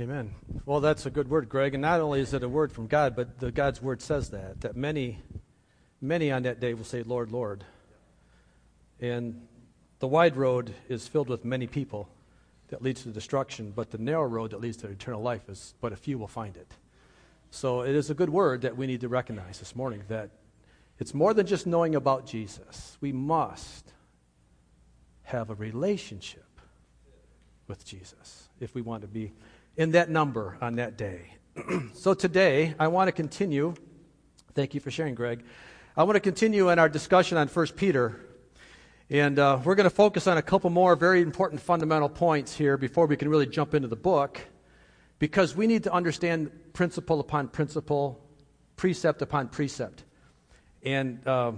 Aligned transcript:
Amen. 0.00 0.30
Well, 0.64 0.80
that's 0.80 1.04
a 1.04 1.10
good 1.10 1.28
word, 1.28 1.50
Greg. 1.50 1.74
And 1.74 1.82
not 1.82 2.00
only 2.00 2.20
is 2.20 2.32
it 2.32 2.42
a 2.42 2.48
word 2.48 2.72
from 2.72 2.86
God, 2.86 3.14
but 3.14 3.38
the 3.38 3.52
God's 3.52 3.82
word 3.82 4.00
says 4.00 4.30
that 4.30 4.62
that 4.62 4.74
many, 4.74 5.18
many 6.00 6.32
on 6.32 6.44
that 6.44 6.58
day 6.58 6.72
will 6.72 6.84
say, 6.84 7.02
"Lord, 7.02 7.30
Lord." 7.30 7.64
And 8.98 9.46
the 9.98 10.08
wide 10.08 10.36
road 10.36 10.72
is 10.88 11.06
filled 11.06 11.28
with 11.28 11.44
many 11.44 11.66
people 11.66 12.08
that 12.68 12.80
leads 12.80 13.02
to 13.02 13.10
destruction, 13.10 13.72
but 13.76 13.90
the 13.90 13.98
narrow 13.98 14.24
road 14.26 14.52
that 14.52 14.60
leads 14.62 14.78
to 14.78 14.88
eternal 14.88 15.20
life 15.20 15.50
is 15.50 15.74
but 15.82 15.92
a 15.92 15.96
few 15.96 16.16
will 16.16 16.28
find 16.28 16.56
it. 16.56 16.72
So 17.50 17.82
it 17.82 17.94
is 17.94 18.08
a 18.08 18.14
good 18.14 18.30
word 18.30 18.62
that 18.62 18.78
we 18.78 18.86
need 18.86 19.02
to 19.02 19.08
recognize 19.08 19.58
this 19.58 19.76
morning 19.76 20.04
that 20.08 20.30
it's 20.98 21.12
more 21.12 21.34
than 21.34 21.46
just 21.46 21.66
knowing 21.66 21.94
about 21.94 22.24
Jesus. 22.24 22.96
We 23.02 23.12
must 23.12 23.92
have 25.24 25.50
a 25.50 25.54
relationship 25.54 26.58
with 27.66 27.84
Jesus 27.84 28.48
if 28.60 28.74
we 28.74 28.80
want 28.80 29.02
to 29.02 29.08
be 29.08 29.32
in 29.76 29.92
that 29.92 30.10
number 30.10 30.56
on 30.60 30.76
that 30.76 30.96
day. 30.96 31.34
so 31.94 32.14
today, 32.14 32.74
I 32.78 32.88
want 32.88 33.08
to 33.08 33.12
continue. 33.12 33.74
Thank 34.54 34.74
you 34.74 34.80
for 34.80 34.90
sharing, 34.90 35.14
Greg. 35.14 35.44
I 35.96 36.04
want 36.04 36.16
to 36.16 36.20
continue 36.20 36.70
in 36.70 36.78
our 36.78 36.88
discussion 36.88 37.38
on 37.38 37.48
1 37.48 37.66
Peter. 37.76 38.20
And 39.10 39.38
uh, 39.38 39.58
we're 39.64 39.74
going 39.74 39.88
to 39.88 39.94
focus 39.94 40.26
on 40.26 40.38
a 40.38 40.42
couple 40.42 40.70
more 40.70 40.94
very 40.94 41.20
important 41.20 41.60
fundamental 41.60 42.08
points 42.08 42.56
here 42.56 42.76
before 42.76 43.06
we 43.06 43.16
can 43.16 43.28
really 43.28 43.46
jump 43.46 43.74
into 43.74 43.88
the 43.88 43.96
book. 43.96 44.40
Because 45.18 45.56
we 45.56 45.66
need 45.66 45.84
to 45.84 45.92
understand 45.92 46.50
principle 46.72 47.20
upon 47.20 47.48
principle, 47.48 48.24
precept 48.76 49.20
upon 49.20 49.48
precept. 49.48 50.04
And 50.82 51.26
uh, 51.26 51.52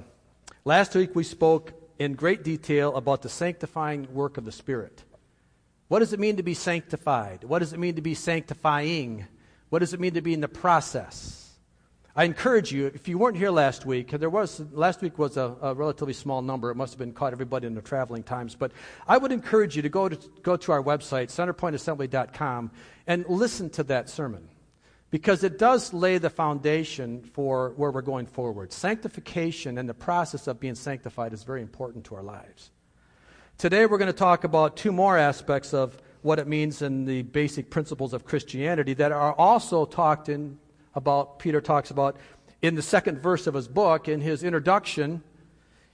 last 0.64 0.94
week 0.94 1.14
we 1.14 1.24
spoke 1.24 1.72
in 1.98 2.14
great 2.14 2.42
detail 2.42 2.96
about 2.96 3.22
the 3.22 3.28
sanctifying 3.28 4.12
work 4.12 4.38
of 4.38 4.44
the 4.44 4.52
Spirit. 4.52 5.04
What 5.92 5.98
does 5.98 6.14
it 6.14 6.20
mean 6.20 6.38
to 6.38 6.42
be 6.42 6.54
sanctified? 6.54 7.44
What 7.44 7.58
does 7.58 7.74
it 7.74 7.78
mean 7.78 7.96
to 7.96 8.00
be 8.00 8.14
sanctifying? 8.14 9.26
What 9.68 9.80
does 9.80 9.92
it 9.92 10.00
mean 10.00 10.14
to 10.14 10.22
be 10.22 10.32
in 10.32 10.40
the 10.40 10.48
process? 10.48 11.50
I 12.16 12.24
encourage 12.24 12.72
you, 12.72 12.86
if 12.86 13.08
you 13.08 13.18
weren't 13.18 13.36
here 13.36 13.50
last 13.50 13.84
week, 13.84 14.10
there 14.10 14.30
was 14.30 14.58
last 14.72 15.02
week 15.02 15.18
was 15.18 15.36
a, 15.36 15.54
a, 15.60 15.74
relatively 15.74 16.14
small 16.14 16.40
number. 16.40 16.70
It 16.70 16.76
must 16.76 16.94
have 16.94 16.98
been 16.98 17.12
caught 17.12 17.34
everybody 17.34 17.66
in 17.66 17.74
the 17.74 17.82
traveling 17.82 18.22
times. 18.22 18.54
But 18.54 18.72
I 19.06 19.18
would 19.18 19.32
encourage 19.32 19.76
you 19.76 19.82
to 19.82 19.90
go 19.90 20.08
to 20.08 20.16
go 20.40 20.56
to 20.56 20.72
our 20.72 20.82
website, 20.82 21.26
centerpointassembly.com, 21.26 22.70
and 23.06 23.26
listen 23.28 23.68
to 23.68 23.82
that 23.82 24.08
sermon. 24.08 24.48
Because 25.10 25.44
it 25.44 25.58
does 25.58 25.92
lay 25.92 26.16
the 26.16 26.30
foundation 26.30 27.22
for 27.22 27.74
where 27.76 27.90
we're 27.90 28.00
going 28.00 28.24
forward. 28.24 28.72
Sanctification 28.72 29.76
and 29.76 29.86
the 29.86 29.92
process 29.92 30.46
of 30.46 30.58
being 30.58 30.74
sanctified 30.74 31.34
is 31.34 31.42
very 31.42 31.60
important 31.60 32.06
to 32.06 32.14
our 32.14 32.22
lives. 32.22 32.70
Today 33.62 33.86
we're 33.86 33.98
going 33.98 34.08
to 34.08 34.12
talk 34.12 34.42
about 34.42 34.76
two 34.76 34.90
more 34.90 35.16
aspects 35.16 35.72
of 35.72 35.96
what 36.22 36.40
it 36.40 36.48
means 36.48 36.82
in 36.82 37.04
the 37.04 37.22
basic 37.22 37.70
principles 37.70 38.12
of 38.12 38.24
Christianity 38.24 38.92
that 38.94 39.12
are 39.12 39.34
also 39.34 39.84
talked 39.84 40.28
in 40.28 40.58
about 40.96 41.38
Peter 41.38 41.60
talks 41.60 41.92
about 41.92 42.16
in 42.60 42.74
the 42.74 42.82
second 42.82 43.20
verse 43.22 43.46
of 43.46 43.54
his 43.54 43.68
book. 43.68 44.08
In 44.08 44.20
his 44.20 44.42
introduction 44.42 45.22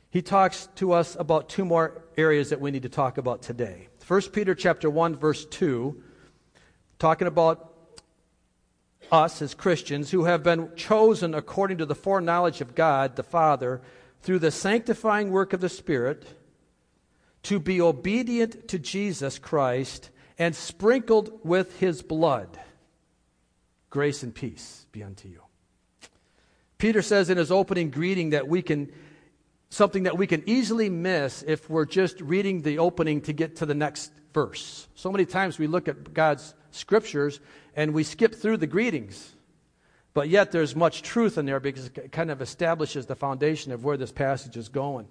he 0.09 0.23
talks 0.23 0.71
to 0.77 0.93
us 0.93 1.15
about 1.21 1.51
two 1.51 1.67
more 1.67 2.05
areas 2.17 2.49
that 2.49 2.59
we 2.59 2.71
need 2.71 2.85
to 2.85 2.89
talk 2.89 3.19
about 3.19 3.43
today. 3.43 3.89
1 4.07 4.23
peter 4.33 4.55
chapter 4.55 4.89
1 4.89 5.17
verse 5.17 5.45
2 5.45 6.03
talking 6.99 7.29
about 7.29 7.75
us 9.13 9.43
as 9.43 9.53
christians 9.53 10.11
who 10.11 10.25
have 10.25 10.43
been 10.43 10.75
chosen 10.75 11.35
according 11.35 11.77
to 11.77 11.85
the 11.85 11.95
foreknowledge 11.95 12.63
of 12.63 12.75
god 12.75 13.17
the 13.17 13.23
father 13.23 13.83
through 14.23 14.39
the 14.39 14.51
sanctifying 14.51 15.31
work 15.31 15.53
of 15.53 15.61
the 15.61 15.69
spirit 15.69 16.38
to 17.49 17.59
be 17.59 17.81
obedient 17.81 18.69
to 18.69 18.79
Jesus 18.79 19.39
Christ 19.39 20.11
and 20.39 20.55
sprinkled 20.55 21.41
with 21.43 21.81
his 21.81 22.03
blood. 22.03 22.61
Grace 23.89 24.23
and 24.23 24.35
peace 24.35 24.85
be 24.93 25.03
unto 25.03 25.29
you. 25.29 25.41
Peter 26.77 27.01
says 27.01 27.31
in 27.31 27.39
his 27.39 27.51
opening 27.51 27.89
greeting 27.89 28.31
that 28.31 28.47
we 28.49 28.61
can, 28.61 28.93
something 29.71 30.03
that 30.03 30.19
we 30.19 30.27
can 30.27 30.43
easily 30.45 30.91
miss 30.91 31.43
if 31.47 31.71
we're 31.71 31.87
just 31.87 32.21
reading 32.21 32.61
the 32.61 32.79
opening 32.79 33.23
to 33.23 33.33
get 33.33 33.57
to 33.57 33.65
the 33.65 33.75
next 33.75 34.13
verse. 34.35 34.87
So 34.95 35.11
many 35.11 35.25
times 35.25 35.59
we 35.59 35.69
look 35.69 35.89
at 35.89 36.13
God's 36.13 36.55
scriptures 36.71 37.41
and 37.75 37.95
we 37.95 38.05
skip 38.05 38.35
through 38.35 38.59
the 38.59 38.67
greetings. 38.67 39.35
But 40.13 40.29
yet 40.29 40.53
there's 40.53 40.77
much 40.77 41.01
truth 41.01 41.39
in 41.39 41.47
there 41.47 41.61
because 41.61 41.87
it 41.87 42.13
kind 42.13 42.31
of 42.31 42.43
establishes 42.43 43.07
the 43.07 43.17
foundation 43.17 43.73
of 43.73 43.85
where 43.85 43.97
this 43.97 44.13
passage 44.13 44.59
is 44.59 44.69
going. 44.69 45.09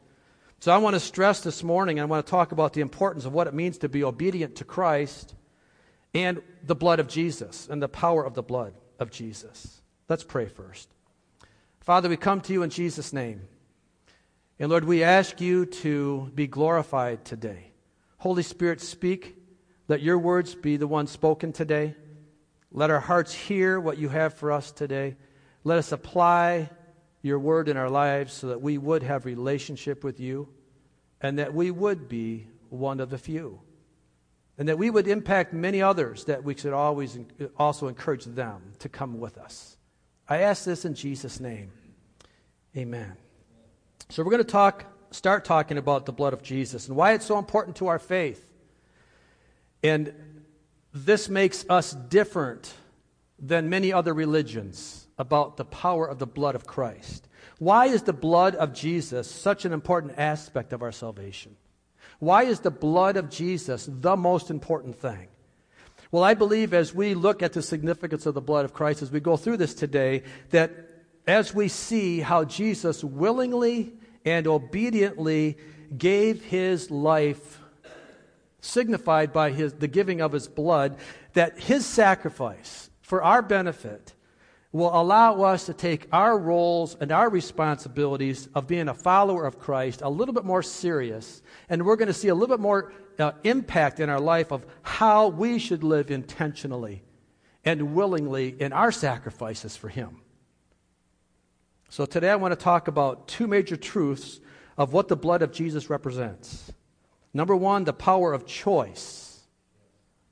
So 0.60 0.72
I 0.72 0.78
want 0.78 0.96
to 0.96 1.00
stress 1.00 1.42
this 1.42 1.62
morning, 1.64 2.00
I 2.00 2.06
want 2.06 2.26
to 2.26 2.30
talk 2.30 2.52
about 2.52 2.74
the 2.74 2.82
importance 2.82 3.26
of 3.26 3.34
what 3.34 3.46
it 3.46 3.54
means 3.54 3.78
to 3.80 3.90
be 3.90 4.04
obedient 4.04 4.56
to 4.56 4.64
Christ 4.64 5.36
and 6.16 6.42
the 6.64 6.76
blood 6.76 7.00
of 7.00 7.08
Jesus 7.08 7.68
and 7.70 7.82
the 7.82 7.88
power 7.88 8.24
of 8.24 8.34
the 8.34 8.42
blood 8.42 8.74
of 8.98 9.12
Jesus. 9.12 9.82
Let's 10.10 10.24
pray 10.24 10.48
first. 10.48 10.90
Father, 11.80 12.10
we 12.10 12.18
come 12.18 12.42
to 12.42 12.54
you 12.54 12.64
in 12.64 12.72
Jesus' 12.72 13.14
name. 13.14 13.42
And 14.58 14.72
Lord, 14.72 14.84
we 14.84 15.04
ask 15.04 15.40
you 15.40 15.68
to 15.68 16.32
be 16.34 16.48
glorified 16.48 17.24
today. 17.24 17.72
Holy 18.18 18.42
Spirit, 18.42 18.82
speak. 18.82 19.38
Let 19.88 20.02
your 20.02 20.18
words 20.18 20.56
be 20.56 20.78
the 20.78 20.88
ones 20.88 21.12
spoken 21.12 21.54
today. 21.54 21.96
Let 22.72 22.90
our 22.90 23.00
hearts 23.00 23.32
hear 23.32 23.80
what 23.80 24.00
you 24.00 24.10
have 24.10 24.34
for 24.34 24.52
us 24.52 24.72
today. 24.72 25.18
Let 25.64 25.78
us 25.78 25.92
apply 25.92 26.72
your 27.28 27.40
word 27.40 27.70
in 27.70 27.78
our 27.78 27.90
lives 27.90 28.34
so 28.34 28.48
that 28.48 28.62
we 28.62 28.78
would 28.78 29.04
have 29.04 29.26
relationship 29.26 30.04
with 30.04 30.20
you 30.20 30.48
and 31.22 31.38
that 31.40 31.54
we 31.54 31.70
would 31.72 32.08
be 32.08 32.48
one 32.70 33.00
of 33.00 33.10
the 33.10 33.18
few. 33.18 33.60
And 34.58 34.68
that 34.70 34.78
we 34.78 34.90
would 34.90 35.08
impact 35.08 35.54
many 35.54 35.82
others 35.82 36.24
that 36.26 36.44
we 36.44 36.56
should 36.56 36.74
always 36.74 37.20
also 37.58 37.88
encourage 37.88 38.26
them 38.26 38.74
to 38.80 38.90
come 38.90 39.20
with 39.20 39.38
us. 39.38 39.78
I 40.28 40.40
ask 40.40 40.66
this 40.66 40.84
in 40.84 40.96
jesus 40.96 41.40
name. 41.40 41.72
Amen. 42.76 43.14
So 44.10 44.24
we're 44.24 44.32
going 44.32 44.44
to 44.44 44.52
talk 44.52 44.86
start 45.12 45.46
talking 45.46 45.78
about 45.78 46.06
the 46.06 46.12
blood 46.12 46.34
of 46.34 46.44
jesus 46.44 46.88
and 46.88 46.98
why 46.98 47.14
it's 47.14 47.26
so 47.26 47.38
important 47.38 47.78
to 47.78 47.88
our 47.88 48.00
faith. 48.00 48.52
And 49.84 50.14
this 50.94 51.30
makes 51.30 51.66
us 51.70 51.94
different 51.94 52.74
than 53.40 53.70
many 53.70 53.94
other 53.94 54.14
religions 54.14 55.07
about 55.18 55.58
the 55.58 55.66
power 55.66 56.08
of 56.08 56.20
the 56.20 56.28
blood 56.28 56.56
of 56.56 56.68
Christ. 56.68 57.28
Why 57.60 57.88
is 57.88 58.04
the 58.04 58.14
blood 58.14 58.56
of 58.56 58.74
Jesus 58.74 59.30
such 59.30 59.66
an 59.66 59.74
important 59.74 60.14
aspect 60.18 60.74
of 60.74 60.82
our 60.82 60.92
salvation? 60.92 61.56
Why 62.20 62.44
is 62.44 62.60
the 62.60 62.72
blood 62.72 63.18
of 63.18 63.30
Jesus 63.30 63.88
the 63.92 64.16
most 64.16 64.50
important 64.50 64.96
thing? 64.96 65.28
Well, 66.12 66.24
I 66.24 66.36
believe 66.36 66.74
as 66.74 66.94
we 66.94 67.14
look 67.14 67.44
at 67.44 67.54
the 67.54 67.62
significance 67.62 68.26
of 68.26 68.34
the 68.34 68.42
blood 68.42 68.66
of 68.66 68.74
Christ, 68.74 69.02
as 69.02 69.12
we 69.12 69.20
go 69.20 69.38
through 69.38 69.58
this 69.58 69.74
today, 69.74 70.24
that 70.52 70.72
as 71.28 71.54
we 71.54 71.68
see 71.68 72.22
how 72.22 72.46
Jesus 72.46 73.04
willingly 73.04 73.94
and 74.24 74.48
obediently 74.48 75.58
gave 75.98 76.44
his 76.44 76.90
life, 76.90 77.60
signified 78.62 79.34
by 79.34 79.52
his, 79.52 79.74
the 79.74 79.88
giving 79.88 80.22
of 80.22 80.32
his 80.32 80.48
blood, 80.48 80.98
that 81.34 81.60
his 81.60 81.86
sacrifice 81.86 82.90
for 83.02 83.22
our 83.22 83.42
benefit 83.42 84.14
will 84.72 84.92
allow 84.94 85.42
us 85.44 85.66
to 85.66 85.74
take 85.74 86.08
our 86.12 86.38
roles 86.38 86.96
and 87.00 87.12
our 87.12 87.30
responsibilities 87.30 88.50
of 88.54 88.68
being 88.68 88.90
a 88.90 88.94
follower 88.94 89.46
of 89.46 89.60
Christ 89.60 90.02
a 90.02 90.10
little 90.10 90.34
bit 90.34 90.46
more 90.46 90.62
serious. 90.62 91.42
And 91.70 91.86
we're 91.86 91.96
going 91.96 92.08
to 92.08 92.14
see 92.14 92.28
a 92.28 92.36
little 92.36 92.56
bit 92.56 92.62
more 92.62 92.92
uh, 93.18 93.32
impact 93.44 94.00
in 94.00 94.10
our 94.10 94.20
life 94.20 94.52
of 94.52 94.66
how 94.82 95.30
we 95.30 95.58
should 95.58 95.84
live 95.84 96.12
intentionally 96.12 97.04
and 97.64 97.96
willingly 97.96 98.56
in 98.60 98.74
our 98.74 98.92
sacrifices 98.92 99.76
for 99.76 99.90
Him. 99.90 100.22
So 101.90 102.06
today 102.06 102.30
I 102.30 102.36
want 102.36 102.52
to 102.52 102.62
talk 102.62 102.88
about 102.88 103.28
two 103.28 103.48
major 103.48 103.78
truths 103.78 104.42
of 104.78 104.94
what 104.94 105.08
the 105.08 105.16
blood 105.16 105.42
of 105.42 105.52
Jesus 105.52 105.90
represents. 105.90 106.72
Number 107.34 107.56
one, 107.56 107.86
the 107.86 107.94
power 107.94 108.34
of 108.34 108.46
choice 108.46 109.40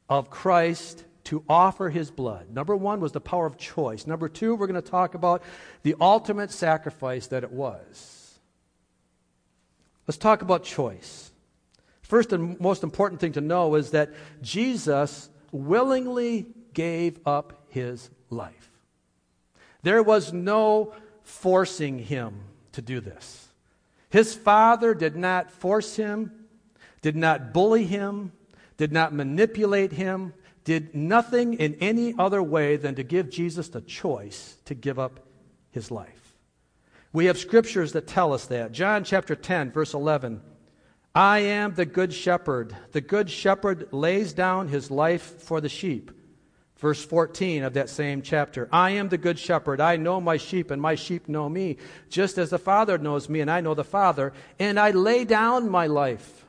of 0.09 0.29
Christ 0.29 1.05
to 1.25 1.43
offer 1.49 1.89
his 1.89 2.11
blood. 2.11 2.49
Number 2.51 2.75
one 2.75 2.99
was 3.01 3.11
the 3.11 3.21
power 3.21 3.45
of 3.45 3.57
choice. 3.57 4.07
Number 4.07 4.29
two, 4.29 4.55
we're 4.55 4.67
going 4.67 4.81
to 4.81 4.89
talk 4.89 5.15
about 5.15 5.43
the 5.83 5.95
ultimate 5.99 6.51
sacrifice 6.51 7.27
that 7.27 7.43
it 7.43 7.51
was. 7.51 8.39
Let's 10.07 10.17
talk 10.17 10.41
about 10.41 10.63
choice. 10.63 11.31
First 12.01 12.31
and 12.31 12.59
most 12.59 12.83
important 12.83 13.19
thing 13.19 13.33
to 13.33 13.41
know 13.41 13.73
is 13.75 13.91
that 13.91 14.13
Jesus 14.43 15.29
willingly 15.51 16.45
gave 16.73 17.19
up 17.25 17.65
his 17.69 18.09
life. 18.29 18.69
There 19.81 20.03
was 20.03 20.31
no 20.31 20.93
forcing 21.23 21.97
him 21.97 22.41
to 22.73 22.81
do 22.81 22.99
this. 22.99 23.47
His 24.09 24.35
father 24.35 24.93
did 24.93 25.15
not 25.15 25.49
force 25.49 25.95
him, 25.95 26.31
did 27.01 27.15
not 27.15 27.53
bully 27.53 27.85
him, 27.85 28.31
did 28.77 28.91
not 28.91 29.13
manipulate 29.13 29.91
him 29.91 30.33
did 30.65 30.93
nothing 30.93 31.53
in 31.53 31.75
any 31.75 32.13
other 32.17 32.43
way 32.43 32.75
than 32.75 32.95
to 32.95 33.03
give 33.03 33.29
Jesus 33.29 33.69
the 33.69 33.81
choice 33.81 34.57
to 34.65 34.73
give 34.73 34.99
up 34.99 35.21
his 35.71 35.89
life. 35.89 36.35
We 37.13 37.25
have 37.25 37.37
scriptures 37.37 37.93
that 37.93 38.07
tell 38.07 38.33
us 38.33 38.47
that. 38.47 38.73
John 38.73 39.05
chapter 39.05 39.35
10, 39.35 39.71
verse 39.71 39.93
11. 39.93 40.41
I 41.13 41.39
am 41.39 41.75
the 41.75 41.85
good 41.85 42.11
shepherd. 42.13 42.75
The 42.91 42.99
good 42.99 43.29
shepherd 43.29 43.87
lays 43.93 44.33
down 44.33 44.67
his 44.67 44.91
life 44.91 45.41
for 45.41 45.61
the 45.61 45.69
sheep. 45.69 46.11
Verse 46.77 47.05
14 47.05 47.63
of 47.63 47.73
that 47.75 47.89
same 47.89 48.21
chapter 48.21 48.67
I 48.69 48.91
am 48.91 49.07
the 49.07 49.17
good 49.17 49.39
shepherd. 49.39 49.79
I 49.79 49.95
know 49.95 50.19
my 50.19 50.35
sheep, 50.35 50.71
and 50.71 50.81
my 50.81 50.95
sheep 50.95 51.29
know 51.29 51.47
me, 51.47 51.77
just 52.09 52.37
as 52.37 52.49
the 52.49 52.59
Father 52.59 52.97
knows 52.97 53.29
me, 53.29 53.39
and 53.39 53.49
I 53.49 53.61
know 53.61 53.75
the 53.75 53.85
Father, 53.85 54.33
and 54.59 54.77
I 54.77 54.91
lay 54.91 55.23
down 55.23 55.69
my 55.69 55.87
life 55.87 56.45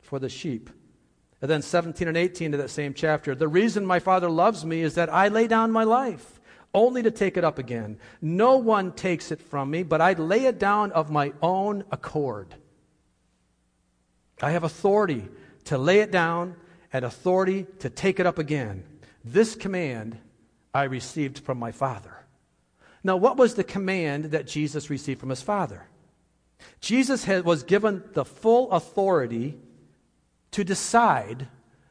for 0.00 0.18
the 0.18 0.28
sheep. 0.28 0.68
And 1.42 1.50
then 1.50 1.60
17 1.60 2.06
and 2.06 2.16
18 2.16 2.54
of 2.54 2.60
that 2.60 2.70
same 2.70 2.94
chapter 2.94 3.34
The 3.34 3.48
reason 3.48 3.84
my 3.84 3.98
Father 3.98 4.30
loves 4.30 4.64
me 4.64 4.80
is 4.80 4.94
that 4.94 5.12
I 5.12 5.28
lay 5.28 5.48
down 5.48 5.72
my 5.72 5.82
life, 5.82 6.40
only 6.72 7.02
to 7.02 7.10
take 7.10 7.36
it 7.36 7.44
up 7.44 7.58
again. 7.58 7.98
No 8.22 8.56
one 8.56 8.92
takes 8.92 9.32
it 9.32 9.42
from 9.42 9.70
me, 9.70 9.82
but 9.82 10.00
I 10.00 10.12
lay 10.12 10.46
it 10.46 10.60
down 10.60 10.92
of 10.92 11.10
my 11.10 11.32
own 11.42 11.84
accord. 11.90 12.54
I 14.40 14.52
have 14.52 14.62
authority 14.62 15.28
to 15.64 15.78
lay 15.78 15.98
it 15.98 16.12
down 16.12 16.56
and 16.92 17.04
authority 17.04 17.66
to 17.80 17.90
take 17.90 18.20
it 18.20 18.26
up 18.26 18.38
again. 18.38 18.84
This 19.24 19.56
command 19.56 20.18
I 20.72 20.84
received 20.84 21.40
from 21.40 21.58
my 21.58 21.72
Father. 21.72 22.24
Now, 23.04 23.16
what 23.16 23.36
was 23.36 23.54
the 23.54 23.64
command 23.64 24.26
that 24.26 24.46
Jesus 24.46 24.90
received 24.90 25.18
from 25.20 25.30
his 25.30 25.42
Father? 25.42 25.88
Jesus 26.80 27.24
had, 27.24 27.44
was 27.44 27.64
given 27.64 28.04
the 28.12 28.24
full 28.24 28.70
authority 28.70 29.58
to 30.52 30.64
decide 30.64 31.48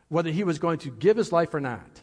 whether 0.09 0.29
he 0.29 0.43
was 0.43 0.59
going 0.59 0.79
to 0.79 0.91
give 0.91 1.17
his 1.17 1.31
life 1.31 1.53
or 1.53 1.59
not. 1.59 2.01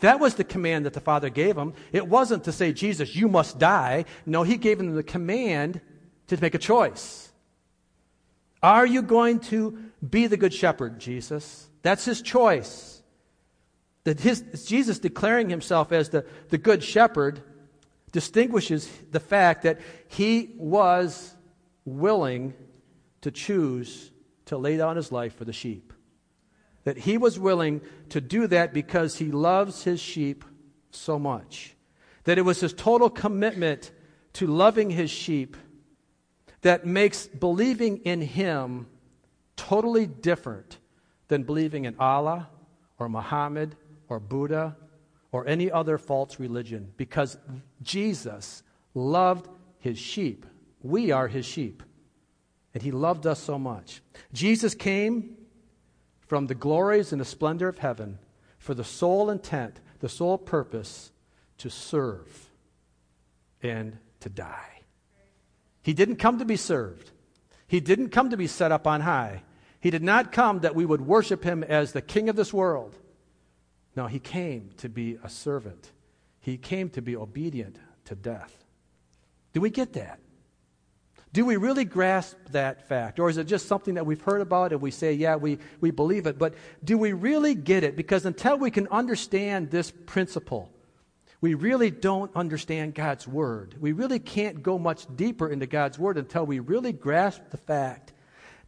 That 0.00 0.18
was 0.18 0.34
the 0.34 0.44
command 0.44 0.86
that 0.86 0.94
the 0.94 1.00
Father 1.00 1.28
gave 1.28 1.56
him. 1.56 1.74
It 1.92 2.08
wasn't 2.08 2.44
to 2.44 2.52
say, 2.52 2.72
Jesus, 2.72 3.14
you 3.14 3.28
must 3.28 3.58
die. 3.58 4.06
No, 4.24 4.42
he 4.42 4.56
gave 4.56 4.80
him 4.80 4.94
the 4.94 5.02
command 5.02 5.80
to 6.28 6.40
make 6.40 6.54
a 6.54 6.58
choice. 6.58 7.30
Are 8.62 8.86
you 8.86 9.02
going 9.02 9.40
to 9.40 9.78
be 10.08 10.26
the 10.26 10.36
good 10.36 10.54
shepherd, 10.54 10.98
Jesus? 10.98 11.68
That's 11.82 12.04
his 12.04 12.22
choice. 12.22 13.02
That 14.04 14.20
his, 14.20 14.66
Jesus 14.66 14.98
declaring 14.98 15.50
himself 15.50 15.92
as 15.92 16.10
the, 16.10 16.24
the 16.48 16.58
good 16.58 16.82
shepherd 16.82 17.42
distinguishes 18.12 18.90
the 19.10 19.20
fact 19.20 19.62
that 19.62 19.80
he 20.08 20.54
was 20.56 21.34
willing 21.84 22.54
to 23.20 23.30
choose 23.30 24.10
to 24.50 24.58
lay 24.58 24.76
down 24.76 24.96
his 24.96 25.12
life 25.12 25.36
for 25.36 25.44
the 25.44 25.52
sheep. 25.52 25.92
That 26.82 26.98
he 26.98 27.18
was 27.18 27.38
willing 27.38 27.82
to 28.08 28.20
do 28.20 28.48
that 28.48 28.74
because 28.74 29.16
he 29.16 29.30
loves 29.30 29.84
his 29.84 30.00
sheep 30.00 30.44
so 30.90 31.20
much. 31.20 31.76
That 32.24 32.36
it 32.36 32.42
was 32.42 32.58
his 32.58 32.72
total 32.72 33.10
commitment 33.10 33.92
to 34.34 34.48
loving 34.48 34.90
his 34.90 35.08
sheep 35.08 35.56
that 36.62 36.84
makes 36.84 37.28
believing 37.28 37.98
in 37.98 38.20
him 38.22 38.88
totally 39.56 40.06
different 40.06 40.78
than 41.28 41.44
believing 41.44 41.84
in 41.84 41.94
Allah 42.00 42.48
or 42.98 43.08
Muhammad 43.08 43.76
or 44.08 44.18
Buddha 44.18 44.76
or 45.30 45.46
any 45.46 45.70
other 45.70 45.96
false 45.96 46.40
religion 46.40 46.92
because 46.96 47.38
Jesus 47.82 48.64
loved 48.94 49.48
his 49.78 49.96
sheep. 49.96 50.44
We 50.82 51.12
are 51.12 51.28
his 51.28 51.46
sheep. 51.46 51.84
And 52.72 52.82
he 52.82 52.90
loved 52.90 53.26
us 53.26 53.40
so 53.40 53.58
much. 53.58 54.02
Jesus 54.32 54.74
came 54.74 55.36
from 56.26 56.46
the 56.46 56.54
glories 56.54 57.12
and 57.12 57.20
the 57.20 57.24
splendor 57.24 57.68
of 57.68 57.78
heaven 57.78 58.18
for 58.58 58.74
the 58.74 58.84
sole 58.84 59.30
intent, 59.30 59.80
the 59.98 60.08
sole 60.08 60.38
purpose 60.38 61.10
to 61.58 61.68
serve 61.68 62.50
and 63.62 63.98
to 64.20 64.28
die. 64.28 64.82
He 65.82 65.92
didn't 65.92 66.16
come 66.16 66.38
to 66.38 66.44
be 66.44 66.56
served. 66.56 67.10
He 67.66 67.80
didn't 67.80 68.10
come 68.10 68.30
to 68.30 68.36
be 68.36 68.46
set 68.46 68.70
up 68.70 68.86
on 68.86 69.00
high. 69.00 69.42
He 69.80 69.90
did 69.90 70.02
not 70.02 70.30
come 70.30 70.60
that 70.60 70.74
we 70.74 70.84
would 70.84 71.00
worship 71.00 71.42
him 71.42 71.64
as 71.64 71.92
the 71.92 72.02
king 72.02 72.28
of 72.28 72.36
this 72.36 72.52
world. 72.52 72.96
No, 73.96 74.06
he 74.06 74.18
came 74.18 74.70
to 74.76 74.88
be 74.88 75.18
a 75.24 75.28
servant. 75.28 75.90
He 76.40 76.56
came 76.56 76.90
to 76.90 77.02
be 77.02 77.16
obedient 77.16 77.76
to 78.04 78.14
death. 78.14 78.64
Do 79.52 79.60
we 79.60 79.70
get 79.70 79.94
that? 79.94 80.20
Do 81.32 81.44
we 81.44 81.56
really 81.56 81.84
grasp 81.84 82.36
that 82.50 82.88
fact? 82.88 83.20
Or 83.20 83.30
is 83.30 83.36
it 83.36 83.44
just 83.44 83.68
something 83.68 83.94
that 83.94 84.04
we've 84.04 84.20
heard 84.20 84.40
about 84.40 84.72
and 84.72 84.80
we 84.80 84.90
say, 84.90 85.12
yeah, 85.12 85.36
we, 85.36 85.58
we 85.80 85.92
believe 85.92 86.26
it? 86.26 86.38
But 86.38 86.54
do 86.82 86.98
we 86.98 87.12
really 87.12 87.54
get 87.54 87.84
it? 87.84 87.94
Because 87.94 88.26
until 88.26 88.58
we 88.58 88.70
can 88.70 88.88
understand 88.88 89.70
this 89.70 89.92
principle, 89.92 90.72
we 91.40 91.54
really 91.54 91.90
don't 91.90 92.34
understand 92.34 92.94
God's 92.94 93.28
Word. 93.28 93.76
We 93.80 93.92
really 93.92 94.18
can't 94.18 94.62
go 94.62 94.78
much 94.78 95.06
deeper 95.14 95.48
into 95.48 95.66
God's 95.66 95.98
Word 95.98 96.18
until 96.18 96.44
we 96.44 96.58
really 96.58 96.92
grasp 96.92 97.42
the 97.50 97.56
fact 97.56 98.12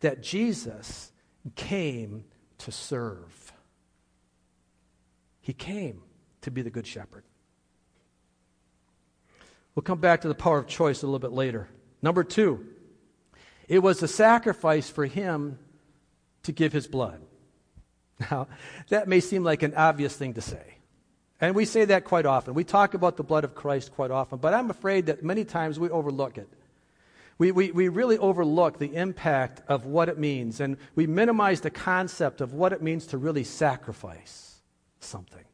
that 0.00 0.22
Jesus 0.22 1.10
came 1.56 2.24
to 2.58 2.70
serve. 2.70 3.52
He 5.40 5.52
came 5.52 6.02
to 6.42 6.52
be 6.52 6.62
the 6.62 6.70
Good 6.70 6.86
Shepherd. 6.86 7.24
We'll 9.74 9.82
come 9.82 9.98
back 9.98 10.20
to 10.20 10.28
the 10.28 10.34
power 10.34 10.58
of 10.58 10.68
choice 10.68 11.02
a 11.02 11.06
little 11.06 11.18
bit 11.18 11.32
later. 11.32 11.68
Number 12.02 12.24
two, 12.24 12.66
it 13.68 13.78
was 13.78 14.02
a 14.02 14.08
sacrifice 14.08 14.90
for 14.90 15.06
him 15.06 15.58
to 16.42 16.52
give 16.52 16.72
his 16.72 16.88
blood. 16.88 17.22
Now, 18.30 18.48
that 18.88 19.08
may 19.08 19.20
seem 19.20 19.44
like 19.44 19.62
an 19.62 19.74
obvious 19.74 20.14
thing 20.14 20.34
to 20.34 20.40
say. 20.40 20.78
And 21.40 21.54
we 21.54 21.64
say 21.64 21.84
that 21.86 22.04
quite 22.04 22.26
often. 22.26 22.54
We 22.54 22.64
talk 22.64 22.94
about 22.94 23.16
the 23.16 23.24
blood 23.24 23.44
of 23.44 23.54
Christ 23.54 23.92
quite 23.92 24.10
often, 24.10 24.38
but 24.38 24.54
I'm 24.54 24.70
afraid 24.70 25.06
that 25.06 25.24
many 25.24 25.44
times 25.44 25.78
we 25.78 25.90
overlook 25.90 26.38
it. 26.38 26.48
We, 27.38 27.50
we, 27.50 27.72
we 27.72 27.88
really 27.88 28.18
overlook 28.18 28.78
the 28.78 28.94
impact 28.94 29.62
of 29.66 29.86
what 29.86 30.08
it 30.08 30.18
means, 30.18 30.60
and 30.60 30.76
we 30.94 31.06
minimize 31.06 31.60
the 31.60 31.70
concept 31.70 32.40
of 32.40 32.52
what 32.52 32.72
it 32.72 32.82
means 32.82 33.06
to 33.08 33.18
really 33.18 33.42
sacrifice 33.42 34.60
something. 35.00 35.44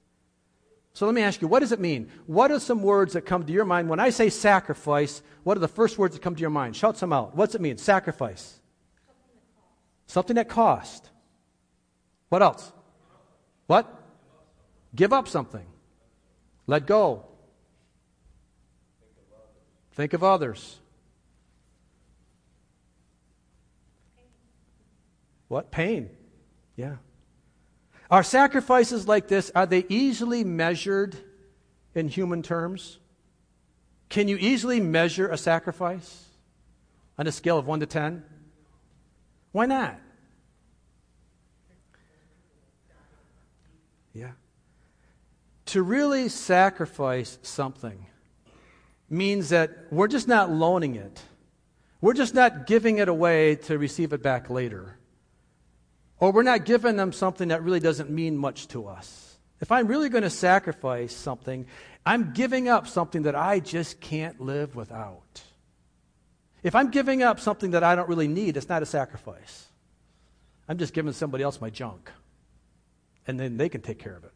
So 0.98 1.06
let 1.06 1.14
me 1.14 1.22
ask 1.22 1.40
you, 1.40 1.46
what 1.46 1.60
does 1.60 1.70
it 1.70 1.78
mean? 1.78 2.10
What 2.26 2.50
are 2.50 2.58
some 2.58 2.82
words 2.82 3.12
that 3.12 3.20
come 3.20 3.46
to 3.46 3.52
your 3.52 3.64
mind? 3.64 3.88
When 3.88 4.00
I 4.00 4.10
say 4.10 4.30
sacrifice, 4.30 5.22
what 5.44 5.56
are 5.56 5.60
the 5.60 5.68
first 5.68 5.96
words 5.96 6.16
that 6.16 6.22
come 6.22 6.34
to 6.34 6.40
your 6.40 6.50
mind? 6.50 6.74
Shout 6.74 6.96
some 6.96 7.12
out. 7.12 7.36
What's 7.36 7.54
it 7.54 7.60
mean? 7.60 7.78
Sacrifice. 7.78 8.58
Something 10.08 10.34
that 10.34 10.48
cost. 10.48 11.08
What 12.30 12.42
else? 12.42 12.72
What? 13.68 13.86
Give 14.92 15.12
up 15.12 15.28
something. 15.28 15.66
Let 16.66 16.84
go. 16.84 17.26
Think 19.92 20.14
of 20.14 20.24
others. 20.24 20.80
What? 25.46 25.70
Pain. 25.70 26.10
Yeah. 26.74 26.96
Are 28.10 28.22
sacrifices 28.22 29.06
like 29.06 29.28
this, 29.28 29.50
are 29.54 29.66
they 29.66 29.84
easily 29.88 30.42
measured 30.44 31.16
in 31.94 32.08
human 32.08 32.42
terms? 32.42 32.98
Can 34.08 34.28
you 34.28 34.36
easily 34.38 34.80
measure 34.80 35.28
a 35.28 35.36
sacrifice 35.36 36.24
on 37.18 37.26
a 37.26 37.32
scale 37.32 37.58
of 37.58 37.66
1 37.66 37.80
to 37.80 37.86
10? 37.86 38.24
Why 39.52 39.66
not? 39.66 39.98
Yeah. 44.14 44.32
To 45.66 45.82
really 45.82 46.28
sacrifice 46.28 47.38
something 47.42 48.06
means 49.10 49.50
that 49.50 49.86
we're 49.90 50.08
just 50.08 50.28
not 50.28 50.50
loaning 50.50 50.96
it. 50.96 51.20
We're 52.00 52.14
just 52.14 52.34
not 52.34 52.66
giving 52.66 52.98
it 52.98 53.08
away 53.08 53.56
to 53.56 53.76
receive 53.76 54.12
it 54.12 54.22
back 54.22 54.48
later. 54.48 54.97
Or 56.20 56.32
we're 56.32 56.42
not 56.42 56.64
giving 56.64 56.96
them 56.96 57.12
something 57.12 57.48
that 57.48 57.62
really 57.62 57.80
doesn't 57.80 58.10
mean 58.10 58.36
much 58.36 58.68
to 58.68 58.86
us. 58.86 59.36
If 59.60 59.72
I'm 59.72 59.86
really 59.86 60.08
going 60.08 60.22
to 60.22 60.30
sacrifice 60.30 61.14
something, 61.14 61.66
I'm 62.04 62.32
giving 62.32 62.68
up 62.68 62.86
something 62.86 63.22
that 63.22 63.34
I 63.34 63.60
just 63.60 64.00
can't 64.00 64.40
live 64.40 64.74
without. 64.76 65.42
If 66.62 66.74
I'm 66.74 66.90
giving 66.90 67.22
up 67.22 67.38
something 67.40 67.72
that 67.72 67.84
I 67.84 67.94
don't 67.94 68.08
really 68.08 68.28
need, 68.28 68.56
it's 68.56 68.68
not 68.68 68.82
a 68.82 68.86
sacrifice. 68.86 69.66
I'm 70.68 70.78
just 70.78 70.92
giving 70.92 71.12
somebody 71.12 71.44
else 71.44 71.60
my 71.60 71.70
junk. 71.70 72.10
And 73.26 73.38
then 73.38 73.56
they 73.56 73.68
can 73.68 73.80
take 73.80 73.98
care 73.98 74.16
of 74.16 74.24
it. 74.24 74.32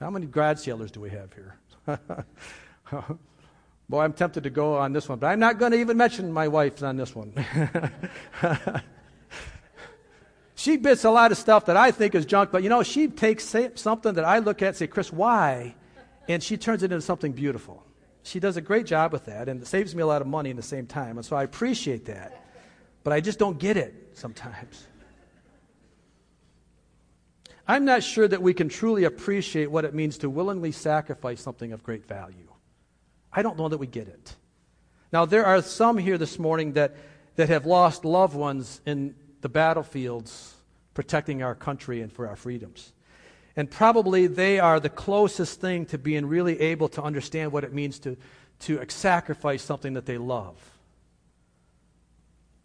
How 0.00 0.10
many 0.10 0.26
grad 0.26 0.58
sailors 0.58 0.90
do 0.90 1.00
we 1.00 1.10
have 1.10 1.32
here? 1.32 1.56
Boy, 3.88 4.00
I'm 4.02 4.12
tempted 4.12 4.44
to 4.44 4.50
go 4.50 4.76
on 4.76 4.92
this 4.92 5.08
one, 5.08 5.18
but 5.18 5.28
I'm 5.28 5.40
not 5.40 5.58
going 5.58 5.72
to 5.72 5.78
even 5.78 5.96
mention 5.96 6.32
my 6.32 6.48
wife 6.48 6.82
on 6.82 6.96
this 6.96 7.14
one. 7.14 7.32
she 10.68 10.76
bits 10.76 11.04
a 11.04 11.10
lot 11.10 11.32
of 11.32 11.38
stuff 11.38 11.64
that 11.64 11.78
I 11.78 11.90
think 11.90 12.14
is 12.14 12.26
junk, 12.26 12.50
but 12.52 12.62
you 12.62 12.68
know, 12.68 12.82
she 12.82 13.08
takes 13.08 13.56
something 13.76 14.12
that 14.12 14.24
I 14.24 14.40
look 14.40 14.60
at 14.60 14.68
and 14.68 14.76
say, 14.76 14.86
Chris, 14.86 15.10
why? 15.10 15.74
And 16.28 16.42
she 16.42 16.58
turns 16.58 16.82
it 16.82 16.92
into 16.92 17.00
something 17.00 17.32
beautiful. 17.32 17.82
She 18.22 18.38
does 18.38 18.58
a 18.58 18.60
great 18.60 18.84
job 18.84 19.10
with 19.10 19.24
that, 19.24 19.48
and 19.48 19.62
it 19.62 19.66
saves 19.66 19.94
me 19.94 20.02
a 20.02 20.06
lot 20.06 20.20
of 20.20 20.28
money 20.28 20.50
in 20.50 20.56
the 20.56 20.62
same 20.62 20.86
time. 20.86 21.16
And 21.16 21.24
so 21.24 21.36
I 21.36 21.44
appreciate 21.44 22.04
that. 22.04 22.44
But 23.02 23.14
I 23.14 23.20
just 23.22 23.38
don't 23.38 23.58
get 23.58 23.78
it 23.78 24.10
sometimes. 24.12 24.86
I'm 27.66 27.86
not 27.86 28.02
sure 28.02 28.28
that 28.28 28.42
we 28.42 28.52
can 28.52 28.68
truly 28.68 29.04
appreciate 29.04 29.70
what 29.70 29.86
it 29.86 29.94
means 29.94 30.18
to 30.18 30.28
willingly 30.28 30.72
sacrifice 30.72 31.40
something 31.40 31.72
of 31.72 31.82
great 31.82 32.04
value. 32.04 32.52
I 33.32 33.40
don't 33.40 33.56
know 33.56 33.70
that 33.70 33.78
we 33.78 33.86
get 33.86 34.08
it. 34.08 34.36
Now, 35.14 35.24
there 35.24 35.46
are 35.46 35.62
some 35.62 35.96
here 35.96 36.18
this 36.18 36.38
morning 36.38 36.74
that, 36.74 36.94
that 37.36 37.48
have 37.48 37.64
lost 37.64 38.04
loved 38.04 38.36
ones 38.36 38.82
in 38.84 39.14
the 39.40 39.48
battlefields 39.48 40.56
protecting 40.98 41.44
our 41.44 41.54
country 41.54 42.02
and 42.02 42.12
for 42.12 42.26
our 42.26 42.34
freedoms. 42.34 42.92
And 43.54 43.70
probably 43.70 44.26
they 44.26 44.58
are 44.58 44.80
the 44.80 44.88
closest 44.88 45.60
thing 45.60 45.86
to 45.86 45.96
being 45.96 46.26
really 46.26 46.60
able 46.60 46.88
to 46.88 47.00
understand 47.04 47.52
what 47.52 47.62
it 47.62 47.72
means 47.72 48.00
to, 48.00 48.16
to 48.62 48.84
sacrifice 48.88 49.62
something 49.62 49.94
that 49.94 50.06
they 50.06 50.18
love. 50.18 50.56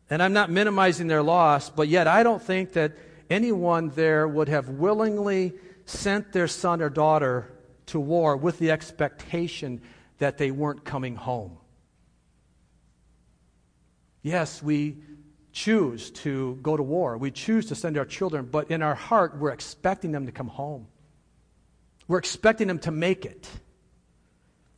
And 0.09 0.23
I'm 0.23 0.33
not 0.33 0.49
minimizing 0.49 1.05
their 1.05 1.21
loss, 1.21 1.69
but 1.69 1.89
yet 1.89 2.07
I 2.07 2.23
don't 2.23 2.41
think 2.41 2.73
that 2.73 2.93
anyone 3.29 3.89
there 3.89 4.27
would 4.27 4.49
have 4.49 4.67
willingly 4.67 5.53
sent 5.85 6.33
their 6.33 6.47
son 6.47 6.81
or 6.81 6.89
daughter 6.89 7.53
to 7.85 7.99
war 7.99 8.35
with 8.35 8.57
the 8.57 8.71
expectation 8.71 9.79
that 10.17 10.39
they 10.39 10.49
weren't 10.49 10.83
coming 10.83 11.15
home. 11.15 11.59
Yes, 14.23 14.63
we 14.63 14.97
choose 15.53 16.09
to 16.09 16.59
go 16.61 16.75
to 16.75 16.83
war. 16.83 17.17
We 17.17 17.31
choose 17.31 17.67
to 17.67 17.75
send 17.75 17.97
our 17.97 18.05
children, 18.05 18.49
but 18.51 18.69
in 18.71 18.81
our 18.81 18.95
heart, 18.95 19.37
we're 19.37 19.51
expecting 19.51 20.11
them 20.11 20.25
to 20.25 20.31
come 20.31 20.47
home. 20.47 20.87
We're 22.07 22.17
expecting 22.17 22.67
them 22.67 22.79
to 22.79 22.91
make 22.91 23.25
it. 23.25 23.47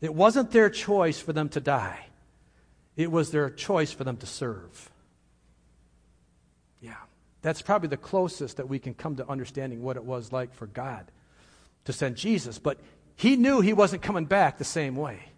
It 0.01 0.13
wasn't 0.13 0.51
their 0.51 0.69
choice 0.69 1.19
for 1.19 1.33
them 1.33 1.49
to 1.49 1.59
die, 1.59 2.05
it 2.95 3.11
was 3.11 3.31
their 3.31 3.49
choice 3.49 3.91
for 3.91 4.03
them 4.03 4.17
to 4.17 4.27
serve. 4.27 4.91
Yeah, 6.81 6.93
that's 7.41 7.61
probably 7.61 7.89
the 7.89 7.97
closest 7.97 8.57
that 8.57 8.69
we 8.69 8.77
can 8.77 8.93
come 8.93 9.15
to 9.15 9.27
understanding 9.27 9.81
what 9.81 9.95
it 9.95 10.03
was 10.03 10.31
like 10.31 10.53
for 10.53 10.67
God 10.67 11.09
to 11.85 11.93
send 11.93 12.17
Jesus. 12.17 12.59
But 12.59 12.79
he 13.15 13.37
knew 13.37 13.61
he 13.61 13.73
wasn't 13.73 14.01
coming 14.01 14.25
back 14.25 14.57
the 14.57 14.65
same 14.65 14.95
way. 14.95 15.29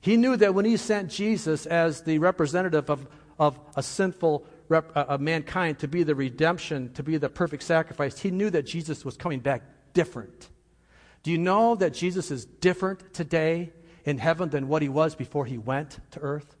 He 0.00 0.16
knew 0.16 0.36
that 0.36 0.54
when 0.54 0.64
he 0.64 0.76
sent 0.76 1.10
Jesus 1.10 1.66
as 1.66 2.02
the 2.02 2.18
representative 2.18 2.88
of, 2.88 3.06
of 3.38 3.58
a 3.76 3.82
sinful 3.82 4.46
rep, 4.68 4.96
uh, 4.96 5.04
of 5.08 5.20
mankind 5.20 5.78
to 5.80 5.88
be 5.88 6.02
the 6.02 6.14
redemption, 6.14 6.92
to 6.94 7.02
be 7.02 7.16
the 7.16 7.28
perfect 7.28 7.62
sacrifice, 7.62 8.18
he 8.18 8.30
knew 8.30 8.50
that 8.50 8.62
Jesus 8.62 9.04
was 9.04 9.16
coming 9.16 9.40
back 9.40 9.62
different. 9.92 10.48
Do 11.22 11.30
you 11.30 11.38
know 11.38 11.74
that 11.76 11.94
Jesus 11.94 12.30
is 12.30 12.44
different 12.44 13.12
today 13.12 13.72
in 14.04 14.18
heaven 14.18 14.48
than 14.50 14.68
what 14.68 14.82
he 14.82 14.88
was 14.88 15.14
before 15.14 15.46
he 15.46 15.58
went 15.58 15.98
to 16.12 16.20
earth? 16.20 16.56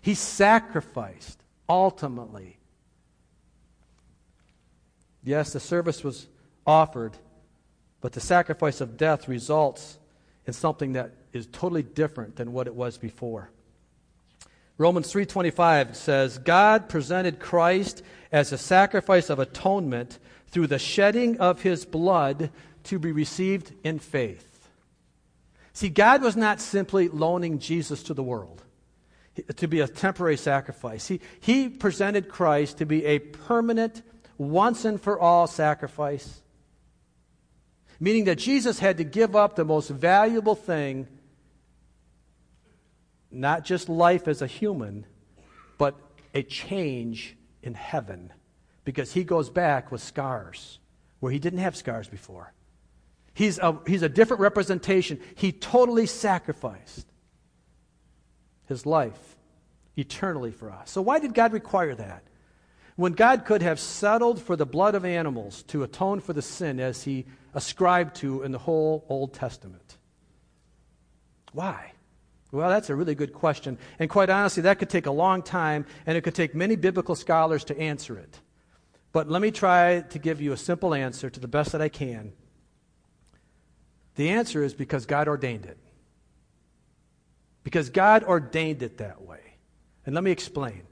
He 0.00 0.14
sacrificed 0.14 1.42
ultimately. 1.68 2.58
Yes, 5.24 5.52
the 5.52 5.60
service 5.60 6.02
was 6.02 6.26
offered, 6.66 7.16
but 8.00 8.12
the 8.12 8.20
sacrifice 8.20 8.80
of 8.80 8.96
death 8.96 9.28
results 9.28 9.98
in 10.46 10.52
something 10.52 10.94
that 10.94 11.12
is 11.32 11.46
totally 11.46 11.82
different 11.82 12.36
than 12.36 12.52
what 12.52 12.66
it 12.66 12.74
was 12.74 12.98
before. 12.98 13.50
Romans 14.82 15.12
3:25 15.12 15.94
says, 15.94 16.38
"God 16.38 16.88
presented 16.88 17.38
Christ 17.38 18.02
as 18.32 18.50
a 18.50 18.58
sacrifice 18.58 19.30
of 19.30 19.38
atonement 19.38 20.18
through 20.48 20.66
the 20.66 20.78
shedding 20.80 21.38
of 21.38 21.62
his 21.62 21.84
blood 21.84 22.50
to 22.82 22.98
be 22.98 23.12
received 23.12 23.72
in 23.84 24.00
faith." 24.00 24.68
See, 25.72 25.88
God 25.88 26.20
was 26.20 26.36
not 26.36 26.60
simply 26.60 27.08
loaning 27.08 27.60
Jesus 27.60 28.02
to 28.02 28.12
the 28.12 28.24
world 28.24 28.64
to 29.54 29.68
be 29.68 29.78
a 29.78 29.86
temporary 29.86 30.36
sacrifice. 30.36 31.06
He, 31.06 31.20
he 31.38 31.68
presented 31.68 32.28
Christ 32.28 32.78
to 32.78 32.84
be 32.84 33.04
a 33.04 33.20
permanent, 33.20 34.02
once 34.36 34.84
and 34.84 35.00
for 35.00 35.16
all 35.16 35.46
sacrifice, 35.46 36.42
meaning 38.00 38.24
that 38.24 38.38
Jesus 38.38 38.80
had 38.80 38.98
to 38.98 39.04
give 39.04 39.36
up 39.36 39.54
the 39.54 39.64
most 39.64 39.90
valuable 39.90 40.56
thing 40.56 41.06
not 43.32 43.64
just 43.64 43.88
life 43.88 44.28
as 44.28 44.42
a 44.42 44.46
human, 44.46 45.06
but 45.78 45.94
a 46.34 46.42
change 46.42 47.36
in 47.62 47.74
heaven. 47.74 48.32
Because 48.84 49.12
he 49.12 49.24
goes 49.24 49.50
back 49.50 49.92
with 49.92 50.02
scars 50.02 50.78
where 51.20 51.32
he 51.32 51.38
didn't 51.38 51.60
have 51.60 51.76
scars 51.76 52.08
before. 52.08 52.52
He's 53.34 53.58
a, 53.58 53.78
he's 53.86 54.02
a 54.02 54.08
different 54.08 54.40
representation. 54.40 55.20
He 55.36 55.52
totally 55.52 56.06
sacrificed 56.06 57.06
his 58.66 58.84
life 58.84 59.36
eternally 59.96 60.50
for 60.50 60.70
us. 60.70 60.90
So, 60.90 61.00
why 61.02 61.18
did 61.18 61.34
God 61.34 61.52
require 61.52 61.94
that? 61.94 62.24
When 62.96 63.12
God 63.12 63.44
could 63.44 63.62
have 63.62 63.80
settled 63.80 64.42
for 64.42 64.54
the 64.54 64.66
blood 64.66 64.94
of 64.94 65.04
animals 65.04 65.62
to 65.64 65.82
atone 65.82 66.20
for 66.20 66.32
the 66.32 66.42
sin 66.42 66.78
as 66.78 67.04
he 67.04 67.26
ascribed 67.54 68.16
to 68.16 68.42
in 68.42 68.52
the 68.52 68.58
whole 68.58 69.04
Old 69.08 69.32
Testament. 69.32 69.96
Why? 71.52 71.91
Well, 72.52 72.68
that's 72.68 72.90
a 72.90 72.94
really 72.94 73.14
good 73.14 73.32
question. 73.32 73.78
And 73.98 74.10
quite 74.10 74.28
honestly, 74.28 74.62
that 74.64 74.78
could 74.78 74.90
take 74.90 75.06
a 75.06 75.10
long 75.10 75.42
time, 75.42 75.86
and 76.04 76.18
it 76.18 76.20
could 76.20 76.34
take 76.34 76.54
many 76.54 76.76
biblical 76.76 77.14
scholars 77.14 77.64
to 77.64 77.78
answer 77.78 78.18
it. 78.18 78.38
But 79.10 79.30
let 79.30 79.40
me 79.40 79.50
try 79.50 80.02
to 80.02 80.18
give 80.18 80.40
you 80.40 80.52
a 80.52 80.56
simple 80.56 80.94
answer 80.94 81.30
to 81.30 81.40
the 81.40 81.48
best 81.48 81.72
that 81.72 81.80
I 81.80 81.88
can. 81.88 82.32
The 84.16 84.28
answer 84.28 84.62
is 84.62 84.74
because 84.74 85.06
God 85.06 85.28
ordained 85.28 85.64
it. 85.64 85.78
Because 87.64 87.88
God 87.88 88.22
ordained 88.22 88.82
it 88.82 88.98
that 88.98 89.22
way. 89.22 89.40
And 90.04 90.14
let 90.14 90.22
me 90.22 90.30
explain. 90.30 90.82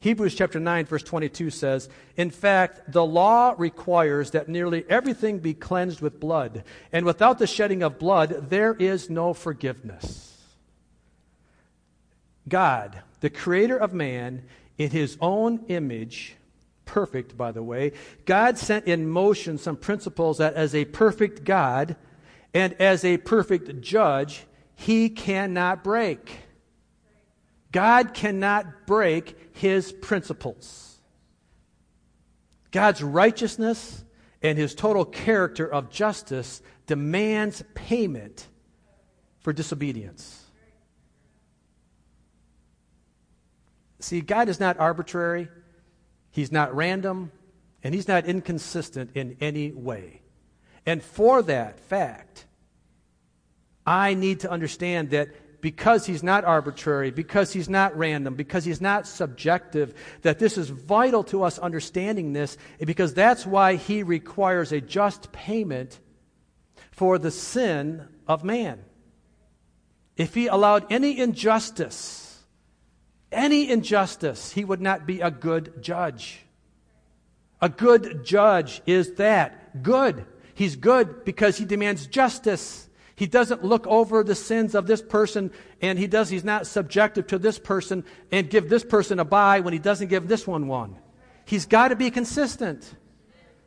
Hebrews 0.00 0.34
chapter 0.34 0.60
9, 0.60 0.84
verse 0.84 1.02
22 1.02 1.48
says, 1.50 1.88
In 2.16 2.30
fact, 2.30 2.92
the 2.92 3.04
law 3.04 3.54
requires 3.56 4.32
that 4.32 4.48
nearly 4.48 4.84
everything 4.90 5.38
be 5.38 5.54
cleansed 5.54 6.02
with 6.02 6.20
blood, 6.20 6.64
and 6.92 7.06
without 7.06 7.38
the 7.38 7.46
shedding 7.46 7.82
of 7.82 7.98
blood, 7.98 8.50
there 8.50 8.74
is 8.74 9.08
no 9.08 9.32
forgiveness. 9.32 10.27
God, 12.48 13.02
the 13.20 13.30
creator 13.30 13.76
of 13.76 13.92
man, 13.92 14.42
in 14.76 14.90
his 14.90 15.18
own 15.20 15.64
image, 15.68 16.36
perfect, 16.84 17.36
by 17.36 17.52
the 17.52 17.62
way, 17.62 17.92
God 18.24 18.58
sent 18.58 18.86
in 18.86 19.08
motion 19.08 19.58
some 19.58 19.76
principles 19.76 20.38
that, 20.38 20.54
as 20.54 20.74
a 20.74 20.84
perfect 20.84 21.44
God 21.44 21.96
and 22.54 22.72
as 22.74 23.04
a 23.04 23.18
perfect 23.18 23.80
judge, 23.80 24.44
he 24.74 25.10
cannot 25.10 25.84
break. 25.84 26.30
God 27.72 28.14
cannot 28.14 28.86
break 28.86 29.36
his 29.52 29.92
principles. 29.92 30.98
God's 32.70 33.02
righteousness 33.02 34.04
and 34.42 34.56
his 34.56 34.74
total 34.74 35.04
character 35.04 35.66
of 35.66 35.90
justice 35.90 36.62
demands 36.86 37.62
payment 37.74 38.46
for 39.40 39.52
disobedience. 39.52 40.47
See, 44.00 44.20
God 44.20 44.48
is 44.48 44.60
not 44.60 44.78
arbitrary, 44.78 45.48
He's 46.30 46.52
not 46.52 46.74
random, 46.74 47.32
and 47.82 47.94
He's 47.94 48.08
not 48.08 48.26
inconsistent 48.26 49.10
in 49.14 49.36
any 49.40 49.72
way. 49.72 50.22
And 50.86 51.02
for 51.02 51.42
that 51.42 51.80
fact, 51.80 52.46
I 53.86 54.14
need 54.14 54.40
to 54.40 54.50
understand 54.50 55.10
that 55.10 55.60
because 55.60 56.06
He's 56.06 56.22
not 56.22 56.44
arbitrary, 56.44 57.10
because 57.10 57.52
He's 57.52 57.68
not 57.68 57.96
random, 57.96 58.34
because 58.34 58.64
He's 58.64 58.80
not 58.80 59.06
subjective, 59.06 59.94
that 60.22 60.38
this 60.38 60.56
is 60.56 60.68
vital 60.68 61.24
to 61.24 61.42
us 61.42 61.58
understanding 61.58 62.32
this, 62.32 62.56
because 62.78 63.14
that's 63.14 63.44
why 63.44 63.74
He 63.74 64.02
requires 64.02 64.70
a 64.70 64.80
just 64.80 65.32
payment 65.32 65.98
for 66.92 67.18
the 67.18 67.30
sin 67.30 68.06
of 68.28 68.44
man. 68.44 68.84
If 70.16 70.34
He 70.34 70.46
allowed 70.46 70.92
any 70.92 71.18
injustice, 71.18 72.27
any 73.30 73.70
injustice, 73.70 74.52
he 74.52 74.64
would 74.64 74.80
not 74.80 75.06
be 75.06 75.20
a 75.20 75.30
good 75.30 75.82
judge. 75.82 76.44
A 77.60 77.68
good 77.68 78.24
judge 78.24 78.82
is 78.86 79.14
that 79.14 79.82
good. 79.82 80.24
He's 80.54 80.76
good 80.76 81.24
because 81.24 81.58
he 81.58 81.64
demands 81.64 82.06
justice. 82.06 82.88
He 83.14 83.26
doesn't 83.26 83.64
look 83.64 83.86
over 83.86 84.22
the 84.22 84.34
sins 84.34 84.74
of 84.74 84.86
this 84.86 85.02
person 85.02 85.50
and 85.82 85.98
he 85.98 86.06
does 86.06 86.28
he's 86.28 86.44
not 86.44 86.66
subjective 86.66 87.26
to 87.28 87.38
this 87.38 87.58
person 87.58 88.04
and 88.30 88.48
give 88.48 88.68
this 88.68 88.84
person 88.84 89.18
a 89.18 89.24
buy 89.24 89.60
when 89.60 89.72
he 89.72 89.78
doesn't 89.78 90.08
give 90.08 90.28
this 90.28 90.46
one 90.46 90.68
one. 90.68 90.96
He's 91.44 91.66
got 91.66 91.88
to 91.88 91.96
be 91.96 92.10
consistent. 92.10 92.94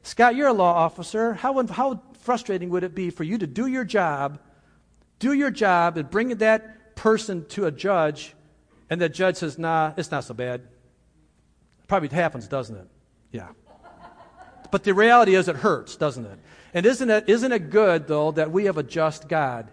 Scott, 0.03 0.35
you're 0.35 0.47
a 0.47 0.53
law 0.53 0.73
officer. 0.73 1.33
How, 1.33 1.65
how 1.67 2.01
frustrating 2.19 2.69
would 2.69 2.83
it 2.83 2.95
be 2.95 3.09
for 3.09 3.23
you 3.23 3.37
to 3.37 3.47
do 3.47 3.67
your 3.67 3.83
job, 3.83 4.39
do 5.19 5.33
your 5.33 5.51
job, 5.51 5.97
and 5.97 6.09
bring 6.09 6.29
that 6.37 6.95
person 6.95 7.45
to 7.49 7.65
a 7.65 7.71
judge 7.71 8.35
and 8.91 8.99
the 8.99 9.07
judge 9.07 9.37
says, 9.37 9.57
nah, 9.57 9.93
it's 9.95 10.11
not 10.11 10.25
so 10.25 10.33
bad. 10.33 10.67
Probably 11.87 12.09
happens, 12.09 12.45
doesn't 12.49 12.75
it? 12.75 12.87
Yeah. 13.31 13.47
But 14.69 14.83
the 14.83 14.93
reality 14.93 15.33
is 15.33 15.47
it 15.47 15.55
hurts, 15.55 15.95
doesn't 15.95 16.25
it? 16.25 16.37
And 16.73 16.85
isn't 16.85 17.09
it, 17.09 17.29
isn't 17.29 17.51
it 17.53 17.69
good, 17.69 18.09
though, 18.09 18.31
that 18.31 18.51
we 18.51 18.65
have 18.65 18.77
a 18.77 18.83
just 18.83 19.29
God 19.29 19.71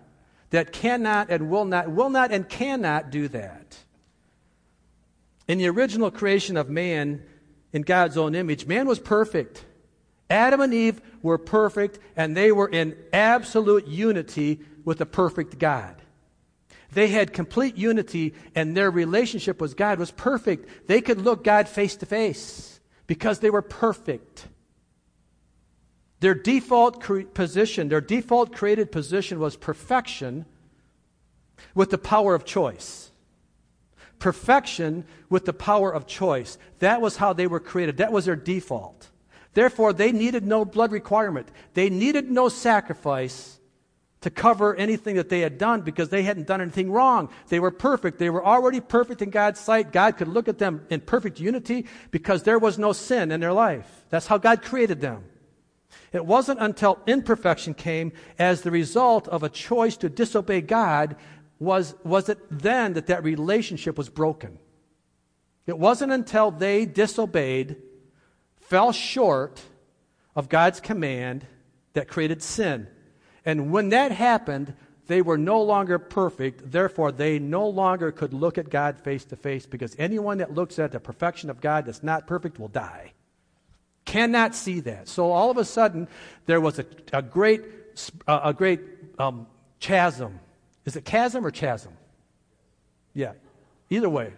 that 0.51 0.73
cannot 0.73 1.31
and 1.31 1.51
will 1.51 1.65
not, 1.65 1.91
will 1.91 2.11
not 2.11 2.31
and 2.31 2.49
cannot 2.49 3.11
do 3.11 3.27
that? 3.29 3.77
In 5.49 5.59
the 5.59 5.69
original 5.69 6.13
creation 6.13 6.57
of 6.57 6.71
man 6.71 7.25
in 7.73 7.83
God's 7.83 8.17
own 8.17 8.37
image, 8.37 8.67
man 8.67 8.87
was 8.87 9.01
perfect. 9.01 9.65
Adam 10.31 10.61
and 10.61 10.73
Eve 10.73 11.01
were 11.23 11.39
perfect, 11.39 11.99
and 12.15 12.37
they 12.37 12.53
were 12.53 12.69
in 12.69 12.97
absolute 13.13 13.89
unity 13.89 14.61
with 14.85 15.01
a 15.01 15.07
perfect 15.07 15.59
God. 15.59 15.98
They 16.93 17.09
had 17.09 17.33
complete 17.33 17.77
unity, 17.77 18.35
and 18.55 18.77
their 18.77 18.91
relationship 18.91 19.61
with 19.61 19.77
God 19.77 19.99
was 19.99 20.11
perfect. 20.11 20.89
They 20.89 21.01
could 21.01 21.21
look 21.21 21.45
God 21.45 21.69
face 21.69 21.97
to 21.97 22.07
face 22.07 22.81
because 23.07 23.41
they 23.41 23.51
were 23.51 23.63
perfect. 23.63 24.49
Their 26.21 26.35
default 26.35 27.03
cre- 27.03 27.23
position, 27.23 27.89
their 27.89 28.01
default 28.01 28.55
created 28.55 28.91
position 28.91 29.39
was 29.39 29.57
perfection 29.57 30.47
with 31.75 31.91
the 31.91 31.99
power 31.99 32.35
of 32.35 32.45
choice. 32.45 33.11
Perfection 34.19 35.05
with 35.29 35.45
the 35.45 35.53
power 35.53 35.93
of 35.93 36.07
choice. 36.07 36.59
That 36.81 37.01
was 37.01 37.17
how 37.17 37.33
they 37.35 37.47
were 37.47 37.61
created. 37.61 37.99
That 37.99 38.13
was 38.13 38.25
their 38.25 38.35
default. 38.35 39.09
Therefore, 39.55 39.93
they 39.93 40.11
needed 40.11 40.47
no 40.47 40.65
blood 40.65 40.91
requirement. 40.91 41.49
They 41.75 41.91
needed 41.91 42.31
no 42.31 42.49
sacrifice 42.49 43.58
to 44.21 44.31
cover 44.31 44.75
anything 44.75 45.17
that 45.17 45.29
they 45.29 45.41
had 45.41 45.59
done 45.59 45.83
because 45.83 46.09
they 46.09 46.23
hadn't 46.23 46.47
done 46.47 46.61
anything 46.61 46.91
wrong. 46.91 47.29
They 47.49 47.61
were 47.61 47.71
perfect. 47.71 48.19
They 48.19 48.31
were 48.31 48.45
already 48.45 48.81
perfect 48.81 49.23
in 49.23 49.31
God's 49.31 49.61
sight. 49.61 49.93
God 49.93 50.17
could 50.17 50.29
look 50.29 50.49
at 50.49 50.59
them 50.59 50.85
in 50.91 51.01
perfect 51.01 51.39
unity 51.39 51.87
because 52.11 52.43
there 52.43 52.59
was 52.59 52.79
no 52.79 52.93
sin 52.93 53.31
in 53.31 53.41
their 53.41 53.53
life. 53.53 54.05
That's 54.11 54.27
how 54.27 54.39
God 54.39 54.63
created 54.63 55.01
them. 55.01 55.25
It 56.13 56.25
wasn't 56.25 56.61
until 56.61 56.99
imperfection 57.07 57.75
came 57.75 58.13
as 58.39 58.63
the 58.63 58.71
result 58.71 59.29
of 59.29 59.43
a 59.43 59.49
choice 59.49 59.97
to 59.99 60.09
disobey 60.09 60.63
God 60.63 61.17
was, 61.59 61.95
was 62.05 62.29
it 62.29 62.39
then 62.51 62.95
that 62.95 63.07
that 63.07 63.25
relationship 63.25 63.97
was 63.97 64.09
broken. 64.09 64.59
It 65.67 65.79
wasn't 65.79 66.13
until 66.13 66.51
they 66.51 66.87
disobeyed, 66.87 67.77
fell 68.57 68.91
short 68.91 69.61
of 70.35 70.49
God's 70.49 70.81
command 70.81 71.47
that 71.93 72.09
created 72.09 72.43
sin. 72.43 72.89
And 73.45 73.73
when 73.73 73.91
that 73.91 74.13
happened, 74.13 74.75
they 75.09 75.23
were 75.23 75.39
no 75.39 75.63
longer 75.63 75.99
perfect. 75.99 76.71
Therefore, 76.71 77.13
they 77.13 77.39
no 77.39 77.69
longer 77.69 78.13
could 78.13 78.35
look 78.35 78.59
at 78.59 78.69
God 78.69 79.01
face 79.01 79.25
to 79.27 79.37
face 79.37 79.67
because 79.67 79.97
anyone 79.99 80.39
that 80.39 80.55
looks 80.55 80.79
at 80.79 80.93
the 80.93 81.01
perfection 81.01 81.51
of 81.51 81.61
God 81.61 81.87
that's 81.87 82.03
not 82.03 82.27
perfect 82.27 82.59
will 82.59 82.69
die. 82.69 83.13
Cannot 84.05 84.55
see 84.55 84.81
that. 84.81 85.09
So 85.09 85.33
all 85.33 85.51
of 85.51 85.57
a 85.57 85.65
sudden, 85.65 86.09
there 86.47 86.61
was 86.61 86.79
a, 86.79 86.87
a 87.13 87.23
great, 87.23 87.63
a 88.27 88.53
great 88.53 88.81
um, 89.19 89.47
chasm. 89.81 90.41
Is 90.85 90.97
it 90.97 91.05
chasm 91.05 91.45
or 91.45 91.51
chasm? 91.51 91.93
Yeah, 93.15 93.33
either 93.91 94.09
way. 94.09 94.33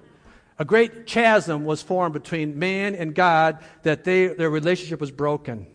A 0.59 0.65
great 0.65 1.07
chasm 1.07 1.65
was 1.65 1.83
formed 1.83 2.13
between 2.13 2.59
man 2.59 2.95
and 2.95 3.15
God 3.15 3.59
that 3.83 4.05
they, 4.05 4.29
their 4.29 4.51
relationship 4.51 5.01
was 5.01 5.11
broken. 5.11 5.67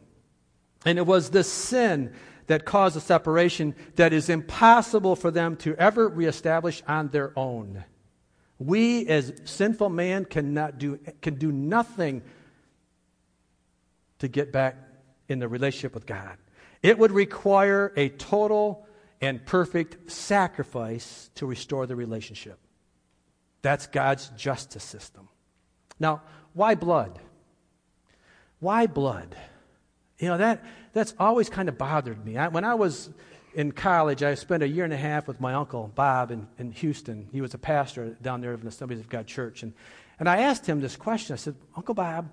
And 0.85 0.99
it 0.99 1.05
was 1.05 1.31
this 1.31 1.51
sin 1.51 2.13
that 2.47 2.65
cause 2.65 2.95
a 2.95 3.01
separation 3.01 3.75
that 3.95 4.13
is 4.13 4.29
impossible 4.29 5.15
for 5.15 5.31
them 5.31 5.55
to 5.57 5.75
ever 5.75 6.07
reestablish 6.07 6.83
on 6.87 7.09
their 7.09 7.37
own. 7.37 7.83
We, 8.59 9.07
as 9.07 9.33
sinful 9.45 9.89
man, 9.89 10.25
cannot 10.25 10.77
do, 10.77 10.99
can 11.21 11.35
do 11.35 11.51
nothing 11.51 12.21
to 14.19 14.27
get 14.27 14.51
back 14.51 14.77
in 15.27 15.39
the 15.39 15.47
relationship 15.47 15.93
with 15.93 16.05
God. 16.05 16.37
It 16.81 16.97
would 16.97 17.11
require 17.11 17.91
a 17.95 18.09
total 18.09 18.87
and 19.21 19.43
perfect 19.45 20.11
sacrifice 20.11 21.29
to 21.35 21.45
restore 21.45 21.87
the 21.87 21.95
relationship. 21.95 22.59
That's 23.61 23.87
God's 23.87 24.29
justice 24.37 24.83
system. 24.83 25.27
Now, 25.99 26.21
why 26.53 26.75
blood? 26.75 27.19
Why 28.59 28.87
blood? 28.87 29.35
You 30.19 30.29
know, 30.29 30.37
that, 30.37 30.63
that's 30.95 31.13
always 31.19 31.49
kind 31.49 31.67
of 31.67 31.77
bothered 31.77 32.25
me. 32.25 32.37
I, 32.37 32.47
when 32.47 32.63
I 32.63 32.73
was 32.73 33.09
in 33.53 33.73
college, 33.73 34.23
I 34.23 34.33
spent 34.35 34.63
a 34.63 34.67
year 34.67 34.85
and 34.85 34.93
a 34.93 34.97
half 34.97 35.27
with 35.27 35.41
my 35.41 35.53
uncle, 35.53 35.91
Bob, 35.93 36.31
in, 36.31 36.47
in 36.57 36.71
Houston. 36.71 37.27
He 37.33 37.41
was 37.41 37.53
a 37.53 37.57
pastor 37.57 38.17
down 38.21 38.39
there 38.39 38.53
of 38.53 38.61
the 38.61 38.69
Assemblies 38.69 39.01
of 39.01 39.09
God 39.09 39.27
Church. 39.27 39.61
And, 39.61 39.73
and 40.19 40.29
I 40.29 40.37
asked 40.37 40.65
him 40.65 40.79
this 40.79 40.95
question. 40.95 41.33
I 41.33 41.37
said, 41.37 41.55
Uncle 41.75 41.95
Bob, 41.95 42.31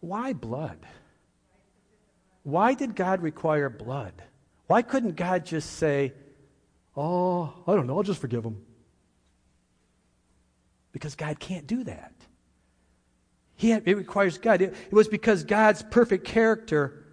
why 0.00 0.34
blood? 0.34 0.78
Why 2.42 2.74
did 2.74 2.94
God 2.94 3.22
require 3.22 3.70
blood? 3.70 4.12
Why 4.66 4.82
couldn't 4.82 5.16
God 5.16 5.46
just 5.46 5.72
say, 5.76 6.12
Oh, 6.94 7.54
I 7.66 7.74
don't 7.74 7.86
know, 7.86 7.96
I'll 7.96 8.02
just 8.02 8.20
forgive 8.20 8.44
him? 8.44 8.60
Because 10.92 11.14
God 11.14 11.40
can't 11.40 11.66
do 11.66 11.84
that. 11.84 12.12
He 13.56 13.70
had, 13.70 13.84
it 13.86 13.96
requires 13.96 14.36
God. 14.36 14.60
It, 14.60 14.74
it 14.74 14.92
was 14.92 15.08
because 15.08 15.44
God's 15.44 15.82
perfect 15.82 16.26
character, 16.26 17.06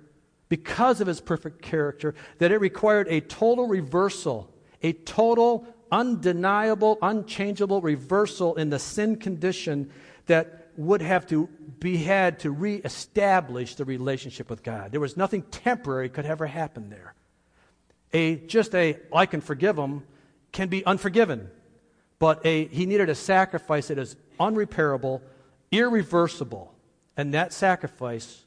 because 0.49 1.01
of 1.01 1.07
his 1.07 1.21
perfect 1.21 1.61
character, 1.61 2.15
that 2.39 2.51
it 2.51 2.59
required 2.59 3.07
a 3.09 3.21
total 3.21 3.67
reversal, 3.67 4.53
a 4.81 4.93
total, 4.93 5.67
undeniable, 5.91 6.97
unchangeable 7.01 7.81
reversal 7.81 8.55
in 8.55 8.69
the 8.69 8.79
sin 8.79 9.17
condition 9.17 9.91
that 10.27 10.69
would 10.77 11.01
have 11.01 11.25
to 11.27 11.47
be 11.79 11.97
had 11.97 12.39
to 12.39 12.51
reestablish 12.51 13.75
the 13.75 13.85
relationship 13.85 14.49
with 14.49 14.63
God. 14.63 14.91
There 14.91 14.99
was 14.99 15.17
nothing 15.17 15.41
temporary 15.43 16.09
could 16.09 16.25
ever 16.25 16.45
happen 16.45 16.89
there. 16.89 17.13
A 18.13 18.35
just 18.35 18.73
a 18.75 18.97
I 19.13 19.25
can 19.25 19.41
forgive 19.41 19.77
him 19.77 20.03
can 20.51 20.69
be 20.69 20.85
unforgiven, 20.85 21.49
but 22.19 22.45
a 22.45 22.67
he 22.67 22.85
needed 22.85 23.09
a 23.09 23.15
sacrifice 23.15 23.89
that 23.89 23.97
is 23.97 24.15
unrepairable, 24.39 25.21
irreversible, 25.71 26.73
and 27.17 27.33
that 27.33 27.51
sacrifice 27.51 28.45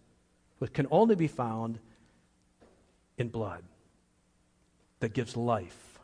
can 0.73 0.87
only 0.91 1.15
be 1.15 1.27
found 1.27 1.79
in 3.21 3.29
blood 3.29 3.63
that 5.01 5.13
gives 5.13 5.37
life. 5.37 5.99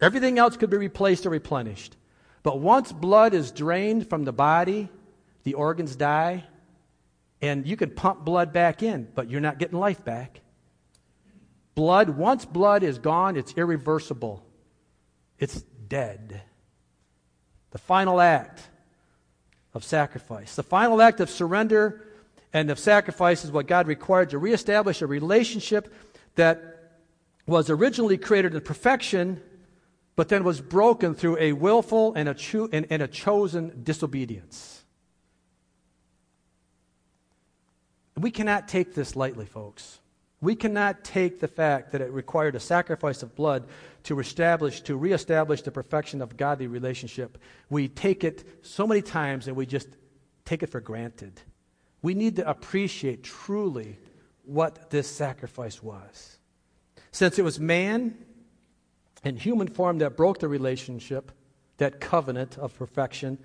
Everything 0.00 0.38
else 0.38 0.56
could 0.56 0.70
be 0.70 0.76
replaced 0.76 1.26
or 1.26 1.30
replenished. 1.30 1.96
But 2.42 2.60
once 2.60 2.90
blood 2.90 3.34
is 3.34 3.52
drained 3.52 4.08
from 4.08 4.24
the 4.24 4.32
body, 4.32 4.88
the 5.44 5.54
organs 5.54 5.94
die, 5.94 6.44
and 7.40 7.66
you 7.66 7.76
can 7.76 7.90
pump 7.90 8.24
blood 8.24 8.52
back 8.52 8.82
in, 8.82 9.08
but 9.14 9.30
you're 9.30 9.40
not 9.40 9.58
getting 9.58 9.78
life 9.78 10.04
back. 10.04 10.40
Blood, 11.74 12.10
once 12.10 12.44
blood 12.44 12.82
is 12.82 12.98
gone, 12.98 13.36
it's 13.36 13.54
irreversible. 13.56 14.44
It's 15.38 15.62
dead. 15.62 16.42
The 17.70 17.78
final 17.78 18.20
act 18.20 18.68
of 19.74 19.84
sacrifice. 19.84 20.54
The 20.54 20.62
final 20.62 21.00
act 21.00 21.20
of 21.20 21.30
surrender 21.30 22.06
and 22.52 22.68
the 22.68 22.76
sacrifice 22.76 23.44
is 23.44 23.50
what 23.50 23.66
God 23.66 23.86
required 23.86 24.30
to 24.30 24.38
reestablish 24.38 25.02
a 25.02 25.06
relationship 25.06 25.92
that 26.34 26.90
was 27.46 27.70
originally 27.70 28.18
created 28.18 28.54
in 28.54 28.60
perfection 28.60 29.40
but 30.14 30.28
then 30.28 30.44
was 30.44 30.60
broken 30.60 31.14
through 31.14 31.38
a 31.38 31.52
willful 31.52 32.14
and 32.14 32.28
a, 32.28 32.34
cho- 32.34 32.68
and, 32.72 32.86
and 32.90 33.02
a 33.02 33.08
chosen 33.08 33.80
disobedience. 33.82 34.84
We 38.16 38.30
cannot 38.30 38.68
take 38.68 38.94
this 38.94 39.16
lightly, 39.16 39.46
folks. 39.46 40.00
We 40.40 40.54
cannot 40.54 41.04
take 41.04 41.40
the 41.40 41.48
fact 41.48 41.92
that 41.92 42.00
it 42.00 42.10
required 42.10 42.56
a 42.56 42.60
sacrifice 42.60 43.22
of 43.22 43.34
blood 43.34 43.68
to 44.04 44.18
establish, 44.18 44.80
to 44.82 44.96
reestablish 44.96 45.62
the 45.62 45.70
perfection 45.70 46.20
of 46.20 46.36
godly 46.36 46.66
relationship. 46.66 47.38
We 47.70 47.88
take 47.88 48.22
it 48.24 48.44
so 48.62 48.86
many 48.86 49.02
times 49.02 49.46
and 49.46 49.56
we 49.56 49.66
just 49.66 49.88
take 50.44 50.62
it 50.62 50.68
for 50.68 50.80
granted. 50.80 51.40
We 52.02 52.14
need 52.14 52.36
to 52.36 52.48
appreciate 52.48 53.22
truly 53.22 53.98
what 54.44 54.90
this 54.90 55.08
sacrifice 55.08 55.82
was. 55.82 56.38
Since 57.12 57.38
it 57.38 57.42
was 57.42 57.60
man 57.60 58.18
in 59.24 59.36
human 59.36 59.68
form 59.68 59.98
that 59.98 60.16
broke 60.16 60.40
the 60.40 60.48
relationship, 60.48 61.30
that 61.78 62.00
covenant 62.00 62.58
of 62.58 62.76
perfection, 62.76 63.38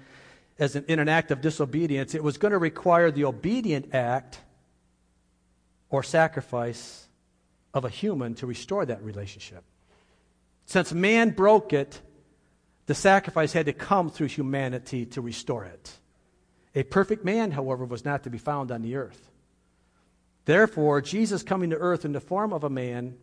as 0.60 0.76
an, 0.76 0.86
in 0.88 1.00
an 1.00 1.08
act 1.08 1.30
of 1.30 1.42
disobedience, 1.42 2.16
it 2.16 2.24
was 2.24 2.38
going 2.38 2.52
to 2.52 2.58
require 2.58 3.12
the 3.12 3.26
obedient 3.26 3.94
act 3.94 4.40
or 5.90 6.02
sacrifice 6.02 7.08
of 7.74 7.86
a 7.86 7.90
human 7.90 8.34
to 8.36 8.48
restore 8.48 8.86
that 8.86 9.04
relationship. 9.04 9.64
Since 10.66 10.94
man 10.94 11.30
broke 11.30 11.74
it, 11.74 12.02
the 12.88 12.96
sacrifice 12.96 13.54
had 13.54 13.68
to 13.68 13.74
come 13.74 14.10
through 14.10 14.28
humanity 14.28 15.06
to 15.08 15.22
restore 15.22 15.66
it. 15.66 15.92
A 16.78 16.84
perfect 16.84 17.26
man, 17.26 17.50
however, 17.50 17.86
was 17.86 18.06
not 18.06 18.22
to 18.26 18.30
be 18.30 18.38
found 18.38 18.72
on 18.72 18.84
the 18.84 18.98
earth. 18.98 19.32
Therefore, 20.46 21.02
Jesus 21.02 21.42
coming 21.42 21.72
to 21.72 21.76
earth 21.76 22.06
in 22.06 22.12
the 22.12 22.22
form 22.22 22.54
of 22.54 22.64
a 22.64 22.70
man, 22.70 23.18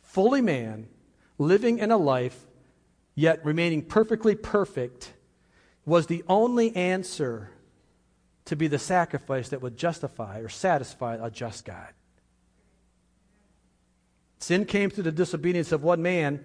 fully 0.00 0.40
man, 0.40 0.88
living 1.36 1.78
in 1.78 1.90
a 1.90 1.98
life, 1.98 2.46
yet 3.14 3.44
remaining 3.44 3.82
perfectly 3.82 4.34
perfect, 4.34 5.12
was 5.84 6.06
the 6.06 6.24
only 6.28 6.74
answer 6.74 7.50
to 8.46 8.56
be 8.56 8.68
the 8.68 8.78
sacrifice 8.78 9.50
that 9.50 9.60
would 9.60 9.76
justify 9.76 10.38
or 10.38 10.48
satisfy 10.48 11.18
a 11.20 11.30
just 11.30 11.66
God. 11.66 11.92
Sin 14.38 14.64
came 14.64 14.88
through 14.88 15.04
the 15.04 15.12
disobedience 15.12 15.72
of 15.72 15.82
one 15.82 16.00
man, 16.00 16.42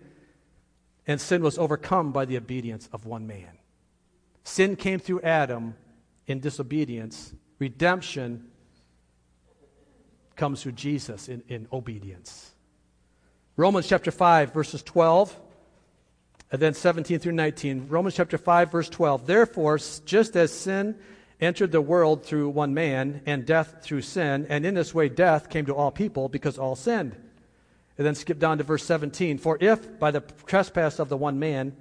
and 1.07 1.21
sin 1.21 1.41
was 1.41 1.57
overcome 1.57 2.11
by 2.11 2.25
the 2.25 2.35
obedience 2.35 2.89
of 2.91 3.05
one 3.05 3.25
man. 3.25 3.59
Sin 4.43 4.75
came 4.75 4.99
through 4.99 5.21
Adam 5.21 5.75
in 6.31 6.39
disobedience. 6.39 7.33
Redemption 7.59 8.47
comes 10.35 10.63
through 10.63 10.71
Jesus 10.71 11.29
in, 11.29 11.43
in 11.47 11.67
obedience. 11.71 12.51
Romans 13.57 13.87
chapter 13.87 14.09
5, 14.09 14.53
verses 14.53 14.81
12, 14.81 15.39
and 16.51 16.61
then 16.61 16.73
17 16.73 17.19
through 17.19 17.33
19. 17.33 17.87
Romans 17.89 18.15
chapter 18.15 18.37
5, 18.37 18.71
verse 18.71 18.89
12. 18.89 19.27
Therefore, 19.27 19.77
just 20.05 20.35
as 20.35 20.51
sin 20.51 20.97
entered 21.39 21.71
the 21.71 21.81
world 21.81 22.25
through 22.25 22.49
one 22.49 22.73
man, 22.73 23.21
and 23.25 23.45
death 23.45 23.77
through 23.81 24.01
sin, 24.01 24.45
and 24.49 24.65
in 24.65 24.73
this 24.75 24.93
way 24.93 25.09
death 25.09 25.49
came 25.49 25.65
to 25.65 25.75
all 25.75 25.91
people 25.91 26.29
because 26.29 26.57
all 26.57 26.75
sinned. 26.75 27.15
And 27.97 28.07
then 28.07 28.15
skip 28.15 28.39
down 28.39 28.57
to 28.59 28.63
verse 28.63 28.83
17. 28.83 29.37
For 29.37 29.57
if 29.59 29.99
by 29.99 30.11
the 30.11 30.21
trespass 30.45 30.99
of 30.99 31.09
the 31.09 31.17
one 31.17 31.39
man 31.39 31.75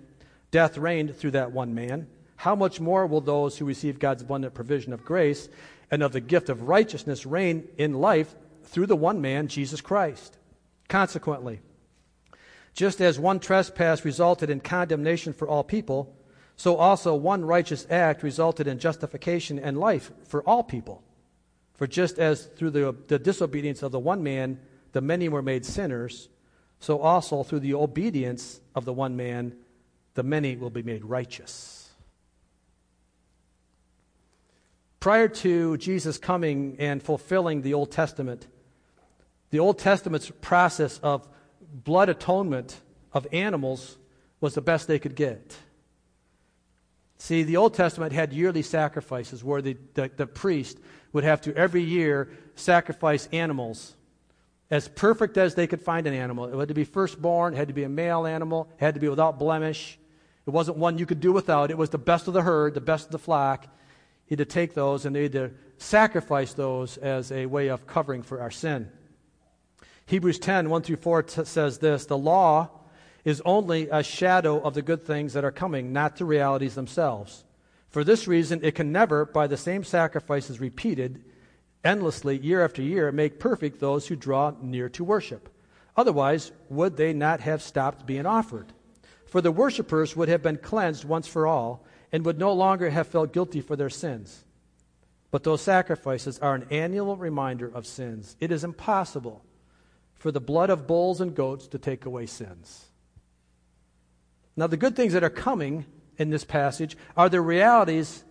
death 0.51 0.77
reigned 0.77 1.17
through 1.17 1.31
that 1.33 1.53
one 1.53 1.75
man, 1.75 2.09
how 2.41 2.55
much 2.55 2.81
more 2.81 3.07
will 3.07 3.21
those 3.21 3.59
who 3.59 3.67
receive 3.67 3.99
God's 3.99 4.23
abundant 4.23 4.55
provision 4.55 4.95
of 4.95 5.05
grace 5.05 5.51
and 5.91 6.03
of 6.03 6.13
the 6.13 6.23
gift 6.23 6.49
of 6.49 6.69
righteousness 6.69 7.27
reign 7.27 7.69
in 7.77 7.93
life 7.93 8.35
through 8.65 8.87
the 8.87 8.97
one 8.97 9.21
man, 9.21 9.47
Jesus 9.47 9.83
Christ? 9.83 10.39
Consequently, 10.89 11.61
just 12.73 12.99
as 13.03 13.19
one 13.19 13.41
trespass 13.41 14.07
resulted 14.07 14.49
in 14.49 14.61
condemnation 14.61 15.35
for 15.35 15.47
all 15.47 15.63
people, 15.63 16.17
so 16.57 16.77
also 16.77 17.15
one 17.15 17.45
righteous 17.45 17.87
act 17.91 18.23
resulted 18.23 18.67
in 18.67 18.79
justification 18.79 19.59
and 19.59 19.79
life 19.79 20.11
for 20.25 20.43
all 20.45 20.63
people. 20.63 21.03
For 21.75 21.87
just 21.87 22.19
as 22.19 22.47
through 22.47 22.71
the, 22.71 22.97
the 23.09 23.19
disobedience 23.19 23.83
of 23.83 23.93
the 23.93 24.01
one 24.01 24.23
man 24.23 24.59
the 24.93 25.03
many 25.03 25.29
were 25.29 25.43
made 25.43 25.67
sinners, 25.67 26.31
so 26.79 27.01
also 27.01 27.43
through 27.43 27.61
the 27.61 27.75
obedience 27.75 28.63
of 28.75 28.87
the 28.87 28.95
one 28.95 29.15
man 29.15 29.57
the 30.15 30.23
many 30.23 30.57
will 30.57 30.71
be 30.71 30.83
made 30.83 31.05
righteous. 31.05 31.80
Prior 35.01 35.29
to 35.29 35.79
Jesus 35.79 36.19
coming 36.19 36.77
and 36.79 37.03
fulfilling 37.03 37.63
the 37.63 37.73
Old 37.73 37.91
Testament, 37.91 38.47
the 39.49 39.59
Old 39.59 39.79
Testament's 39.79 40.31
process 40.43 40.99
of 40.99 41.27
blood 41.73 42.11
atonement 42.11 42.79
of 43.15 43.27
animals 43.33 43.97
was 44.43 44.55
the 44.55 44.61
best 44.61 44.87
they 44.87 44.99
could 44.99 45.17
get. 45.17 45.57
See, 47.17 47.43
the 47.43 47.57
Old 47.57 47.73
Testament 47.73 48.13
had 48.13 48.35
yearly 48.35 48.63
sacrifices 48.63 49.43
where 49.43 49.63
the, 49.63 49.77
the, 49.95 50.11
the, 50.15 50.27
priest 50.27 50.79
would 51.13 51.25
have 51.25 51.41
to 51.43 51.55
every 51.55 51.83
year 51.83 52.31
sacrifice 52.55 53.27
animals 53.33 53.95
as 54.71 54.89
perfect 54.89 55.37
as 55.37 55.55
they 55.55 55.67
could 55.67 55.83
find 55.83 56.07
an 56.07 56.15
animal. 56.15 56.47
It 56.47 56.59
had 56.59 56.69
to 56.69 56.75
be 56.75 56.85
firstborn, 56.85 57.55
it 57.55 57.57
had 57.57 57.69
to 57.69 57.75
be 57.75 57.85
a 57.85 57.89
male 57.89 58.27
animal, 58.27 58.71
it 58.79 58.85
had 58.85 58.95
to 58.95 59.01
be 59.01 59.09
without 59.09 59.39
blemish. 59.39 59.99
It 60.47 60.51
wasn't 60.51 60.79
one 60.79 60.99
you 60.99 61.07
could 61.07 61.21
do 61.21 61.33
without. 61.33 61.71
It 61.71 61.79
was 61.79 61.91
the 61.91 61.99
best 61.99 62.27
of 62.27 62.35
the 62.35 62.43
herd, 62.43 62.75
the 62.75 62.81
best 62.81 63.07
of 63.07 63.13
the 63.13 63.19
flock. 63.19 63.67
He 64.31 64.37
to 64.37 64.45
take 64.45 64.75
those 64.75 65.07
and 65.07 65.17
had 65.17 65.33
to 65.33 65.51
sacrifice 65.77 66.55
those 66.55 66.97
as 66.99 67.33
a 67.33 67.47
way 67.47 67.67
of 67.67 67.89
covering 67.89 68.23
for 68.23 68.41
our 68.41 68.53
sin. 68.53 68.89
Hebrews 70.07 70.39
10, 70.39 70.71
1 70.71 70.83
through 70.83 70.97
4 70.97 71.23
t- 71.25 71.45
says 71.45 71.79
this 71.79 72.07
The 72.07 72.17
law 72.17 72.71
is 73.25 73.43
only 73.45 73.89
a 73.91 74.05
shadow 74.05 74.61
of 74.61 74.75
the 74.75 74.83
good 74.83 75.05
things 75.05 75.33
that 75.33 75.45
are 75.45 75.51
coming, 75.51 75.93
not 75.93 76.17
the 76.17 76.25
realities 76.25 76.77
themselves. 76.77 77.45
For 77.89 78.05
this 78.05 78.29
reason, 78.29 78.61
it 78.63 78.77
can 78.77 78.93
never, 78.93 79.25
by 79.25 79.49
the 79.49 79.57
same 79.57 79.83
sacrifices 79.83 80.61
repeated 80.61 81.25
endlessly 81.83 82.39
year 82.39 82.65
after 82.65 82.83
year, 82.83 83.11
make 83.11 83.41
perfect 83.41 83.81
those 83.81 84.07
who 84.07 84.15
draw 84.15 84.53
near 84.63 84.89
to 84.91 85.03
worship. 85.03 85.49
Otherwise, 85.97 86.53
would 86.69 86.97
they 86.97 87.13
not 87.13 87.41
have 87.41 87.63
stopped 87.63 88.07
being 88.07 88.27
offered? 88.27 88.73
For 89.27 89.41
the 89.41 89.51
worshippers 89.51 90.15
would 90.15 90.29
have 90.29 90.43
been 90.43 90.59
cleansed 90.59 91.05
once 91.05 91.27
for 91.27 91.49
all 91.49 91.85
and 92.13 92.25
would 92.25 92.39
no 92.39 92.53
longer 92.53 92.91
have 92.91 93.07
felt 93.07 93.33
guilty 93.33 93.61
for 93.61 93.77
their 93.77 93.91
sins. 93.91 94.45
But 95.31 95.45
those 95.45 95.63
sacrifices 95.63 96.39
are 96.41 96.55
an 96.55 96.67
annual 96.71 97.17
reminder 97.17 97.71
of 97.73 97.87
sins. 97.87 98.37
It 98.41 98.51
is 98.51 98.65
impossible 98.65 99.45
for 100.15 100.33
the 100.33 100.41
blood 100.41 100.71
of 100.71 100.87
bulls 100.87 101.21
and 101.21 101.35
goats 101.35 101.67
to 101.69 101.79
take 101.79 102.05
away 102.05 102.27
sins. 102.27 102.87
Now, 104.57 104.67
the 104.67 104.77
good 104.77 104.97
things 104.97 105.13
that 105.13 105.25
are 105.25 105.31
coming 105.31 105.87
in 106.19 106.31
this 106.31 106.45
passage 106.45 106.97
are 107.17 107.29
the 107.29 107.41
realities 107.41 108.25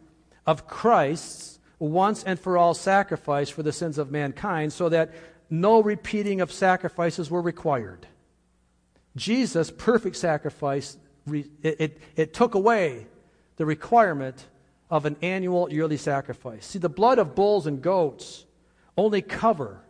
of 0.45 0.67
Christ's 0.67 1.59
once 1.79 2.23
and 2.23 2.39
for 2.39 2.57
all 2.57 2.73
sacrifice 2.73 3.49
for 3.49 3.63
the 3.63 3.71
sins 3.71 3.97
of 3.97 4.11
mankind, 4.11 4.73
so 4.73 4.89
that 4.89 5.13
no 5.49 5.81
repeating 5.81 6.41
of 6.41 6.51
sacrifices 6.51 7.31
were 7.31 7.41
required. 7.41 8.05
Jesus' 9.15 9.71
perfect 9.71 10.17
sacrifice, 10.17 10.97
it, 11.31 11.49
it, 11.63 12.01
it 12.15 12.33
took 12.33 12.53
away 12.53 13.07
the 13.59 13.65
requirement 13.65 14.47
of 14.89 15.05
an 15.05 15.17
annual 15.21 15.71
yearly 15.71 15.97
sacrifice. 15.97 16.65
See, 16.65 16.79
the 16.79 16.87
blood 16.87 17.19
of 17.19 17.35
bulls 17.35 17.67
and 17.67 17.81
goats 17.81 18.45
only 18.97 19.21
cover 19.21 19.81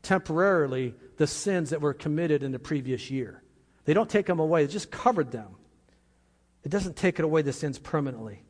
temporarily 0.00 0.94
the 1.18 1.26
sins 1.26 1.68
that 1.70 1.82
were 1.82 1.92
committed 1.92 2.42
in 2.42 2.52
the 2.52 2.58
previous 2.58 3.10
year. 3.10 3.42
They 3.84 3.92
don't 3.92 4.08
take 4.08 4.24
them 4.24 4.40
away, 4.40 4.64
they 4.64 4.72
just 4.72 4.90
covered 4.90 5.30
them. 5.30 5.48
It 6.64 6.70
doesn't 6.70 6.96
take 6.96 7.18
it 7.18 7.24
away 7.26 7.42
the 7.42 7.52
sins 7.52 7.78
permanently. 7.78 8.42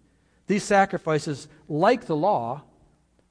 These 0.46 0.62
sacrifices, 0.62 1.48
like 1.68 2.06
the 2.06 2.16
law, 2.16 2.62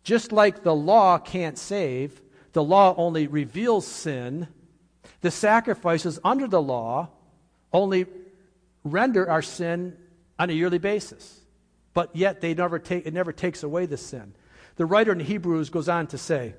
just 0.03 0.33
like 0.33 0.63
the 0.63 0.75
law 0.75 1.17
can't 1.17 1.57
save, 1.57 2.21
the 2.51 2.63
law 2.63 2.93
only 2.97 3.27
reveals 3.27 3.87
sin, 3.87 4.49
the 5.21 5.31
sacrifices 5.31 6.19
under 6.25 6.45
the 6.45 6.61
law 6.61 7.07
only 7.71 8.05
render 8.83 9.29
our 9.29 9.41
sin 9.41 9.95
on 10.39 10.49
a 10.49 10.53
yearly 10.53 10.77
basis. 10.77 11.41
But 11.93 12.15
yet 12.15 12.41
they 12.41 12.53
never 12.53 12.79
take, 12.79 13.05
it 13.05 13.13
never 13.13 13.31
takes 13.31 13.63
away 13.63 13.85
the 13.85 13.97
sin. 13.97 14.33
The 14.75 14.85
writer 14.85 15.11
in 15.11 15.19
Hebrews 15.19 15.69
goes 15.69 15.89
on 15.89 16.07
to 16.07 16.17
say, 16.17 16.53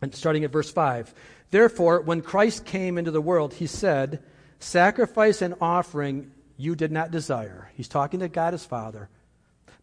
and 0.00 0.14
starting 0.14 0.44
at 0.44 0.52
verse 0.52 0.70
5, 0.70 1.14
Therefore, 1.50 2.00
when 2.00 2.22
Christ 2.22 2.64
came 2.64 2.96
into 2.96 3.10
the 3.10 3.20
world, 3.20 3.54
he 3.54 3.66
said, 3.66 4.22
Sacrifice 4.58 5.42
and 5.42 5.54
offering 5.60 6.32
you 6.56 6.74
did 6.74 6.92
not 6.92 7.10
desire. 7.10 7.70
He's 7.74 7.88
talking 7.88 8.20
to 8.20 8.28
God 8.28 8.54
his 8.54 8.64
Father. 8.64 9.08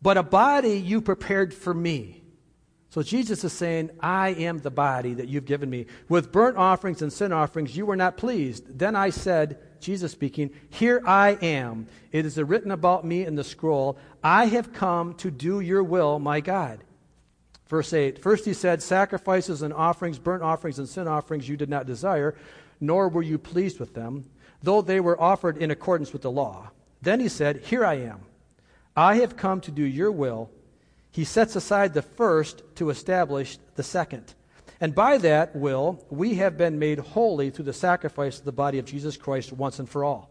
But 0.02 0.18
a 0.18 0.24
body 0.24 0.80
you 0.80 1.02
prepared 1.02 1.54
for 1.54 1.74
me. 1.74 2.24
So 2.90 3.04
Jesus 3.04 3.44
is 3.44 3.54
saying, 3.54 3.92
I 4.00 4.30
am 4.30 4.60
the 4.60 4.72
body 4.72 5.14
that 5.16 5.28
you've 5.28 5.46
given 5.46 5.70
me. 5.70 5.86
With 6.08 6.32
burnt 6.32 6.58
offerings 6.58 7.02
and 7.02 7.14
sin 7.14 7.32
offerings 7.32 7.76
you 7.78 7.86
were 7.86 7.96
not 7.96 8.18
pleased. 8.18 8.80
Then 8.80 8.96
I 8.96 9.12
said, 9.12 9.60
Jesus 9.80 10.12
speaking, 10.12 10.52
Here 10.70 11.02
I 11.06 11.32
am. 11.42 11.88
It 12.12 12.26
is 12.26 12.38
written 12.38 12.72
about 12.72 13.06
me 13.06 13.26
in 13.26 13.36
the 13.36 13.44
scroll. 13.44 13.98
I 14.24 14.46
have 14.46 14.74
come 14.74 15.14
to 15.16 15.32
do 15.32 15.60
your 15.60 15.84
will, 15.84 16.20
my 16.20 16.42
God. 16.42 16.84
Verse 17.68 17.94
8 17.94 18.22
First 18.22 18.46
he 18.46 18.54
said, 18.54 18.82
Sacrifices 18.82 19.62
and 19.62 19.74
offerings, 19.74 20.20
burnt 20.20 20.44
offerings 20.44 20.80
and 20.80 20.90
sin 20.90 21.08
offerings 21.08 21.48
you 21.48 21.58
did 21.58 21.70
not 21.70 21.86
desire, 21.86 22.36
nor 22.80 23.10
were 23.10 23.24
you 23.24 23.38
pleased 23.38 23.80
with 23.80 23.94
them 23.94 24.26
though 24.62 24.82
they 24.82 25.00
were 25.00 25.20
offered 25.20 25.58
in 25.58 25.72
accordance 25.72 26.14
with 26.14 26.22
the 26.22 26.32
law. 26.32 26.72
Then 27.02 27.20
he 27.20 27.30
said, 27.30 27.58
Here 27.58 27.86
I 27.86 27.96
am. 27.96 28.22
I 28.96 29.16
have 29.16 29.38
come 29.38 29.62
to 29.62 29.72
do 29.72 29.84
your 29.84 30.12
will. 30.12 30.50
He 31.12 31.24
sets 31.24 31.56
aside 31.56 31.94
the 31.94 32.02
first 32.02 32.62
to 32.76 32.90
establish 32.90 33.58
the 33.76 33.84
second. 33.84 34.34
And 34.82 34.96
by 34.96 35.18
that 35.20 35.56
will, 35.56 36.06
we 36.10 36.36
have 36.36 36.58
been 36.58 36.80
made 36.80 37.00
holy 37.00 37.50
through 37.50 37.66
the 37.66 37.74
sacrifice 37.74 38.40
of 38.40 38.46
the 38.46 38.52
body 38.52 38.80
of 38.80 38.86
Jesus 38.86 39.18
Christ 39.18 39.52
once 39.52 39.80
and 39.80 39.90
for 39.90 40.04
all. 40.04 40.30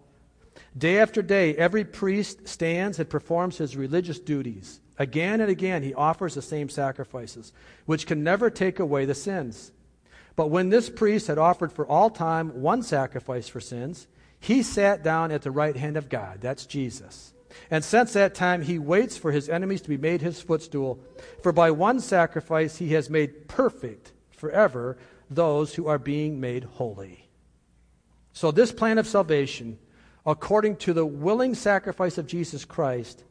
Day 0.76 0.98
after 0.98 1.22
day, 1.22 1.54
every 1.56 1.84
priest 1.84 2.48
stands 2.48 2.98
and 2.98 3.08
performs 3.08 3.58
his 3.58 3.76
religious 3.76 4.18
duties. 4.18 4.80
Again 4.98 5.40
and 5.40 5.50
again, 5.50 5.82
he 5.82 5.94
offers 5.94 6.34
the 6.34 6.42
same 6.42 6.68
sacrifices, 6.68 7.52
which 7.86 8.06
can 8.06 8.24
never 8.24 8.50
take 8.50 8.80
away 8.80 9.04
the 9.04 9.14
sins. 9.14 9.70
But 10.34 10.48
when 10.48 10.70
this 10.70 10.88
priest 10.88 11.26
had 11.26 11.38
offered 11.38 11.72
for 11.72 11.86
all 11.86 12.10
time 12.10 12.62
one 12.62 12.82
sacrifice 12.82 13.48
for 13.48 13.60
sins, 13.60 14.06
he 14.40 14.62
sat 14.62 15.02
down 15.02 15.30
at 15.30 15.42
the 15.42 15.50
right 15.50 15.76
hand 15.76 15.96
of 15.96 16.08
God. 16.08 16.38
That's 16.40 16.66
Jesus. 16.66 17.32
And 17.70 17.84
since 17.84 18.12
that 18.12 18.34
time, 18.34 18.62
he 18.62 18.78
waits 18.78 19.16
for 19.16 19.32
his 19.32 19.48
enemies 19.48 19.80
to 19.82 19.88
be 19.88 19.96
made 19.96 20.20
his 20.20 20.40
footstool. 20.40 21.00
For 21.42 21.52
by 21.52 21.70
one 21.70 22.00
sacrifice, 22.00 22.76
he 22.76 22.92
has 22.92 23.10
made 23.10 23.48
perfect 23.48 24.12
forever 24.38 24.96
those 25.30 25.74
who 25.74 25.86
are 25.86 25.98
being 25.98 26.40
made 26.40 26.64
holy. 26.64 27.28
So, 28.32 28.50
this 28.50 28.72
plan 28.72 28.98
of 28.98 29.06
salvation, 29.06 29.78
according 30.24 30.76
to 30.76 30.92
the 30.92 31.06
willing 31.06 31.54
sacrifice 31.54 32.18
of 32.18 32.26
Jesus 32.26 32.64
Christ 32.64 33.24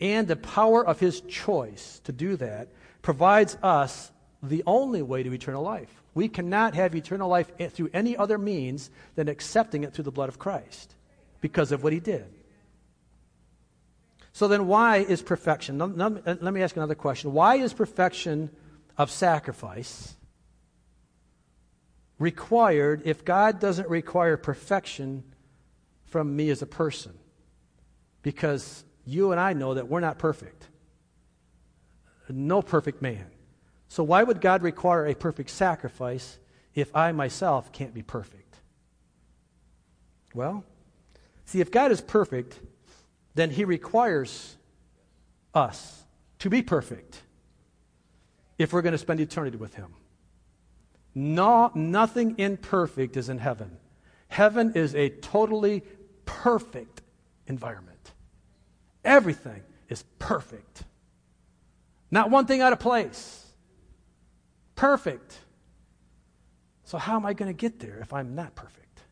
and 0.00 0.26
the 0.26 0.36
power 0.36 0.84
of 0.84 1.00
his 1.00 1.20
choice 1.22 2.00
to 2.04 2.12
do 2.12 2.36
that, 2.36 2.68
provides 3.02 3.56
us 3.62 4.10
the 4.42 4.62
only 4.66 5.02
way 5.02 5.22
to 5.22 5.32
eternal 5.32 5.62
life. 5.62 6.02
We 6.14 6.28
cannot 6.28 6.74
have 6.74 6.94
eternal 6.94 7.28
life 7.28 7.52
through 7.72 7.90
any 7.92 8.16
other 8.16 8.38
means 8.38 8.90
than 9.14 9.28
accepting 9.28 9.84
it 9.84 9.92
through 9.92 10.04
the 10.04 10.10
blood 10.10 10.28
of 10.28 10.38
Christ 10.38 10.94
because 11.40 11.72
of 11.72 11.82
what 11.82 11.92
he 11.92 12.00
did. 12.00 12.26
So 14.32 14.48
then, 14.48 14.66
why 14.66 14.98
is 14.98 15.22
perfection? 15.22 15.80
Uh, 15.80 16.10
let 16.24 16.54
me 16.54 16.62
ask 16.62 16.76
another 16.76 16.94
question. 16.94 17.32
Why 17.32 17.56
is 17.56 17.72
perfection 17.72 18.50
of 18.96 19.10
sacrifice 19.10 20.16
required 22.20 23.02
if 23.04 23.24
God 23.24 23.58
doesn't 23.58 23.88
require 23.88 24.36
perfection 24.36 25.24
from 26.04 26.36
me 26.36 26.50
as 26.50 26.62
a 26.62 26.66
person? 26.66 27.18
Because 28.22 28.84
you 29.04 29.32
and 29.32 29.40
I 29.40 29.54
know 29.54 29.74
that 29.74 29.88
we're 29.88 29.98
not 29.98 30.18
perfect. 30.18 30.68
No 32.28 32.62
perfect 32.62 33.02
man. 33.02 33.26
So, 33.88 34.04
why 34.04 34.22
would 34.22 34.40
God 34.40 34.62
require 34.62 35.06
a 35.06 35.14
perfect 35.14 35.50
sacrifice 35.50 36.38
if 36.74 36.94
I 36.94 37.10
myself 37.10 37.72
can't 37.72 37.92
be 37.92 38.02
perfect? 38.02 38.54
Well, 40.32 40.64
see, 41.44 41.60
if 41.60 41.72
God 41.72 41.90
is 41.90 42.00
perfect, 42.00 42.60
then 43.34 43.50
He 43.50 43.64
requires 43.64 44.56
us 45.54 46.04
to 46.38 46.48
be 46.48 46.62
perfect. 46.62 47.22
if 48.58 48.74
we're 48.74 48.82
going 48.82 48.92
to 48.92 48.98
spend 48.98 49.18
eternity 49.20 49.56
with 49.56 49.74
Him. 49.74 49.94
No, 51.14 51.70
nothing 51.74 52.38
imperfect 52.38 53.16
is 53.16 53.28
in 53.28 53.38
heaven. 53.38 53.78
Heaven 54.28 54.72
is 54.74 54.94
a 54.94 55.08
totally 55.08 55.82
perfect 56.24 57.02
environment. 57.46 58.12
Everything 59.04 59.62
is 59.88 60.04
perfect. 60.18 60.84
Not 62.10 62.30
one 62.30 62.46
thing 62.46 62.60
out 62.60 62.72
of 62.72 62.78
place. 62.78 63.44
Perfect. 64.76 65.38
So, 66.84 66.98
how 66.98 67.16
am 67.16 67.26
I 67.26 67.32
going 67.32 67.48
to 67.50 67.56
get 67.56 67.80
there 67.80 67.98
if 68.00 68.12
I'm 68.12 68.34
not 68.34 68.54
perfect? 68.54 69.02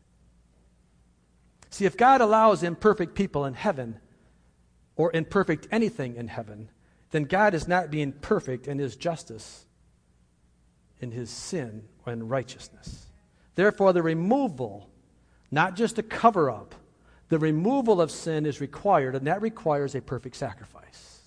See, 1.69 1.85
if 1.85 1.95
God 1.95 2.21
allows 2.21 2.63
imperfect 2.63 3.15
people 3.15 3.45
in 3.45 3.53
heaven, 3.53 3.99
or 4.99 5.11
imperfect 5.13 5.65
anything 5.71 6.17
in 6.17 6.27
heaven, 6.27 6.69
then 7.11 7.23
God 7.23 7.53
is 7.53 7.69
not 7.69 7.89
being 7.89 8.11
perfect 8.11 8.67
in 8.67 8.79
his 8.79 8.97
justice, 8.97 9.65
in 10.99 11.11
his 11.11 11.29
sin, 11.29 11.83
and 12.05 12.29
righteousness. 12.29 13.05
Therefore, 13.55 13.93
the 13.93 14.01
removal, 14.01 14.89
not 15.51 15.75
just 15.75 15.99
a 15.99 16.03
cover 16.03 16.49
up, 16.49 16.75
the 17.29 17.39
removal 17.39 18.01
of 18.01 18.11
sin 18.11 18.45
is 18.45 18.59
required, 18.59 19.15
and 19.15 19.27
that 19.27 19.41
requires 19.41 19.95
a 19.95 20.01
perfect 20.01 20.35
sacrifice. 20.35 21.21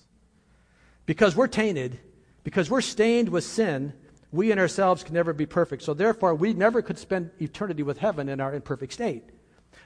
Because 1.05 1.35
we're 1.35 1.47
tainted, 1.47 1.99
because 2.43 2.69
we're 2.69 2.81
stained 2.81 3.29
with 3.29 3.43
sin, 3.43 3.93
we 4.31 4.51
in 4.51 4.59
ourselves 4.59 5.03
can 5.03 5.13
never 5.13 5.31
be 5.31 5.45
perfect. 5.45 5.83
So, 5.83 5.93
therefore, 5.93 6.35
we 6.35 6.53
never 6.53 6.81
could 6.81 6.97
spend 6.97 7.31
eternity 7.39 7.83
with 7.83 7.99
heaven 7.99 8.29
in 8.29 8.41
our 8.41 8.53
imperfect 8.53 8.93
state. 8.93 9.23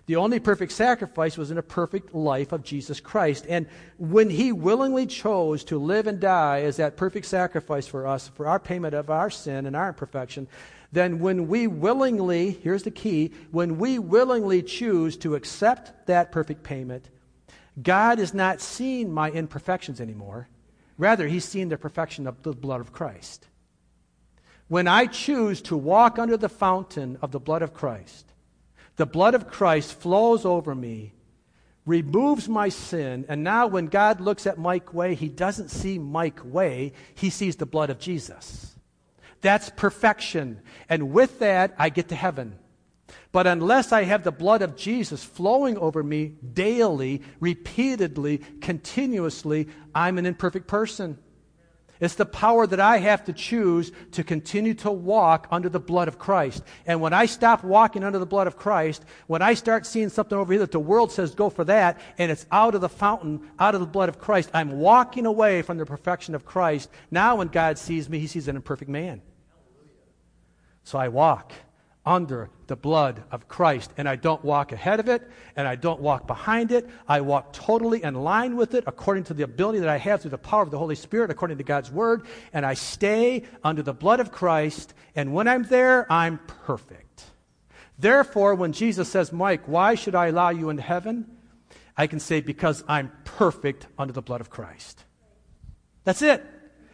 The 0.07 0.15
only 0.15 0.39
perfect 0.39 0.71
sacrifice 0.71 1.37
was 1.37 1.51
in 1.51 1.57
a 1.57 1.61
perfect 1.61 2.15
life 2.15 2.53
of 2.53 2.63
Jesus 2.63 3.01
Christ. 3.01 3.45
And 3.47 3.67
when 3.97 4.29
he 4.29 4.53
willingly 4.53 5.05
chose 5.05 5.65
to 5.65 5.77
live 5.77 6.07
and 6.07 6.19
die 6.19 6.61
as 6.61 6.77
that 6.77 6.95
perfect 6.95 7.25
sacrifice 7.25 7.87
for 7.87 8.07
us, 8.07 8.29
for 8.29 8.47
our 8.47 8.59
payment 8.59 8.93
of 8.93 9.09
our 9.09 9.29
sin 9.29 9.65
and 9.65 9.75
our 9.75 9.89
imperfection, 9.89 10.47
then 10.93 11.19
when 11.19 11.49
we 11.49 11.67
willingly, 11.67 12.51
here's 12.51 12.83
the 12.83 12.91
key, 12.91 13.33
when 13.51 13.77
we 13.77 13.99
willingly 13.99 14.63
choose 14.63 15.17
to 15.17 15.35
accept 15.35 16.07
that 16.07 16.31
perfect 16.31 16.63
payment, 16.63 17.09
God 17.81 18.17
is 18.17 18.33
not 18.33 18.61
seeing 18.61 19.11
my 19.11 19.29
imperfections 19.29 19.99
anymore. 19.99 20.47
Rather, 20.97 21.27
he's 21.27 21.43
seeing 21.43 21.67
the 21.67 21.77
perfection 21.77 22.27
of 22.27 22.41
the 22.43 22.53
blood 22.53 22.79
of 22.79 22.93
Christ. 22.93 23.45
When 24.69 24.87
I 24.87 25.05
choose 25.05 25.61
to 25.63 25.75
walk 25.75 26.17
under 26.17 26.37
the 26.37 26.49
fountain 26.49 27.17
of 27.21 27.31
the 27.31 27.41
blood 27.41 27.61
of 27.61 27.73
Christ, 27.73 28.31
the 28.97 29.05
blood 29.05 29.36
of 29.36 29.47
Christ 29.47 29.93
flows 29.93 30.43
over 30.43 30.75
me, 30.75 31.13
removes 31.86 32.49
my 32.49 32.69
sin, 32.69 33.25
and 33.29 33.43
now 33.43 33.67
when 33.67 33.88
God 33.88 34.19
looks 34.19 34.45
at 34.45 34.57
Mike 34.57 34.93
Way, 34.93 35.15
he 35.15 35.29
doesn't 35.29 35.69
see 35.69 35.97
Mike 35.97 36.41
Way, 36.43 36.93
he 37.15 37.29
sees 37.29 37.55
the 37.55 37.65
blood 37.65 37.89
of 37.89 37.99
Jesus. 37.99 38.75
That's 39.41 39.69
perfection. 39.69 40.62
And 40.89 41.12
with 41.12 41.39
that, 41.39 41.75
I 41.77 41.89
get 41.89 42.10
to 42.10 42.15
heaven. 42.15 42.57
But 43.31 43.45
unless 43.45 43.91
I 43.91 44.03
have 44.03 44.23
the 44.23 44.31
blood 44.31 44.62
of 44.62 44.75
Jesus 44.75 45.23
flowing 45.23 45.77
over 45.77 46.01
me 46.01 46.33
daily, 46.53 47.21
repeatedly, 47.39 48.39
continuously, 48.62 49.67
I'm 49.93 50.17
an 50.17 50.25
imperfect 50.25 50.67
person. 50.67 51.17
It's 51.99 52.15
the 52.15 52.25
power 52.25 52.67
that 52.67 52.79
I 52.79 52.97
have 52.97 53.25
to 53.25 53.33
choose 53.33 53.91
to 54.12 54.23
continue 54.23 54.73
to 54.75 54.91
walk 54.91 55.47
under 55.51 55.69
the 55.69 55.79
blood 55.79 56.07
of 56.07 56.19
Christ. 56.19 56.63
And 56.86 57.01
when 57.01 57.13
I 57.13 57.25
stop 57.25 57.63
walking 57.63 58.03
under 58.03 58.19
the 58.19 58.25
blood 58.25 58.47
of 58.47 58.57
Christ, 58.57 59.03
when 59.27 59.41
I 59.41 59.53
start 59.53 59.86
seeing 59.86 60.10
something 60.10 60.38
over 60.38 60.53
here 60.53 60.60
that 60.60 60.71
the 60.71 60.79
world 60.79 61.12
says 61.12 61.33
go 61.33 61.49
for 61.49 61.63
that, 61.65 61.99
and 62.17 62.31
it's 62.31 62.45
out 62.51 62.75
of 62.75 62.81
the 62.81 62.89
fountain, 62.89 63.49
out 63.60 63.73
of 63.73 63.81
the 63.81 63.88
blood 63.88 64.10
of 64.10 64.19
Christ, 64.19 64.49
I'm 64.53 64.79
walking 64.79 65.25
away 65.25 65.62
from 65.62 65.77
the 65.77 65.86
perfection 65.86 66.36
of 66.36 66.45
Christ. 66.45 66.89
Now, 67.10 67.38
when 67.38 67.47
God 67.47 67.77
sees 67.77 68.10
me, 68.10 68.19
he 68.19 68.27
sees 68.27 68.47
an 68.47 68.55
imperfect 68.55 68.89
man. 68.89 69.21
So 70.83 70.97
I 70.97 71.10
walk 71.10 71.51
under 72.07 72.49
the 72.67 72.75
blood 72.75 73.21
of 73.31 73.49
Christ. 73.49 73.91
And 73.97 74.07
I 74.07 74.15
don't 74.15 74.43
walk 74.43 74.71
ahead 74.71 75.01
of 75.01 75.09
it, 75.09 75.29
and 75.57 75.67
I 75.67 75.75
don't 75.75 75.99
walk 75.99 76.25
behind 76.25 76.71
it. 76.71 76.89
I 77.07 77.19
walk 77.21 77.51
totally 77.51 78.01
in 78.01 78.15
line 78.15 78.55
with 78.55 78.73
it 78.73 78.85
according 78.87 79.25
to 79.25 79.33
the 79.33 79.43
ability 79.43 79.79
that 79.79 79.89
I 79.89 79.97
have 79.97 80.21
through 80.21 80.31
the 80.31 80.37
power 80.37 80.63
of 80.63 80.71
the 80.71 80.77
Holy 80.77 80.95
Spirit, 80.95 81.29
according 81.29 81.57
to 81.57 81.63
God's 81.63 81.91
Word. 81.91 82.25
And 82.53 82.65
I 82.65 82.75
stay 82.75 83.43
under 83.63 83.83
the 83.83 83.93
blood 83.93 84.21
of 84.21 84.31
Christ. 84.31 84.93
And 85.15 85.33
when 85.33 85.49
I'm 85.49 85.63
there, 85.63 86.11
I'm 86.11 86.39
perfect. 86.65 87.25
Therefore, 87.99 88.55
when 88.55 88.71
Jesus 88.71 89.09
says, 89.09 89.33
Mike, 89.33 89.67
why 89.67 89.95
should 89.95 90.15
I 90.15 90.27
allow 90.27 90.49
you 90.49 90.69
into 90.69 90.83
heaven? 90.83 91.25
I 91.97 92.07
can 92.07 92.21
say, 92.21 92.39
because 92.39 92.83
I'm 92.87 93.11
perfect 93.25 93.87
under 93.97 94.13
the 94.13 94.21
blood 94.21 94.39
of 94.39 94.49
Christ. 94.49 95.03
That's 96.05 96.21
it. 96.21 96.45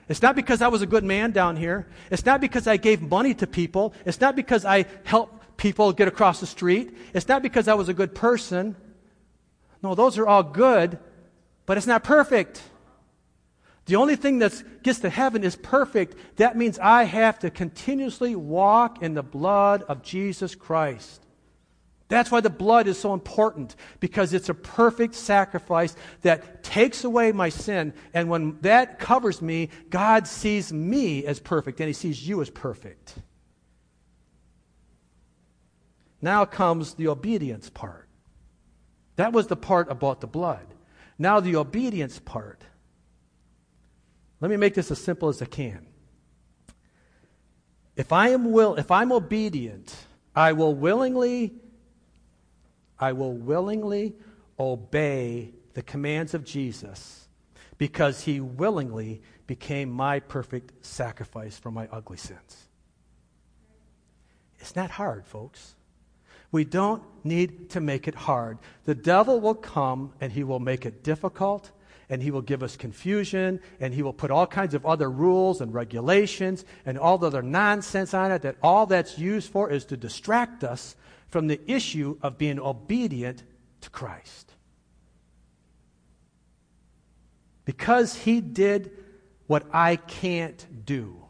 It's 0.10 0.22
not 0.22 0.36
because 0.36 0.62
I 0.62 0.68
was 0.68 0.82
a 0.82 0.86
good 0.86 1.04
man 1.04 1.32
down 1.32 1.56
here. 1.56 1.88
It's 2.12 2.26
not 2.26 2.42
because 2.42 2.68
I 2.68 2.78
gave 2.78 3.02
money 3.02 3.34
to 3.36 3.48
people. 3.48 3.94
It's 4.06 4.20
not 4.20 4.36
because 4.36 4.66
I 4.66 4.86
helped 5.04 5.58
people 5.58 5.94
get 5.94 6.08
across 6.08 6.40
the 6.40 6.48
street. 6.48 6.96
It's 7.14 7.28
not 7.28 7.42
because 7.42 7.68
I 7.68 7.74
was 7.74 7.90
a 7.90 7.94
good 7.94 8.14
person. 8.14 8.76
No, 9.82 9.96
those 9.96 10.18
are 10.18 10.28
all 10.28 10.44
good, 10.44 11.00
but 11.66 11.78
it's 11.78 11.88
not 11.88 12.04
perfect. 12.04 12.62
The 13.86 13.98
only 13.98 14.16
thing 14.16 14.40
that 14.40 14.84
gets 14.84 15.00
to 15.00 15.10
heaven 15.10 15.44
is 15.44 15.56
perfect. 15.56 16.16
That 16.38 16.58
means 16.58 16.80
I 16.80 17.04
have 17.04 17.40
to 17.40 17.50
continuously 17.50 18.36
walk 18.36 19.02
in 19.02 19.14
the 19.14 19.24
blood 19.24 19.84
of 19.84 20.04
Jesus 20.04 20.56
Christ. 20.56 21.22
That's 22.14 22.30
why 22.30 22.42
the 22.42 22.50
blood 22.52 22.86
is 22.86 23.00
so 23.00 23.16
important, 23.16 23.76
because 24.00 24.34
it's 24.34 24.48
a 24.48 24.54
perfect 24.54 25.16
sacrifice 25.16 25.96
that 26.22 26.64
takes 26.64 27.04
away 27.04 27.32
my 27.32 27.50
sin. 27.50 27.92
And 28.14 28.30
when 28.30 28.60
that 28.62 29.00
covers 29.00 29.42
me, 29.42 29.70
God 29.90 30.28
sees 30.28 30.72
me 30.72 31.26
as 31.26 31.40
perfect, 31.40 31.80
and 31.80 31.88
He 31.88 31.94
sees 31.94 32.28
you 32.28 32.40
as 32.44 32.52
perfect. 32.52 33.16
Now 36.22 36.46
comes 36.46 36.94
the 36.94 37.08
obedience 37.08 37.72
part. 37.72 38.08
That 39.16 39.34
was 39.34 39.48
the 39.48 39.56
part 39.56 39.90
about 39.90 40.22
the 40.22 40.28
blood. 40.28 40.68
Now, 41.18 41.40
the 41.40 41.56
obedience 41.56 42.20
part. 42.20 42.62
Let 44.40 44.52
me 44.52 44.58
make 44.58 44.76
this 44.76 44.92
as 44.92 45.02
simple 45.02 45.30
as 45.30 45.42
I 45.42 45.46
can. 45.46 45.88
If 47.96 48.14
I 48.14 48.30
am 48.30 48.52
will, 48.52 48.76
if 48.76 48.92
I'm 48.92 49.12
obedient, 49.12 49.96
I 50.36 50.54
will 50.54 50.76
willingly 50.76 51.54
I 53.00 53.14
will 53.14 53.34
willingly 53.34 54.16
obey 54.60 55.54
the 55.74 55.82
commands 55.82 56.34
of 56.34 56.44
Jesus 56.44 57.28
because 57.78 58.22
he 58.22 58.40
willingly 58.40 59.22
became 59.48 59.92
my 59.92 60.20
perfect 60.20 60.86
sacrifice 60.86 61.58
for 61.58 61.72
my 61.72 61.88
ugly 61.92 62.18
sins. 62.18 62.68
It's 64.60 64.76
not 64.76 64.92
hard, 64.92 65.26
folks. 65.26 65.76
We 66.52 66.64
don't 66.64 67.04
need 67.24 67.72
to 67.72 67.82
make 67.82 68.08
it 68.08 68.16
hard. 68.16 68.60
The 68.86 68.96
devil 68.96 69.42
will 69.42 69.56
come 69.56 70.14
and 70.22 70.32
he 70.32 70.44
will 70.44 70.60
make 70.60 70.86
it 70.86 71.04
difficult 71.04 71.72
and 72.10 72.22
he 72.22 72.32
will 72.32 72.42
give 72.42 72.62
us 72.62 72.78
confusion 72.78 73.60
and 73.80 73.94
he 73.94 74.04
will 74.04 74.14
put 74.14 74.30
all 74.30 74.46
kinds 74.46 74.76
of 74.76 74.86
other 74.86 75.10
rules 75.10 75.62
and 75.62 75.74
regulations 75.74 76.64
and 76.86 76.98
all 76.98 77.18
the 77.18 77.28
other 77.28 77.42
nonsense 77.42 78.14
on 78.14 78.32
it 78.32 78.44
that 78.44 78.58
all 78.62 78.86
that's 78.86 79.18
used 79.18 79.52
for 79.52 79.72
is 79.72 79.84
to 79.86 79.98
distract 79.98 80.64
us 80.64 80.96
from 81.34 81.48
the 81.48 81.60
issue 81.66 82.16
of 82.22 82.38
being 82.38 82.60
obedient 82.60 83.42
to 83.82 83.90
Christ. 83.90 84.54
Because 87.66 88.14
he 88.14 88.40
did 88.40 88.92
what 89.48 89.66
I 89.74 89.96
can't 89.96 90.86
do, 90.86 91.26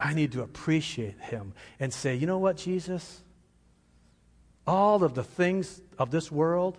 I 0.00 0.14
need 0.14 0.32
to 0.32 0.40
appreciate 0.40 1.20
him 1.20 1.52
and 1.78 1.92
say, 1.92 2.14
you 2.14 2.26
know 2.26 2.38
what, 2.38 2.56
Jesus? 2.56 3.20
All 4.66 5.04
of 5.04 5.12
the 5.12 5.24
things 5.24 5.82
of 5.98 6.10
this 6.10 6.32
world, 6.32 6.78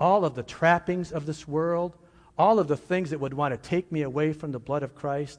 all 0.00 0.24
of 0.24 0.34
the 0.34 0.42
trappings 0.42 1.12
of 1.12 1.26
this 1.26 1.46
world, 1.46 1.98
all 2.38 2.58
of 2.58 2.66
the 2.66 2.78
things 2.78 3.10
that 3.10 3.20
would 3.20 3.34
want 3.34 3.52
to 3.52 3.68
take 3.68 3.92
me 3.92 4.00
away 4.00 4.32
from 4.32 4.52
the 4.52 4.58
blood 4.58 4.82
of 4.82 4.94
Christ, 4.94 5.38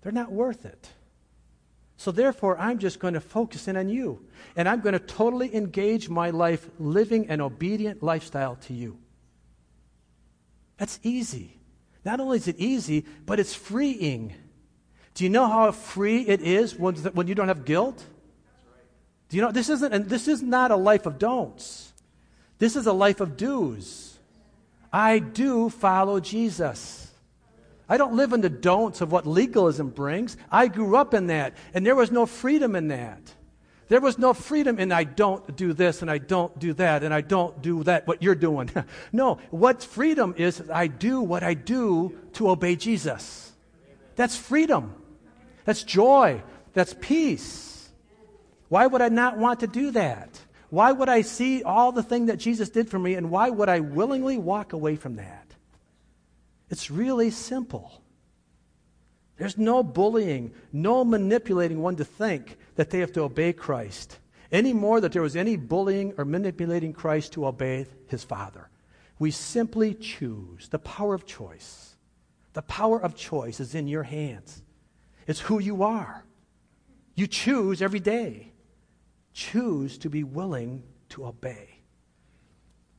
they're 0.00 0.10
not 0.10 0.32
worth 0.32 0.66
it. 0.66 0.90
So, 1.98 2.12
therefore, 2.12 2.56
I'm 2.58 2.78
just 2.78 3.00
going 3.00 3.14
to 3.14 3.20
focus 3.20 3.66
in 3.66 3.76
on 3.76 3.88
you. 3.88 4.24
And 4.54 4.68
I'm 4.68 4.80
going 4.80 4.92
to 4.92 5.00
totally 5.00 5.54
engage 5.54 6.08
my 6.08 6.30
life 6.30 6.70
living 6.78 7.28
an 7.28 7.40
obedient 7.40 8.02
lifestyle 8.04 8.54
to 8.62 8.72
you. 8.72 8.98
That's 10.76 11.00
easy. 11.02 11.58
Not 12.04 12.20
only 12.20 12.38
is 12.38 12.46
it 12.46 12.56
easy, 12.56 13.04
but 13.26 13.40
it's 13.40 13.52
freeing. 13.52 14.32
Do 15.14 15.24
you 15.24 15.30
know 15.30 15.48
how 15.48 15.72
free 15.72 16.22
it 16.22 16.40
is 16.40 16.76
when, 16.76 16.94
when 16.94 17.26
you 17.26 17.34
don't 17.34 17.48
have 17.48 17.64
guilt? 17.64 18.02
Do 19.28 19.36
you 19.36 19.42
know 19.42 19.50
this 19.50 19.68
isn't 19.68 19.92
and 19.92 20.08
this 20.08 20.28
is 20.28 20.40
not 20.40 20.70
a 20.70 20.76
life 20.76 21.04
of 21.04 21.18
don'ts. 21.18 21.92
This 22.58 22.76
is 22.76 22.86
a 22.86 22.92
life 22.92 23.20
of 23.20 23.36
do's. 23.36 24.18
I 24.92 25.18
do 25.18 25.68
follow 25.68 26.20
Jesus. 26.20 27.07
I 27.88 27.96
don't 27.96 28.16
live 28.16 28.32
in 28.32 28.42
the 28.42 28.50
don'ts 28.50 29.00
of 29.00 29.10
what 29.10 29.26
legalism 29.26 29.88
brings. 29.90 30.36
I 30.50 30.68
grew 30.68 30.96
up 30.96 31.14
in 31.14 31.28
that, 31.28 31.54
and 31.72 31.86
there 31.86 31.96
was 31.96 32.10
no 32.10 32.26
freedom 32.26 32.76
in 32.76 32.88
that. 32.88 33.34
There 33.88 34.00
was 34.02 34.18
no 34.18 34.34
freedom 34.34 34.78
in 34.78 34.92
I 34.92 35.04
don't 35.04 35.56
do 35.56 35.72
this 35.72 36.02
and 36.02 36.10
I 36.10 36.18
don't 36.18 36.56
do 36.58 36.74
that 36.74 37.02
and 37.02 37.12
I 37.12 37.22
don't 37.22 37.60
do 37.62 37.82
that, 37.84 38.06
what 38.06 38.22
you're 38.22 38.34
doing. 38.34 38.70
no, 39.12 39.38
what 39.50 39.82
freedom 39.82 40.34
is, 40.36 40.62
I 40.70 40.88
do 40.88 41.22
what 41.22 41.42
I 41.42 41.54
do 41.54 42.16
to 42.34 42.50
obey 42.50 42.76
Jesus. 42.76 43.50
That's 44.14 44.36
freedom. 44.36 44.94
That's 45.64 45.82
joy. 45.82 46.42
That's 46.74 46.94
peace. 47.00 47.88
Why 48.68 48.86
would 48.86 49.00
I 49.00 49.08
not 49.08 49.38
want 49.38 49.60
to 49.60 49.66
do 49.66 49.90
that? 49.92 50.38
Why 50.68 50.92
would 50.92 51.08
I 51.08 51.22
see 51.22 51.62
all 51.62 51.92
the 51.92 52.02
thing 52.02 52.26
that 52.26 52.36
Jesus 52.36 52.68
did 52.68 52.90
for 52.90 52.98
me 52.98 53.14
and 53.14 53.30
why 53.30 53.48
would 53.48 53.70
I 53.70 53.80
willingly 53.80 54.36
walk 54.36 54.74
away 54.74 54.96
from 54.96 55.16
that? 55.16 55.47
It's 56.70 56.90
really 56.90 57.30
simple. 57.30 58.02
There's 59.36 59.56
no 59.56 59.82
bullying, 59.82 60.52
no 60.72 61.04
manipulating 61.04 61.80
one 61.80 61.96
to 61.96 62.04
think 62.04 62.58
that 62.74 62.90
they 62.90 62.98
have 63.00 63.12
to 63.12 63.22
obey 63.22 63.52
Christ 63.52 64.18
any 64.50 64.72
more 64.72 65.00
that 65.00 65.12
there 65.12 65.22
was 65.22 65.36
any 65.36 65.56
bullying 65.56 66.14
or 66.16 66.24
manipulating 66.24 66.92
Christ 66.92 67.32
to 67.32 67.46
obey 67.46 67.86
his 68.06 68.24
Father. 68.24 68.68
We 69.18 69.30
simply 69.30 69.94
choose 69.94 70.68
the 70.68 70.78
power 70.78 71.14
of 71.14 71.26
choice. 71.26 71.96
The 72.54 72.62
power 72.62 73.00
of 73.00 73.14
choice 73.14 73.60
is 73.60 73.74
in 73.74 73.88
your 73.88 74.04
hands. 74.04 74.62
It's 75.26 75.40
who 75.40 75.58
you 75.58 75.82
are. 75.82 76.24
You 77.14 77.26
choose 77.26 77.82
every 77.82 78.00
day. 78.00 78.52
Choose 79.34 79.98
to 79.98 80.08
be 80.08 80.24
willing 80.24 80.82
to 81.10 81.26
obey. 81.26 81.77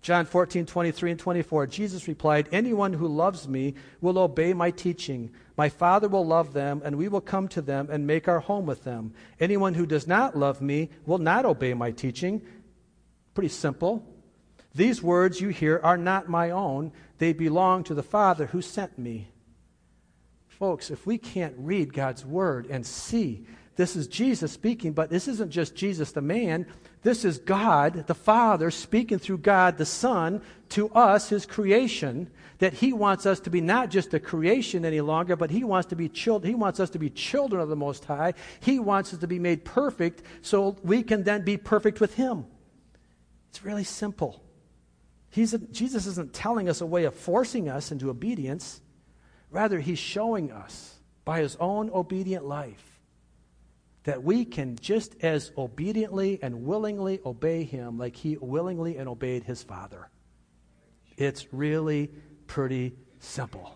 John 0.02 0.26
14, 0.26 0.66
23 0.66 1.12
and 1.12 1.20
24. 1.20 1.68
Jesus 1.68 2.08
replied, 2.08 2.48
Anyone 2.52 2.94
who 2.94 3.08
loves 3.08 3.48
me 3.48 3.76
will 4.00 4.18
obey 4.18 4.54
my 4.54 4.72
teaching. 4.72 5.32
My 5.58 5.68
Father 5.68 6.08
will 6.08 6.26
love 6.26 6.54
them, 6.54 6.82
and 6.86 6.98
we 6.98 7.10
will 7.10 7.22
come 7.22 7.50
to 7.50 7.62
them 7.62 7.90
and 7.92 8.08
make 8.08 8.28
our 8.28 8.40
home 8.40 8.66
with 8.66 8.86
them. 8.86 9.14
Anyone 9.40 9.74
who 9.74 9.86
does 9.86 10.08
not 10.08 10.38
love 10.38 10.62
me 10.62 10.90
will 11.06 11.18
not 11.18 11.46
obey 11.46 11.74
my 11.74 11.92
teaching. 11.92 12.42
Pretty 13.34 13.50
simple. 13.50 14.06
These 14.74 15.04
words 15.04 15.42
you 15.42 15.50
hear 15.50 15.82
are 15.84 15.98
not 15.98 16.30
my 16.30 16.52
own, 16.52 16.94
they 17.18 17.34
belong 17.34 17.84
to 17.86 17.94
the 17.94 18.04
Father 18.04 18.46
who 18.46 18.62
sent 18.62 18.98
me. 18.98 19.28
Folks, 20.48 20.90
if 20.90 21.06
we 21.06 21.18
can't 21.18 21.56
read 21.58 21.94
God's 21.94 22.26
Word 22.26 22.68
and 22.70 22.86
see 22.86 23.46
this 23.80 23.96
is 23.96 24.10
Jesus 24.10 24.52
speaking, 24.52 24.92
but 24.92 25.10
this 25.10 25.30
isn't 25.30 25.52
just 25.52 25.74
Jesus 25.74 26.12
the 26.12 26.20
man. 26.20 26.66
This 27.02 27.24
is 27.24 27.38
God 27.38 28.08
the 28.08 28.14
Father 28.14 28.72
speaking 28.72 29.20
through 29.20 29.38
God 29.38 29.78
the 29.78 29.86
Son 29.86 30.42
to 30.72 30.90
us, 30.90 31.30
his 31.30 31.46
creation, 31.46 32.30
that 32.58 32.74
he 32.74 32.92
wants 32.92 33.26
us 33.26 33.40
to 33.40 33.50
be 33.50 33.62
not 33.62 33.90
just 33.90 34.14
a 34.14 34.20
creation 34.20 34.84
any 34.84 35.00
longer, 35.00 35.38
but 35.38 35.50
he 35.50 35.64
wants 35.64 35.88
to 35.88 35.96
be 35.96 36.10
children. 36.10 36.52
He 36.52 36.56
wants 36.60 36.82
us 36.82 36.90
to 36.90 37.00
be 37.00 37.10
children 37.10 37.62
of 37.62 37.70
the 37.70 37.78
Most 37.78 38.04
High. 38.04 38.34
He 38.60 38.80
wants 38.80 39.14
us 39.14 39.22
to 39.22 39.28
be 39.28 39.40
made 39.40 39.64
perfect 39.64 40.24
so 40.42 40.76
we 40.84 41.02
can 41.02 41.24
then 41.24 41.46
be 41.46 41.56
perfect 41.56 42.02
with 42.02 42.16
him. 42.16 42.48
It's 43.50 43.64
really 43.64 43.86
simple. 43.86 44.44
He's 45.30 45.54
a, 45.54 45.58
Jesus 45.58 46.06
isn't 46.06 46.34
telling 46.34 46.68
us 46.68 46.82
a 46.82 46.86
way 46.86 47.06
of 47.06 47.16
forcing 47.16 47.70
us 47.70 47.94
into 47.94 48.10
obedience. 48.10 48.82
Rather, 49.50 49.80
he's 49.80 50.00
showing 50.00 50.52
us 50.52 50.96
by 51.24 51.40
his 51.40 51.56
own 51.62 51.90
obedient 51.92 52.44
life 52.44 52.89
that 54.04 54.24
we 54.24 54.46
can 54.46 54.78
just 54.80 55.16
as 55.22 55.52
obediently 55.58 56.40
and 56.42 56.66
willingly 56.66 57.20
obey 57.26 57.64
him 57.64 57.98
like 57.98 58.16
he 58.16 58.38
willingly 58.38 58.98
and 58.98 59.10
obeyed 59.10 59.44
his 59.44 59.62
father. 59.64 60.10
It's 61.18 61.54
really 61.54 62.12
pretty 62.48 62.96
simple. 63.20 63.76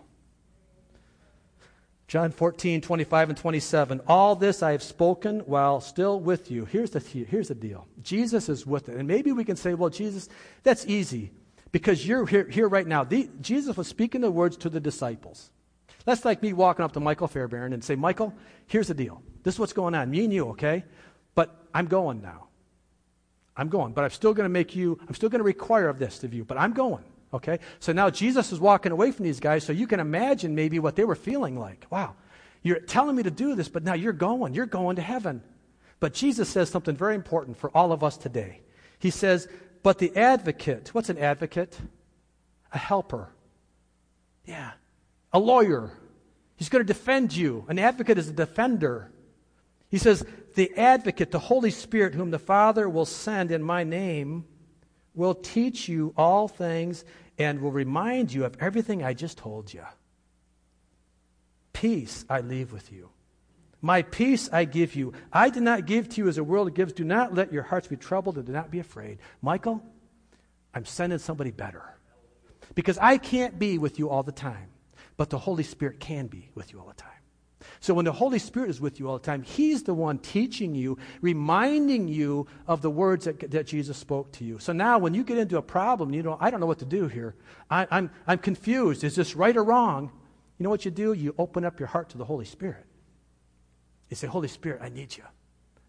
John 2.06 2.30
14, 2.30 2.80
25 2.80 3.30
and 3.30 3.38
27. 3.38 4.00
All 4.06 4.36
this 4.36 4.62
I 4.62 4.72
have 4.72 4.82
spoken 4.82 5.40
while 5.40 5.80
still 5.80 6.20
with 6.20 6.50
you. 6.50 6.64
Here's 6.64 6.90
the, 6.90 7.00
here's 7.00 7.48
the 7.48 7.54
deal 7.54 7.86
Jesus 8.02 8.48
is 8.48 8.66
with 8.66 8.88
it. 8.88 8.96
And 8.96 9.08
maybe 9.08 9.32
we 9.32 9.44
can 9.44 9.56
say, 9.56 9.74
well, 9.74 9.90
Jesus, 9.90 10.28
that's 10.62 10.86
easy 10.86 11.32
because 11.72 12.06
you're 12.06 12.24
here, 12.26 12.48
here 12.48 12.68
right 12.68 12.86
now. 12.86 13.04
The, 13.04 13.28
Jesus 13.40 13.76
was 13.76 13.88
speaking 13.88 14.20
the 14.20 14.30
words 14.30 14.56
to 14.58 14.68
the 14.68 14.80
disciples. 14.80 15.50
That's 16.04 16.24
like 16.24 16.42
me 16.42 16.52
walking 16.52 16.84
up 16.84 16.92
to 16.92 17.00
Michael 17.00 17.26
Fairbairn 17.26 17.72
and 17.72 17.82
say, 17.82 17.94
Michael, 17.96 18.34
here's 18.66 18.88
the 18.88 18.94
deal. 18.94 19.22
This 19.44 19.54
is 19.54 19.60
what's 19.60 19.72
going 19.72 19.94
on. 19.94 20.10
Me 20.10 20.24
and 20.24 20.32
you, 20.32 20.48
okay? 20.48 20.84
But 21.34 21.54
I'm 21.72 21.86
going 21.86 22.20
now. 22.20 22.48
I'm 23.56 23.68
going. 23.68 23.92
But 23.92 24.04
I'm 24.04 24.10
still 24.10 24.34
going 24.34 24.46
to 24.46 24.52
make 24.52 24.74
you, 24.74 24.98
I'm 25.06 25.14
still 25.14 25.28
going 25.28 25.38
to 25.38 25.44
require 25.44 25.88
of 25.88 25.98
this 25.98 26.24
of 26.24 26.34
you, 26.34 26.44
but 26.44 26.58
I'm 26.58 26.72
going. 26.72 27.04
Okay? 27.32 27.58
So 27.78 27.92
now 27.92 28.10
Jesus 28.10 28.52
is 28.52 28.60
walking 28.60 28.92
away 28.92 29.12
from 29.12 29.24
these 29.24 29.40
guys, 29.40 29.64
so 29.64 29.72
you 29.72 29.86
can 29.86 30.00
imagine 30.00 30.54
maybe 30.54 30.78
what 30.78 30.96
they 30.96 31.04
were 31.04 31.14
feeling 31.14 31.58
like. 31.58 31.86
Wow, 31.90 32.14
you're 32.62 32.80
telling 32.80 33.16
me 33.16 33.22
to 33.24 33.30
do 33.30 33.54
this, 33.54 33.68
but 33.68 33.84
now 33.84 33.94
you're 33.94 34.12
going. 34.12 34.54
You're 34.54 34.66
going 34.66 34.96
to 34.96 35.02
heaven. 35.02 35.42
But 36.00 36.14
Jesus 36.14 36.48
says 36.48 36.70
something 36.70 36.96
very 36.96 37.14
important 37.14 37.58
for 37.58 37.70
all 37.76 37.92
of 37.92 38.02
us 38.02 38.16
today. 38.16 38.60
He 38.98 39.10
says, 39.10 39.48
But 39.82 39.98
the 39.98 40.16
advocate, 40.16 40.90
what's 40.92 41.10
an 41.10 41.18
advocate? 41.18 41.78
A 42.72 42.78
helper. 42.78 43.28
Yeah, 44.46 44.72
a 45.32 45.38
lawyer. 45.38 45.90
He's 46.56 46.68
going 46.68 46.84
to 46.84 46.86
defend 46.86 47.34
you. 47.34 47.64
An 47.68 47.78
advocate 47.78 48.18
is 48.18 48.28
a 48.28 48.32
defender. 48.32 49.10
He 49.94 49.98
says, 49.98 50.26
The 50.56 50.76
advocate, 50.76 51.30
the 51.30 51.38
Holy 51.38 51.70
Spirit, 51.70 52.16
whom 52.16 52.32
the 52.32 52.38
Father 52.40 52.88
will 52.88 53.04
send 53.04 53.52
in 53.52 53.62
my 53.62 53.84
name, 53.84 54.44
will 55.14 55.36
teach 55.36 55.88
you 55.88 56.12
all 56.16 56.48
things 56.48 57.04
and 57.38 57.60
will 57.60 57.70
remind 57.70 58.32
you 58.32 58.44
of 58.44 58.56
everything 58.58 59.04
I 59.04 59.14
just 59.14 59.38
told 59.38 59.72
you. 59.72 59.84
Peace 61.72 62.24
I 62.28 62.40
leave 62.40 62.72
with 62.72 62.90
you. 62.90 63.10
My 63.80 64.02
peace 64.02 64.50
I 64.52 64.64
give 64.64 64.96
you. 64.96 65.12
I 65.32 65.48
do 65.48 65.60
not 65.60 65.86
give 65.86 66.08
to 66.08 66.22
you 66.22 66.26
as 66.26 66.34
the 66.34 66.42
world 66.42 66.74
gives. 66.74 66.92
Do 66.92 67.04
not 67.04 67.32
let 67.32 67.52
your 67.52 67.62
hearts 67.62 67.86
be 67.86 67.94
troubled 67.94 68.36
and 68.36 68.44
do 68.44 68.50
not 68.52 68.72
be 68.72 68.80
afraid. 68.80 69.18
Michael, 69.42 69.80
I'm 70.74 70.86
sending 70.86 71.20
somebody 71.20 71.52
better. 71.52 71.84
Because 72.74 72.98
I 72.98 73.16
can't 73.16 73.60
be 73.60 73.78
with 73.78 74.00
you 74.00 74.10
all 74.10 74.24
the 74.24 74.32
time 74.32 74.70
but 75.16 75.30
the 75.30 75.38
Holy 75.38 75.62
Spirit 75.62 76.00
can 76.00 76.26
be 76.26 76.50
with 76.56 76.72
you 76.72 76.80
all 76.80 76.88
the 76.88 76.94
time. 76.94 77.13
So 77.80 77.94
when 77.94 78.04
the 78.04 78.12
Holy 78.12 78.38
Spirit 78.38 78.70
is 78.70 78.80
with 78.80 78.98
you 78.98 79.08
all 79.08 79.18
the 79.18 79.24
time, 79.24 79.42
He's 79.42 79.82
the 79.82 79.94
one 79.94 80.18
teaching 80.18 80.74
you, 80.74 80.98
reminding 81.20 82.08
you 82.08 82.46
of 82.66 82.82
the 82.82 82.90
words 82.90 83.24
that, 83.26 83.50
that 83.50 83.66
Jesus 83.66 83.96
spoke 83.96 84.32
to 84.32 84.44
you. 84.44 84.58
So 84.58 84.72
now 84.72 84.98
when 84.98 85.14
you 85.14 85.24
get 85.24 85.38
into 85.38 85.58
a 85.58 85.62
problem, 85.62 86.12
you 86.12 86.22
know, 86.22 86.36
I 86.40 86.50
don't 86.50 86.60
know 86.60 86.66
what 86.66 86.78
to 86.80 86.84
do 86.84 87.08
here. 87.08 87.34
I, 87.70 87.86
I'm, 87.90 88.10
I'm 88.26 88.38
confused. 88.38 89.04
Is 89.04 89.14
this 89.14 89.36
right 89.36 89.56
or 89.56 89.64
wrong? 89.64 90.10
You 90.58 90.64
know 90.64 90.70
what 90.70 90.84
you 90.84 90.90
do? 90.90 91.12
You 91.12 91.34
open 91.38 91.64
up 91.64 91.78
your 91.78 91.88
heart 91.88 92.10
to 92.10 92.18
the 92.18 92.24
Holy 92.24 92.44
Spirit. 92.44 92.84
You 94.08 94.16
say, 94.16 94.26
Holy 94.26 94.48
Spirit, 94.48 94.80
I 94.82 94.88
need 94.88 95.16
you. 95.16 95.24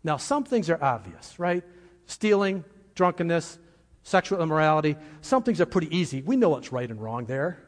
Now, 0.04 0.18
some 0.18 0.44
things 0.44 0.70
are 0.70 0.84
obvious, 0.84 1.40
right? 1.40 1.64
Stealing, 2.06 2.64
drunkenness, 2.96 3.60
sexual 4.04 4.42
immorality. 4.42 4.96
Some 5.22 5.44
things 5.44 5.60
are 5.60 5.66
pretty 5.66 5.96
easy. 5.96 6.22
We 6.22 6.38
know 6.38 6.50
what's 6.50 6.72
right 6.72 6.90
and 6.90 7.02
wrong 7.02 7.26
there. 7.26 7.60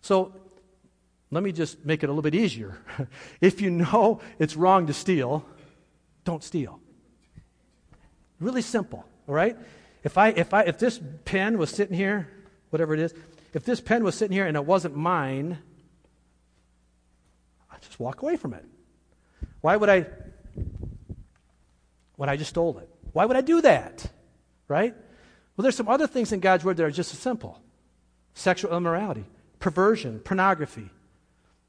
So 0.00 0.34
let 1.34 1.42
me 1.42 1.52
just 1.52 1.84
make 1.84 2.02
it 2.02 2.06
a 2.06 2.12
little 2.12 2.22
bit 2.22 2.34
easier. 2.34 2.78
if 3.40 3.60
you 3.60 3.70
know 3.70 4.20
it's 4.38 4.56
wrong 4.56 4.86
to 4.86 4.92
steal, 4.92 5.44
don't 6.24 6.44
steal. 6.44 6.80
Really 8.40 8.62
simple, 8.62 9.04
all 9.28 9.34
right? 9.34 9.56
If, 10.04 10.16
I, 10.16 10.28
if, 10.28 10.54
I, 10.54 10.62
if 10.62 10.78
this 10.78 11.00
pen 11.24 11.58
was 11.58 11.70
sitting 11.70 11.96
here, 11.96 12.28
whatever 12.70 12.94
it 12.94 13.00
is, 13.00 13.14
if 13.52 13.64
this 13.64 13.80
pen 13.80 14.04
was 14.04 14.14
sitting 14.14 14.32
here 14.32 14.46
and 14.46 14.56
it 14.56 14.64
wasn't 14.64 14.96
mine, 14.96 15.58
I'd 17.70 17.82
just 17.82 17.98
walk 17.98 18.22
away 18.22 18.36
from 18.36 18.54
it. 18.54 18.64
Why 19.60 19.76
would 19.76 19.88
I? 19.88 20.06
When 22.16 22.28
I 22.28 22.36
just 22.36 22.50
stole 22.50 22.78
it. 22.78 22.88
Why 23.12 23.24
would 23.24 23.36
I 23.36 23.40
do 23.40 23.60
that? 23.62 24.08
Right? 24.68 24.94
Well, 25.56 25.62
there's 25.62 25.76
some 25.76 25.88
other 25.88 26.06
things 26.06 26.32
in 26.32 26.40
God's 26.40 26.64
Word 26.64 26.76
that 26.76 26.84
are 26.84 26.90
just 26.90 27.12
as 27.12 27.18
simple 27.18 27.60
sexual 28.34 28.76
immorality, 28.76 29.24
perversion, 29.58 30.18
pornography, 30.20 30.90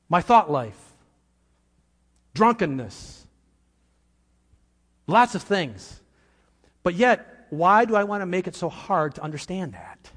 my 0.10 0.22
thought 0.22 0.52
life, 0.52 0.80
drunkenness, 2.34 3.26
lots 5.08 5.36
of 5.36 5.42
things. 5.42 6.02
But 6.84 6.96
yet, 6.96 7.48
why 7.50 7.86
do 7.86 7.96
I 7.96 8.04
want 8.04 8.22
to 8.22 8.26
make 8.26 8.48
it 8.48 8.56
so 8.56 8.70
hard 8.70 9.16
to 9.16 9.24
understand 9.24 9.74
that? 9.74 10.10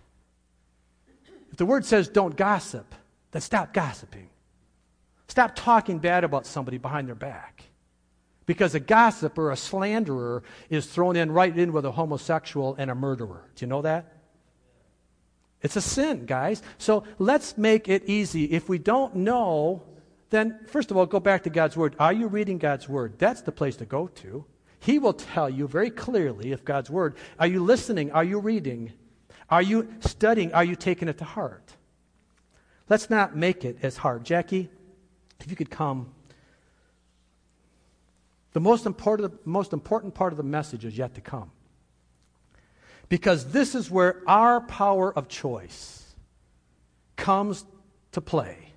If 1.51 1.57
the 1.57 1.67
word 1.67 1.85
says 1.85 2.09
don't 2.09 2.37
gossip, 2.37 2.95
then 3.31 3.43
stop 3.43 3.73
gossiping. 3.73 4.29
Stop 5.29 5.55
talking 5.55 5.99
bad 5.99 6.25
about 6.25 6.47
somebody 6.47 6.79
behind 6.79 7.09
their 7.09 7.15
back. 7.15 7.65
Because 8.47 8.75
a 8.75 8.81
gossiper, 8.81 9.51
a 9.51 9.57
slanderer, 9.57 10.43
is 10.71 10.87
thrown 10.87 11.17
in 11.17 11.31
right 11.31 11.57
in 11.57 11.73
with 11.73 11.85
a 11.85 11.93
homosexual 11.93 12.75
and 12.79 12.91
a 12.91 12.95
murderer. 12.95 13.45
Do 13.55 13.65
you 13.65 13.69
know 13.69 13.83
that? 13.83 14.18
It's 15.63 15.77
a 15.77 15.81
sin, 15.81 16.27
guys. 16.27 16.63
So 16.79 17.05
let's 17.19 17.59
make 17.59 17.89
it 17.89 18.05
easy. 18.09 18.45
If 18.45 18.69
we 18.69 18.79
don't 18.79 19.17
know, 19.17 19.83
then 20.31 20.61
first 20.67 20.91
of 20.91 20.97
all, 20.97 21.07
go 21.07 21.21
back 21.21 21.43
to 21.45 21.51
God's 21.51 21.77
Word. 21.77 21.97
Are 21.99 22.13
you 22.13 22.29
reading 22.29 22.59
God's 22.59 22.89
Word? 22.89 23.19
That's 23.19 23.43
the 23.43 23.53
place 23.53 23.77
to 23.77 23.85
go 23.85 24.09
to. 24.09 24.45
He 24.81 24.99
will 24.99 25.15
tell 25.15 25.51
you 25.51 25.67
very 25.67 25.91
clearly 25.91 26.53
if 26.53 26.65
God's 26.65 26.91
Word. 26.91 27.17
Are 27.39 27.47
you 27.47 27.65
listening? 27.65 28.13
Are 28.13 28.25
you 28.25 28.39
reading? 28.39 28.93
Are 29.51 29.63
you 29.63 29.89
studying? 30.01 30.53
Are 30.53 30.65
you 30.65 30.77
taking 30.77 31.09
it 31.09 31.19
to 31.19 31.25
heart? 31.25 31.75
Let's 32.89 33.11
not 33.11 33.37
make 33.37 33.65
it 33.65 33.79
as 33.83 33.97
hard. 33.97 34.25
Jackie, 34.25 34.71
if 35.41 35.51
you 35.51 35.57
could 35.57 35.71
come. 35.71 36.13
The 38.53 38.61
most 38.61 38.87
important, 38.87 39.47
most 39.47 39.73
important 39.73 40.15
part 40.15 40.33
of 40.33 40.37
the 40.37 40.43
message 40.43 40.85
is 40.85 40.97
yet 40.97 41.15
to 41.15 41.21
come. 41.21 41.51
Because 43.09 43.53
this 43.53 43.75
is 43.75 43.91
where 43.91 44.23
our 44.27 44.61
power 44.61 45.13
of 45.13 45.29
choice 45.29 46.15
comes 47.17 47.65
to 48.13 48.21
play 48.21 48.73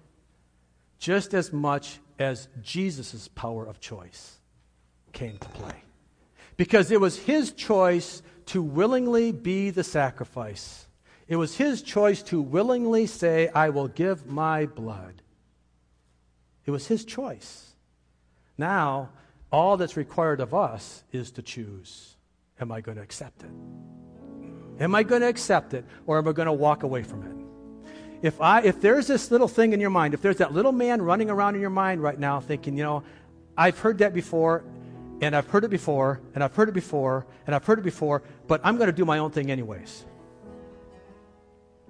just 0.99 1.33
as 1.33 1.51
much 1.51 1.99
as 2.19 2.47
Jesus' 2.61 3.27
power 3.27 3.65
of 3.65 3.79
choice 3.79 4.37
came 5.11 5.37
to 5.37 5.49
play. 5.49 5.83
Because 6.57 6.91
it 6.91 7.01
was 7.01 7.17
his 7.17 7.51
choice 7.51 8.21
to 8.47 8.61
willingly 8.61 9.31
be 9.31 9.71
the 9.71 9.83
sacrifice. 9.83 10.85
It 11.27 11.37
was 11.37 11.57
his 11.57 11.81
choice 11.81 12.21
to 12.23 12.41
willingly 12.41 13.07
say, 13.07 13.49
I 13.49 13.69
will 13.69 13.87
give 13.87 14.27
my 14.27 14.67
blood. 14.67 15.21
It 16.65 16.71
was 16.71 16.87
his 16.87 17.03
choice. 17.03 17.73
Now, 18.57 19.09
all 19.51 19.77
that's 19.77 19.97
required 19.97 20.39
of 20.39 20.53
us 20.53 21.03
is 21.11 21.31
to 21.31 21.41
choose. 21.41 22.15
Am 22.59 22.71
I 22.71 22.81
going 22.81 22.97
to 22.97 23.03
accept 23.03 23.43
it? 23.43 23.49
Am 24.79 24.95
I 24.95 25.03
going 25.03 25.21
to 25.21 25.27
accept 25.27 25.73
it 25.73 25.85
or 26.07 26.17
am 26.17 26.27
I 26.27 26.31
going 26.31 26.47
to 26.47 26.53
walk 26.53 26.83
away 26.83 27.03
from 27.03 27.23
it? 27.23 27.41
If, 28.21 28.39
I, 28.39 28.61
if 28.61 28.81
there's 28.81 29.07
this 29.07 29.31
little 29.31 29.47
thing 29.47 29.73
in 29.73 29.79
your 29.79 29.89
mind, 29.89 30.13
if 30.13 30.21
there's 30.21 30.37
that 30.37 30.53
little 30.53 30.71
man 30.71 31.01
running 31.01 31.29
around 31.29 31.55
in 31.55 31.61
your 31.61 31.71
mind 31.71 32.03
right 32.03 32.19
now 32.19 32.39
thinking, 32.39 32.77
you 32.77 32.83
know, 32.83 33.03
I've 33.57 33.79
heard 33.79 33.97
that 33.99 34.13
before, 34.13 34.63
and 35.21 35.35
I've 35.35 35.47
heard 35.47 35.63
it 35.63 35.69
before, 35.69 36.21
and 36.33 36.43
I've 36.43 36.55
heard 36.55 36.69
it 36.69 36.73
before, 36.73 37.25
and 37.45 37.55
I've 37.55 37.65
heard 37.65 37.79
it 37.79 37.83
before, 37.83 38.23
but 38.47 38.61
I'm 38.63 38.77
going 38.77 38.87
to 38.87 38.95
do 38.95 39.05
my 39.05 39.17
own 39.17 39.31
thing 39.31 39.51
anyways. 39.51 40.05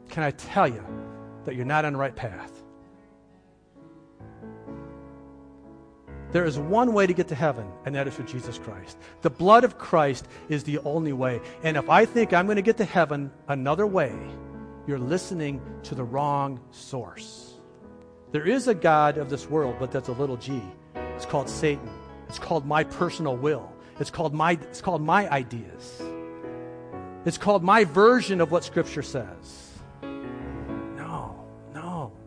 Can 0.09 0.23
I 0.23 0.31
tell 0.31 0.67
you 0.67 0.83
that 1.45 1.55
you're 1.55 1.65
not 1.65 1.85
on 1.85 1.93
the 1.93 1.99
right 1.99 2.15
path? 2.15 2.60
There 6.31 6.45
is 6.45 6.57
one 6.57 6.93
way 6.93 7.05
to 7.07 7.13
get 7.13 7.27
to 7.27 7.35
heaven, 7.35 7.69
and 7.85 7.95
that 7.95 8.07
is 8.07 8.15
through 8.15 8.25
Jesus 8.25 8.57
Christ. 8.57 8.97
The 9.21 9.29
blood 9.29 9.63
of 9.63 9.77
Christ 9.77 10.27
is 10.47 10.63
the 10.63 10.79
only 10.79 11.11
way. 11.11 11.41
And 11.63 11.75
if 11.75 11.89
I 11.89 12.05
think 12.05 12.31
I'm 12.31 12.45
going 12.45 12.55
to 12.55 12.61
get 12.61 12.77
to 12.77 12.85
heaven 12.85 13.31
another 13.47 13.85
way, 13.85 14.15
you're 14.87 14.99
listening 14.99 15.61
to 15.83 15.95
the 15.95 16.03
wrong 16.03 16.59
source. 16.71 17.53
There 18.31 18.47
is 18.47 18.69
a 18.69 18.73
God 18.73 19.17
of 19.17 19.29
this 19.29 19.49
world, 19.49 19.75
but 19.77 19.91
that's 19.91 20.07
a 20.07 20.13
little 20.13 20.37
g. 20.37 20.61
It's 20.95 21.25
called 21.25 21.49
Satan. 21.49 21.89
It's 22.29 22.39
called 22.39 22.65
my 22.65 22.85
personal 22.85 23.35
will. 23.35 23.71
It's 23.99 24.09
called 24.09 24.33
my, 24.33 24.53
it's 24.53 24.81
called 24.81 25.01
my 25.01 25.29
ideas. 25.29 26.01
It's 27.25 27.37
called 27.37 27.61
my 27.61 27.83
version 27.83 28.39
of 28.39 28.51
what 28.51 28.63
Scripture 28.63 29.03
says. 29.03 29.60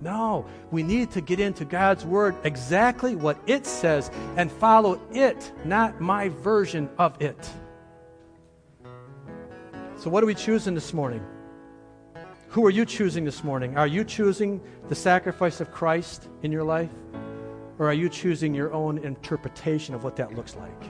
No, 0.04 0.44
we 0.70 0.82
need 0.82 1.10
to 1.12 1.22
get 1.22 1.40
into 1.40 1.64
God's 1.64 2.04
Word 2.04 2.36
exactly 2.44 3.16
what 3.16 3.38
it 3.46 3.64
says 3.64 4.10
and 4.36 4.52
follow 4.52 5.00
it, 5.10 5.50
not 5.64 5.98
my 5.98 6.28
version 6.28 6.90
of 6.98 7.18
it. 7.22 7.38
So, 9.96 10.10
what 10.10 10.22
are 10.22 10.26
we 10.26 10.34
choosing 10.34 10.74
this 10.74 10.92
morning? 10.92 11.24
Who 12.48 12.66
are 12.66 12.70
you 12.70 12.84
choosing 12.84 13.24
this 13.24 13.42
morning? 13.42 13.78
Are 13.78 13.86
you 13.86 14.04
choosing 14.04 14.60
the 14.90 14.94
sacrifice 14.94 15.62
of 15.62 15.72
Christ 15.72 16.28
in 16.42 16.52
your 16.52 16.64
life? 16.64 16.90
Or 17.78 17.88
are 17.88 17.94
you 17.94 18.10
choosing 18.10 18.54
your 18.54 18.74
own 18.74 18.98
interpretation 18.98 19.94
of 19.94 20.04
what 20.04 20.16
that 20.16 20.34
looks 20.34 20.54
like? 20.54 20.82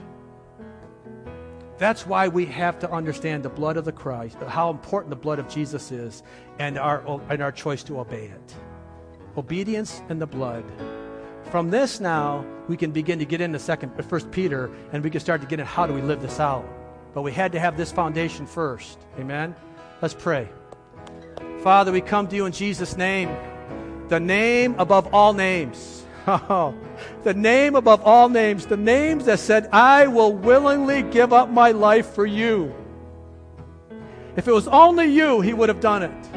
That's 1.77 2.05
why 2.05 2.27
we 2.27 2.45
have 2.47 2.79
to 2.79 2.91
understand 2.91 3.43
the 3.43 3.49
blood 3.49 3.77
of 3.77 3.85
the 3.85 3.93
Christ, 3.93 4.37
how 4.45 4.69
important 4.69 5.09
the 5.09 5.15
blood 5.15 5.39
of 5.39 5.47
Jesus 5.47 5.91
is, 5.91 6.21
and 6.59 6.77
our, 6.77 7.21
and 7.29 7.41
our 7.41 7.51
choice 7.53 7.81
to 7.83 8.01
obey 8.01 8.25
it 8.25 8.55
obedience 9.37 10.01
and 10.09 10.21
the 10.21 10.25
blood. 10.25 10.63
From 11.51 11.69
this 11.69 11.99
now, 11.99 12.45
we 12.67 12.77
can 12.77 12.91
begin 12.91 13.19
to 13.19 13.25
get 13.25 13.41
into 13.41 13.59
second 13.59 13.91
uh, 13.97 14.01
first 14.01 14.31
Peter 14.31 14.71
and 14.91 15.03
we 15.03 15.09
can 15.09 15.21
start 15.21 15.41
to 15.41 15.47
get 15.47 15.59
in 15.59 15.65
how 15.65 15.85
do 15.85 15.93
we 15.93 16.01
live 16.01 16.21
this 16.21 16.39
out. 16.39 16.67
But 17.13 17.21
we 17.21 17.31
had 17.31 17.51
to 17.53 17.59
have 17.59 17.77
this 17.77 17.91
foundation 17.91 18.45
first. 18.45 18.97
Amen. 19.19 19.55
Let's 20.01 20.13
pray. 20.13 20.49
Father, 21.63 21.91
we 21.91 22.01
come 22.01 22.27
to 22.27 22.35
you 22.35 22.45
in 22.45 22.51
Jesus' 22.51 22.97
name. 22.97 23.29
The 24.09 24.19
name 24.19 24.75
above 24.77 25.13
all 25.13 25.33
names. 25.33 26.01
Oh, 26.27 26.73
the 27.23 27.35
name 27.35 27.75
above 27.75 28.01
all 28.01 28.29
names. 28.29 28.65
The 28.65 28.77
names 28.77 29.25
that 29.25 29.37
said, 29.37 29.69
I 29.71 30.07
will 30.07 30.33
willingly 30.33 31.03
give 31.03 31.31
up 31.31 31.49
my 31.51 31.69
life 31.69 32.07
for 32.15 32.25
you. 32.25 32.73
If 34.35 34.47
it 34.47 34.51
was 34.51 34.67
only 34.67 35.05
you, 35.05 35.41
he 35.41 35.53
would 35.53 35.69
have 35.69 35.79
done 35.79 36.01
it. 36.01 36.29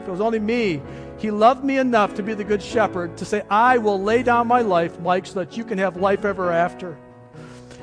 If 0.00 0.08
it 0.08 0.10
was 0.10 0.22
only 0.22 0.38
me, 0.38 0.80
he 1.18 1.30
loved 1.30 1.64
me 1.64 1.78
enough 1.78 2.14
to 2.14 2.22
be 2.22 2.34
the 2.34 2.44
good 2.44 2.62
shepherd 2.62 3.16
to 3.18 3.24
say, 3.24 3.42
I 3.50 3.78
will 3.78 4.00
lay 4.00 4.22
down 4.22 4.46
my 4.46 4.60
life, 4.60 4.98
Mike, 5.00 5.26
so 5.26 5.40
that 5.40 5.56
you 5.56 5.64
can 5.64 5.78
have 5.78 5.96
life 5.96 6.24
ever 6.24 6.52
after. 6.52 6.96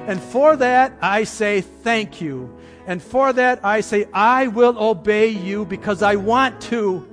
And 0.08 0.22
for 0.22 0.56
that, 0.56 0.94
I 1.02 1.24
say 1.26 1.62
thank 1.62 2.22
you. 2.22 2.58
And 2.88 3.02
for 3.02 3.34
that, 3.34 3.60
I 3.64 3.82
say, 3.82 4.08
I 4.14 4.48
will 4.48 4.78
obey 4.82 5.30
you 5.30 5.66
because 5.66 6.02
I 6.02 6.16
want 6.16 6.62
to, 6.62 7.08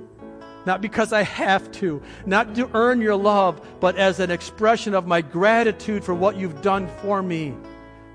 not 0.65 0.81
because 0.81 1.11
I 1.11 1.23
have 1.23 1.71
to, 1.73 2.01
not 2.25 2.55
to 2.55 2.69
earn 2.73 3.01
your 3.01 3.15
love, 3.15 3.65
but 3.79 3.97
as 3.97 4.19
an 4.19 4.31
expression 4.31 4.93
of 4.93 5.07
my 5.07 5.21
gratitude 5.21 6.03
for 6.03 6.13
what 6.13 6.37
you've 6.37 6.61
done 6.61 6.87
for 7.01 7.21
me. 7.21 7.55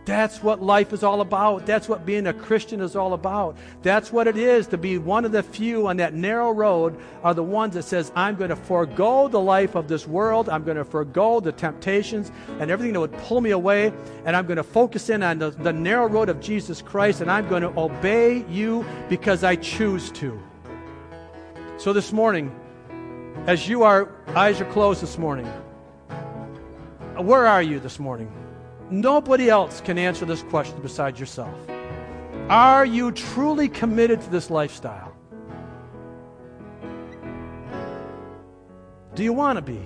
That's 0.09 0.43
what 0.43 0.63
life 0.63 0.95
is 0.95 1.03
all 1.03 1.21
about. 1.21 1.67
That's 1.67 1.87
what 1.87 2.07
being 2.07 2.29
a 2.29 2.33
Christian 2.33 2.81
is 2.81 2.97
all 2.97 3.13
about. 3.13 3.59
That's 3.83 4.11
what 4.11 4.27
it 4.27 4.39
is 4.39 4.67
to 4.69 4.79
be 4.79 4.97
one 4.97 5.27
of 5.27 5.33
the 5.33 5.43
few 5.43 5.87
on 5.87 5.99
that 5.99 6.15
narrow 6.15 6.51
road 6.51 6.99
are 7.23 7.35
the 7.35 7.43
ones 7.43 7.75
that 7.75 7.83
says, 7.83 8.11
I'm 8.17 8.35
going 8.35 8.49
to 8.49 8.57
forego 8.57 9.29
the 9.29 9.39
life 9.39 9.75
of 9.75 9.87
this 9.87 10.07
world. 10.07 10.49
I'm 10.49 10.65
going 10.65 10.79
to 10.79 10.85
forego 10.87 11.41
the 11.41 11.53
temptations 11.53 12.33
and 12.59 12.71
everything 12.71 12.95
that 12.95 13.01
would 13.01 13.19
pull 13.19 13.43
me 13.43 13.51
away. 13.51 13.93
And 14.25 14.35
I'm 14.35 14.47
going 14.47 14.57
to 14.57 14.63
focus 14.63 15.11
in 15.11 15.23
on 15.23 15.41
the, 15.41 15.51
the 15.51 15.75
narrow 15.75 16.09
road 16.09 16.31
of 16.31 16.41
Jesus 16.41 16.81
Christ. 16.81 17.21
And 17.21 17.31
I'm 17.31 17.47
going 17.47 17.61
to 17.61 17.79
obey 17.79 18.47
you 18.49 18.87
because 19.11 19.45
I 19.45 19.57
choose 19.57 20.11
to. 20.13 20.43
So 21.77 21.93
this 21.93 22.15
morning, 22.15 22.51
as 23.47 23.69
you 23.69 23.83
are 23.83 24.11
eyes 24.29 24.59
are 24.59 24.73
closed 24.73 25.03
this 25.03 25.19
morning, 25.19 25.45
where 27.19 27.47
are 27.47 27.63
you 27.63 27.79
this 27.79 27.99
morning? 27.99 28.33
Nobody 28.91 29.51
else 29.51 29.81
can 29.83 29.99
answer 29.99 30.25
this 30.25 30.43
question 30.45 30.79
besides 30.81 31.21
yourself. 31.21 31.55
Are 32.49 32.87
you 32.87 33.13
truly 33.13 33.69
committed 33.69 34.23
to 34.23 34.31
this 34.31 34.51
lifestyle? 34.51 35.15
Do 39.15 39.23
you 39.23 39.35
want 39.35 39.57
to 39.57 39.63
be? 39.63 39.85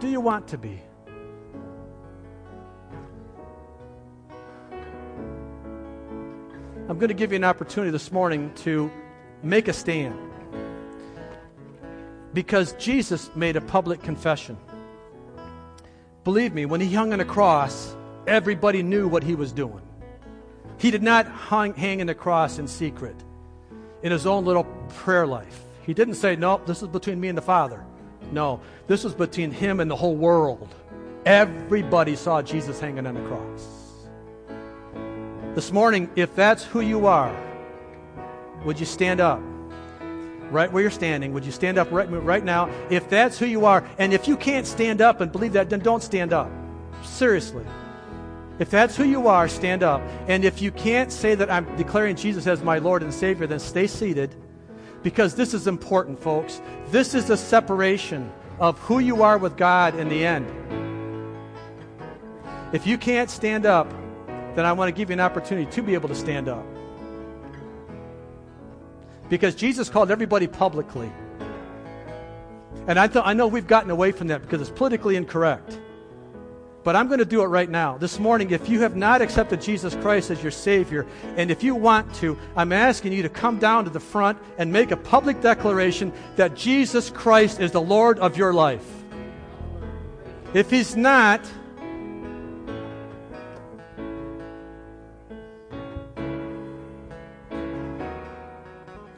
Do 0.00 0.08
you 0.08 0.20
want 0.20 0.48
to 0.48 0.58
be? 0.58 0.82
I'm 6.88 6.98
going 6.98 7.08
to 7.08 7.14
give 7.14 7.32
you 7.32 7.36
an 7.36 7.44
opportunity 7.44 7.90
this 7.90 8.12
morning 8.12 8.52
to 8.56 8.90
make 9.42 9.68
a 9.68 9.72
stand. 9.72 10.18
Because 12.34 12.72
Jesus 12.74 13.30
made 13.34 13.56
a 13.56 13.60
public 13.60 14.02
confession. 14.02 14.58
Believe 16.24 16.54
me, 16.54 16.66
when 16.66 16.80
he 16.80 16.92
hung 16.92 17.12
on 17.12 17.20
a 17.20 17.24
cross, 17.24 17.96
everybody 18.26 18.82
knew 18.82 19.08
what 19.08 19.22
he 19.22 19.34
was 19.34 19.52
doing. 19.52 19.82
He 20.78 20.90
did 20.90 21.02
not 21.02 21.26
hang, 21.26 21.74
hang 21.74 22.00
in 22.00 22.06
the 22.06 22.14
cross 22.14 22.58
in 22.58 22.68
secret, 22.68 23.16
in 24.02 24.12
his 24.12 24.26
own 24.26 24.44
little 24.44 24.64
prayer 24.88 25.26
life. 25.26 25.62
He 25.82 25.94
didn't 25.94 26.14
say, 26.14 26.36
No, 26.36 26.60
this 26.66 26.82
is 26.82 26.88
between 26.88 27.20
me 27.20 27.28
and 27.28 27.38
the 27.38 27.42
Father. 27.42 27.84
No, 28.30 28.60
this 28.86 29.04
was 29.04 29.14
between 29.14 29.50
him 29.50 29.80
and 29.80 29.90
the 29.90 29.96
whole 29.96 30.14
world. 30.14 30.74
Everybody 31.24 32.14
saw 32.14 32.42
Jesus 32.42 32.78
hanging 32.78 33.06
on 33.06 33.14
the 33.14 33.22
cross. 33.22 33.68
This 35.54 35.72
morning, 35.72 36.08
if 36.14 36.34
that's 36.36 36.64
who 36.64 36.80
you 36.80 37.06
are, 37.06 37.34
would 38.64 38.78
you 38.78 38.86
stand 38.86 39.20
up? 39.20 39.40
Right 40.50 40.70
where 40.72 40.82
you're 40.82 40.90
standing, 40.90 41.32
would 41.32 41.44
you 41.44 41.52
stand 41.52 41.78
up 41.78 41.90
right, 41.90 42.08
right 42.08 42.44
now? 42.44 42.70
If 42.90 43.08
that's 43.08 43.38
who 43.38 43.46
you 43.46 43.66
are, 43.66 43.88
and 43.98 44.12
if 44.12 44.28
you 44.28 44.36
can't 44.36 44.66
stand 44.66 45.00
up 45.00 45.20
and 45.20 45.30
believe 45.30 45.52
that, 45.52 45.70
then 45.70 45.80
don't 45.80 46.02
stand 46.02 46.32
up. 46.32 46.50
Seriously. 47.02 47.64
If 48.58 48.70
that's 48.70 48.96
who 48.96 49.04
you 49.04 49.28
are, 49.28 49.48
stand 49.48 49.82
up. 49.82 50.02
And 50.26 50.44
if 50.44 50.60
you 50.60 50.72
can't 50.72 51.12
say 51.12 51.34
that 51.36 51.50
I'm 51.50 51.76
declaring 51.76 52.16
Jesus 52.16 52.46
as 52.46 52.62
my 52.62 52.78
Lord 52.78 53.02
and 53.02 53.14
Savior, 53.14 53.46
then 53.46 53.60
stay 53.60 53.86
seated 53.86 54.34
because 55.02 55.34
this 55.34 55.54
is 55.54 55.66
important, 55.68 56.18
folks. 56.18 56.60
This 56.88 57.14
is 57.14 57.26
the 57.26 57.36
separation 57.36 58.32
of 58.58 58.78
who 58.80 58.98
you 58.98 59.22
are 59.22 59.38
with 59.38 59.56
God 59.56 59.94
in 59.94 60.08
the 60.08 60.26
end. 60.26 60.46
If 62.72 62.86
you 62.86 62.98
can't 62.98 63.30
stand 63.30 63.64
up, 63.64 63.88
then 64.56 64.66
I 64.66 64.72
want 64.72 64.88
to 64.88 64.92
give 64.92 65.08
you 65.10 65.14
an 65.14 65.20
opportunity 65.20 65.70
to 65.70 65.82
be 65.82 65.94
able 65.94 66.08
to 66.08 66.14
stand 66.14 66.48
up. 66.48 66.66
Because 69.28 69.54
Jesus 69.54 69.88
called 69.88 70.10
everybody 70.10 70.46
publicly. 70.46 71.12
And 72.86 72.98
I, 72.98 73.06
th- 73.06 73.24
I 73.24 73.34
know 73.34 73.46
we've 73.46 73.66
gotten 73.66 73.90
away 73.90 74.12
from 74.12 74.28
that 74.28 74.40
because 74.40 74.60
it's 74.60 74.70
politically 74.70 75.16
incorrect. 75.16 75.78
But 76.84 76.96
I'm 76.96 77.08
going 77.08 77.18
to 77.18 77.26
do 77.26 77.42
it 77.42 77.46
right 77.46 77.68
now. 77.68 77.98
This 77.98 78.18
morning, 78.18 78.50
if 78.50 78.68
you 78.68 78.80
have 78.80 78.96
not 78.96 79.20
accepted 79.20 79.60
Jesus 79.60 79.94
Christ 79.96 80.30
as 80.30 80.42
your 80.42 80.52
Savior, 80.52 81.06
and 81.36 81.50
if 81.50 81.62
you 81.62 81.74
want 81.74 82.14
to, 82.14 82.38
I'm 82.56 82.72
asking 82.72 83.12
you 83.12 83.22
to 83.24 83.28
come 83.28 83.58
down 83.58 83.84
to 83.84 83.90
the 83.90 84.00
front 84.00 84.38
and 84.56 84.72
make 84.72 84.90
a 84.90 84.96
public 84.96 85.42
declaration 85.42 86.12
that 86.36 86.54
Jesus 86.54 87.10
Christ 87.10 87.60
is 87.60 87.72
the 87.72 87.80
Lord 87.80 88.18
of 88.20 88.38
your 88.38 88.54
life. 88.54 88.86
If 90.54 90.70
He's 90.70 90.96
not, 90.96 91.42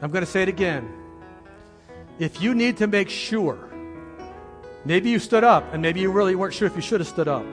I'm 0.01 0.11
going 0.11 0.25
to 0.25 0.31
say 0.31 0.43
it 0.43 0.49
again. 0.49 0.91
If 2.19 2.41
you 2.41 2.55
need 2.55 2.77
to 2.77 2.87
make 2.87 3.09
sure 3.09 3.71
Maybe 4.83 5.11
you 5.11 5.19
stood 5.19 5.43
up, 5.43 5.73
and 5.73 5.81
maybe 5.81 5.99
you 5.99 6.11
really 6.11 6.33
weren't 6.33 6.53
sure 6.53 6.67
if 6.67 6.75
you 6.75 6.81
should 6.81 7.01
have 7.01 7.07
stood 7.07 7.27
up. 7.27 7.45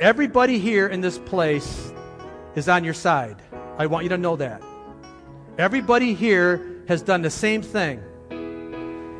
Everybody 0.00 0.58
here 0.58 0.88
in 0.88 1.00
this 1.00 1.18
place 1.18 1.92
is 2.56 2.68
on 2.68 2.82
your 2.82 2.94
side. 2.94 3.36
I 3.78 3.86
want 3.86 4.02
you 4.02 4.08
to 4.10 4.18
know 4.18 4.36
that. 4.36 4.60
Everybody 5.56 6.14
here 6.14 6.82
has 6.88 7.02
done 7.02 7.22
the 7.22 7.30
same 7.30 7.62
thing. 7.62 8.02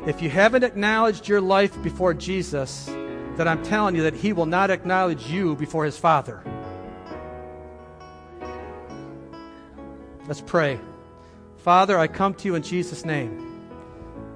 If 0.05 0.21
you 0.21 0.29
haven't 0.29 0.63
acknowledged 0.63 1.27
your 1.27 1.39
life 1.39 1.81
before 1.81 2.13
Jesus, 2.13 2.85
then 3.37 3.47
I'm 3.47 3.63
telling 3.63 3.95
you 3.95 4.03
that 4.03 4.13
He 4.13 4.33
will 4.33 4.45
not 4.45 4.69
acknowledge 4.69 5.27
you 5.27 5.55
before 5.55 5.85
His 5.85 5.97
Father. 5.97 6.43
Let's 10.27 10.41
pray. 10.41 10.79
Father, 11.59 11.99
I 11.99 12.07
come 12.07 12.33
to 12.35 12.45
you 12.45 12.55
in 12.55 12.63
Jesus' 12.63 13.03
name, 13.03 13.61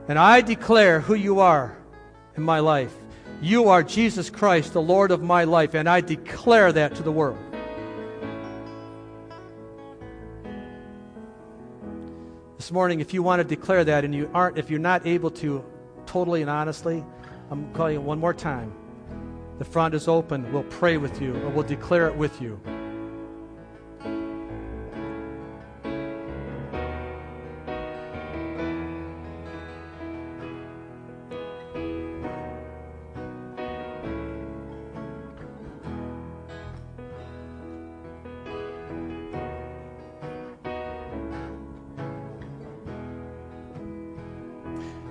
and 0.10 0.20
I 0.20 0.42
declare 0.42 1.00
who 1.00 1.14
you 1.14 1.40
are 1.40 1.78
in 2.36 2.44
my 2.44 2.60
life. 2.60 2.94
You 3.42 3.70
are 3.70 3.82
Jesus 3.82 4.30
Christ, 4.30 4.74
the 4.74 4.82
Lord 4.82 5.10
of 5.10 5.24
my 5.24 5.46
life, 5.46 5.74
and 5.74 5.88
I 5.88 6.02
declare 6.02 6.74
that 6.74 6.96
to 6.96 7.04
the 7.04 7.12
world. 7.12 7.38
This 12.58 12.72
morning, 12.72 13.00
if 13.00 13.14
you 13.14 13.24
want 13.24 13.42
to 13.42 13.44
declare 13.46 13.86
that 13.86 14.04
and 14.04 14.14
you 14.14 14.30
aren't, 14.34 14.58
if 14.58 14.70
you're 14.70 14.80
not 14.80 15.08
able 15.08 15.32
to 15.32 15.64
totally 16.06 16.42
and 16.42 16.50
honestly, 16.50 17.06
I'm 17.50 17.74
calling 17.74 17.96
it 17.96 18.02
one 18.02 18.20
more 18.20 18.34
time. 18.34 18.74
The 19.60 19.66
front 19.66 19.94
is 19.94 20.10
open. 20.10 20.52
We'll 20.52 20.64
pray 20.64 20.98
with 20.98 21.22
you, 21.22 21.36
or 21.36 21.50
we'll 21.50 21.64
declare 21.64 22.08
it 22.08 22.16
with 22.16 22.42
you. 22.42 22.60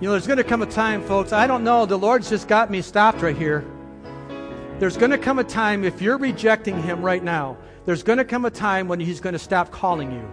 You 0.03 0.09
know, 0.09 0.15
there's 0.15 0.27
going 0.27 0.39
to 0.39 0.43
come 0.43 0.63
a 0.63 0.67
time, 0.67 1.01
folks, 1.05 1.33
I 1.33 1.47
don't 1.47 1.63
know, 1.63 1.87
the 1.87 1.97
Lord's 1.97 2.29
just 2.29 2.49
got 2.49 2.73
me 2.73 2.83
stopped 2.83 3.23
right 3.23 3.37
here. 3.37 3.65
There's 4.81 4.97
going 4.97 5.13
to 5.13 5.17
come 5.17 5.39
a 5.39 5.45
time, 5.45 5.85
if 5.85 6.03
you're 6.03 6.19
rejecting 6.19 6.83
Him 6.83 7.03
right 7.03 7.23
now, 7.23 7.57
there's 7.87 8.03
going 8.03 8.19
to 8.19 8.25
come 8.25 8.45
a 8.45 8.51
time 8.51 8.89
when 8.89 8.99
He's 8.99 9.21
going 9.21 9.35
to 9.35 9.39
stop 9.39 9.71
calling 9.71 10.11
you. 10.11 10.29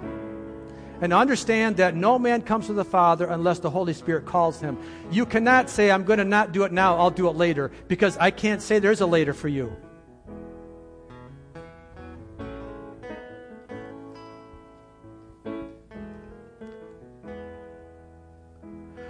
And 1.01 1.13
understand 1.13 1.77
that 1.77 1.95
no 1.95 2.17
man 2.17 2.41
comes 2.41 2.65
to 2.65 2.73
the 2.73 2.83
Father 2.83 3.27
unless 3.27 3.59
the 3.59 3.69
Holy 3.69 3.93
Spirit 3.93 4.25
calls 4.25 4.59
him. 4.59 4.75
You 5.11 5.27
cannot 5.27 5.69
say, 5.69 5.91
I'm 5.91 6.03
going 6.03 6.17
to 6.17 6.25
not 6.25 6.51
do 6.51 6.63
it 6.63 6.71
now, 6.71 6.97
I'll 6.97 7.11
do 7.11 7.27
it 7.27 7.35
later, 7.35 7.69
because 7.87 8.17
I 8.17 8.31
can't 8.31 8.63
say 8.63 8.79
there's 8.79 9.01
a 9.01 9.05
later 9.05 9.35
for 9.35 9.49
you. 9.49 9.77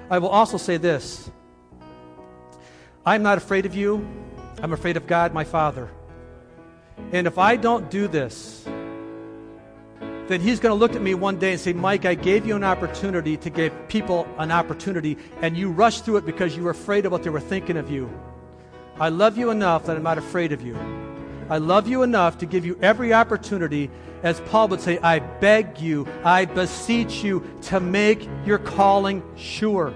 I 0.10 0.18
will 0.18 0.30
also 0.30 0.58
say 0.58 0.78
this 0.78 1.30
I'm 3.06 3.24
not 3.24 3.38
afraid 3.38 3.66
of 3.66 3.76
you, 3.76 4.08
I'm 4.62 4.74
afraid 4.74 4.98
of 4.98 5.08
God, 5.08 5.34
my 5.34 5.44
Father. 5.44 5.90
And 7.12 7.28
if 7.28 7.38
I 7.38 7.56
don't 7.56 7.90
do 7.90 8.08
this, 8.08 8.64
then 10.28 10.42
He's 10.42 10.60
going 10.60 10.72
to 10.72 10.80
look 10.80 10.96
at 10.96 11.02
me 11.02 11.14
one 11.16 11.40
day 11.40 11.54
and 11.54 11.62
say, 11.62 11.74
Mike, 11.74 12.06
I 12.06 12.14
gave 12.14 12.46
you 12.46 12.56
an 12.56 12.64
opportunity 12.64 13.38
to 13.38 13.50
give 13.50 13.74
people 13.88 14.28
an 14.38 14.52
opportunity, 14.52 15.18
and 15.42 15.56
you 15.56 15.72
rushed 15.72 16.06
through 16.06 16.18
it 16.18 16.26
because 16.26 16.58
you 16.58 16.64
were 16.64 16.72
afraid 16.72 17.06
of 17.06 17.12
what 17.12 17.24
they 17.24 17.30
were 17.30 17.40
thinking 17.40 17.78
of 17.78 17.90
you. 17.90 18.10
I 19.00 19.10
love 19.10 19.38
you 19.38 19.50
enough 19.50 19.86
that 19.86 19.96
I'm 19.96 20.04
not 20.04 20.18
afraid 20.18 20.52
of 20.52 20.62
you. 20.62 20.76
I 21.50 21.58
love 21.58 21.88
you 21.88 22.04
enough 22.04 22.38
to 22.40 22.46
give 22.46 22.66
you 22.66 22.78
every 22.82 23.12
opportunity, 23.12 23.90
as 24.22 24.40
Paul 24.42 24.68
would 24.68 24.82
say, 24.82 25.00
I 25.00 25.18
beg 25.18 25.80
you, 25.80 26.08
I 26.24 26.46
beseech 26.46 27.24
you 27.24 27.44
to 27.64 27.80
make 27.80 28.30
your 28.46 28.60
calling 28.60 29.24
sure. 29.36 29.94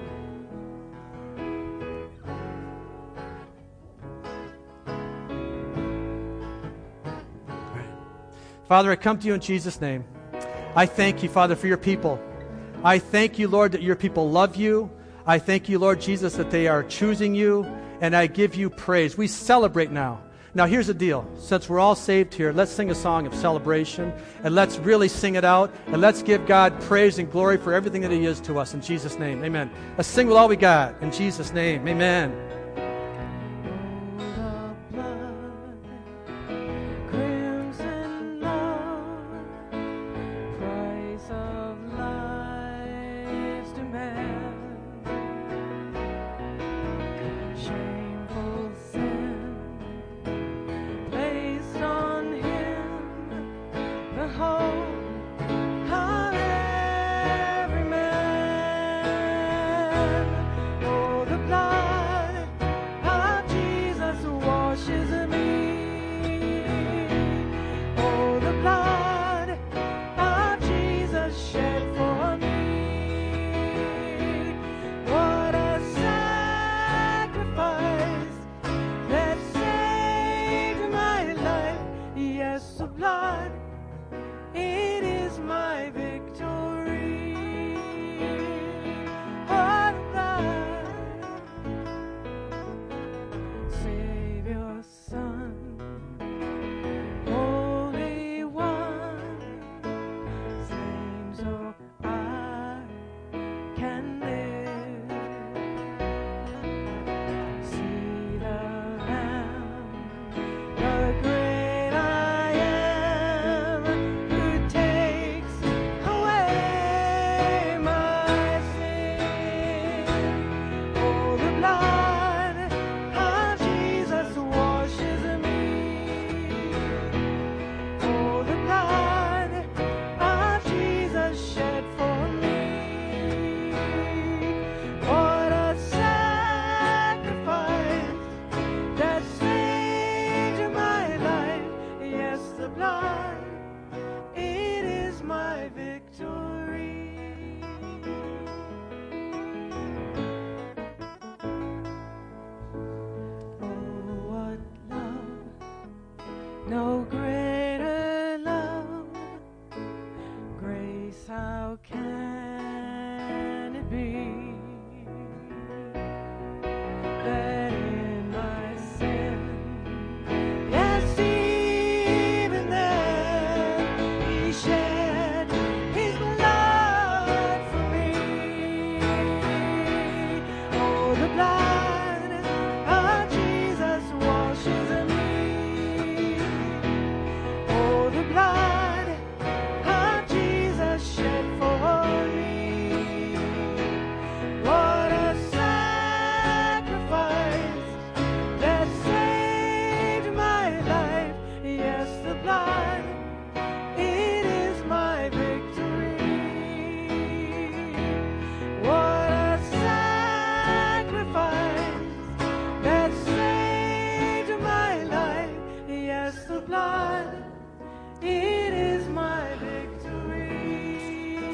Father, 8.67 8.89
I 8.89 8.95
come 8.95 9.19
to 9.19 9.27
you 9.27 9.35
in 9.35 9.39
Jesus' 9.39 9.79
name. 9.79 10.03
I 10.75 10.87
thank 10.87 11.21
you, 11.21 11.29
Father, 11.29 11.55
for 11.55 11.67
your 11.67 11.77
people. 11.77 12.19
I 12.83 12.97
thank 12.97 13.37
you, 13.37 13.47
Lord, 13.47 13.73
that 13.73 13.83
your 13.83 13.95
people 13.95 14.31
love 14.31 14.55
you. 14.55 14.89
I 15.27 15.37
thank 15.37 15.69
you, 15.69 15.77
Lord 15.77 16.01
Jesus, 16.01 16.35
that 16.37 16.49
they 16.49 16.67
are 16.67 16.81
choosing 16.81 17.35
you, 17.35 17.63
and 18.01 18.15
I 18.15 18.25
give 18.25 18.55
you 18.55 18.71
praise. 18.71 19.15
We 19.15 19.27
celebrate 19.27 19.91
now. 19.91 20.23
Now, 20.55 20.67
here's 20.67 20.87
the 20.87 20.93
deal. 20.93 21.27
Since 21.39 21.67
we're 21.67 21.79
all 21.79 21.95
saved 21.95 22.33
here, 22.33 22.53
let's 22.53 22.71
sing 22.71 22.91
a 22.91 22.95
song 22.95 23.25
of 23.25 23.33
celebration 23.33 24.13
and 24.43 24.53
let's 24.53 24.77
really 24.77 25.07
sing 25.07 25.33
it 25.33 25.43
out 25.43 25.73
and 25.87 25.99
let's 25.99 26.21
give 26.21 26.45
God 26.45 26.79
praise 26.81 27.17
and 27.17 27.31
glory 27.31 27.57
for 27.57 27.73
everything 27.73 28.01
that 28.01 28.11
He 28.11 28.25
is 28.25 28.39
to 28.41 28.59
us 28.59 28.75
in 28.75 28.81
Jesus' 28.81 29.17
name. 29.17 29.43
Amen. 29.43 29.71
Let's 29.97 30.07
sing 30.07 30.27
with 30.27 30.37
all 30.37 30.47
we 30.47 30.55
got 30.55 31.01
in 31.01 31.11
Jesus' 31.11 31.51
name. 31.53 31.87
Amen. 31.87 32.52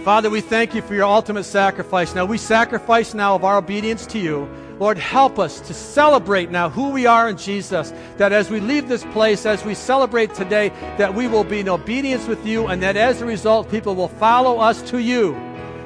Father, 0.10 0.32
we 0.32 0.41
thank 0.41 0.74
you 0.74 0.82
for 0.82 0.95
your 0.95 1.05
ultimate 1.05 1.43
sacrifice. 1.43 2.16
Now 2.16 2.26
we 2.26 2.39
sacrifice 2.39 3.14
now 3.14 3.36
of 3.36 3.43
our 3.43 3.57
obedience 3.57 4.07
to 4.07 4.18
you. 4.18 4.49
Lord, 4.80 4.97
help 4.97 5.38
us 5.38 5.60
to 5.62 5.74
celebrate 5.76 6.49
now 6.49 6.68
who 6.68 6.89
we 6.89 7.05
are 7.05 7.30
in 7.30 7.38
Jesus. 7.38 7.93
That 8.18 8.32
as 8.32 8.49
we 8.49 8.60
leave 8.60 8.88
this 8.88 9.03
place, 9.14 9.45
as 9.45 9.64
we 9.64 9.76
celebrate 9.76 10.34
today, 10.34 10.70
that 10.97 11.14
we 11.14 11.28
will 11.28 11.43
be 11.43 11.60
in 11.60 11.70
obedience 11.70 12.26
with 12.26 12.43
you, 12.43 12.66
and 12.66 12.82
that 12.82 12.97
as 12.97 13.22
a 13.22 13.26
result, 13.28 13.70
people 13.70 13.93
will 13.93 14.07
follow 14.07 14.57
us 14.57 14.82
to 14.89 14.97
you 14.97 15.39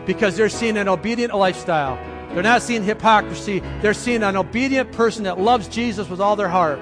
because 0.05 0.37
they're 0.37 0.47
seeing 0.47 0.77
an 0.77 0.87
obedient 0.87 1.33
lifestyle. 1.33 1.97
They're 2.33 2.43
not 2.43 2.61
seeing 2.61 2.81
hypocrisy, 2.81 3.59
they're 3.81 3.93
seeing 3.93 4.23
an 4.23 4.37
obedient 4.37 4.93
person 4.93 5.25
that 5.25 5.37
loves 5.37 5.67
Jesus 5.67 6.07
with 6.07 6.21
all 6.21 6.37
their 6.37 6.47
heart. 6.47 6.79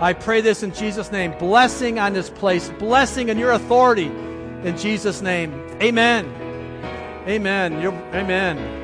I 0.00 0.12
pray 0.12 0.40
this 0.40 0.62
in 0.62 0.72
Jesus' 0.72 1.10
name. 1.10 1.36
Blessing 1.36 1.98
on 1.98 2.12
this 2.12 2.30
place, 2.30 2.70
blessing 2.78 3.28
in 3.28 3.38
your 3.38 3.50
authority 3.50 4.06
in 4.06 4.78
Jesus' 4.78 5.20
name. 5.20 5.52
Amen. 5.82 6.43
Amen. 7.26 7.80
You're, 7.80 7.94
amen. 8.12 8.83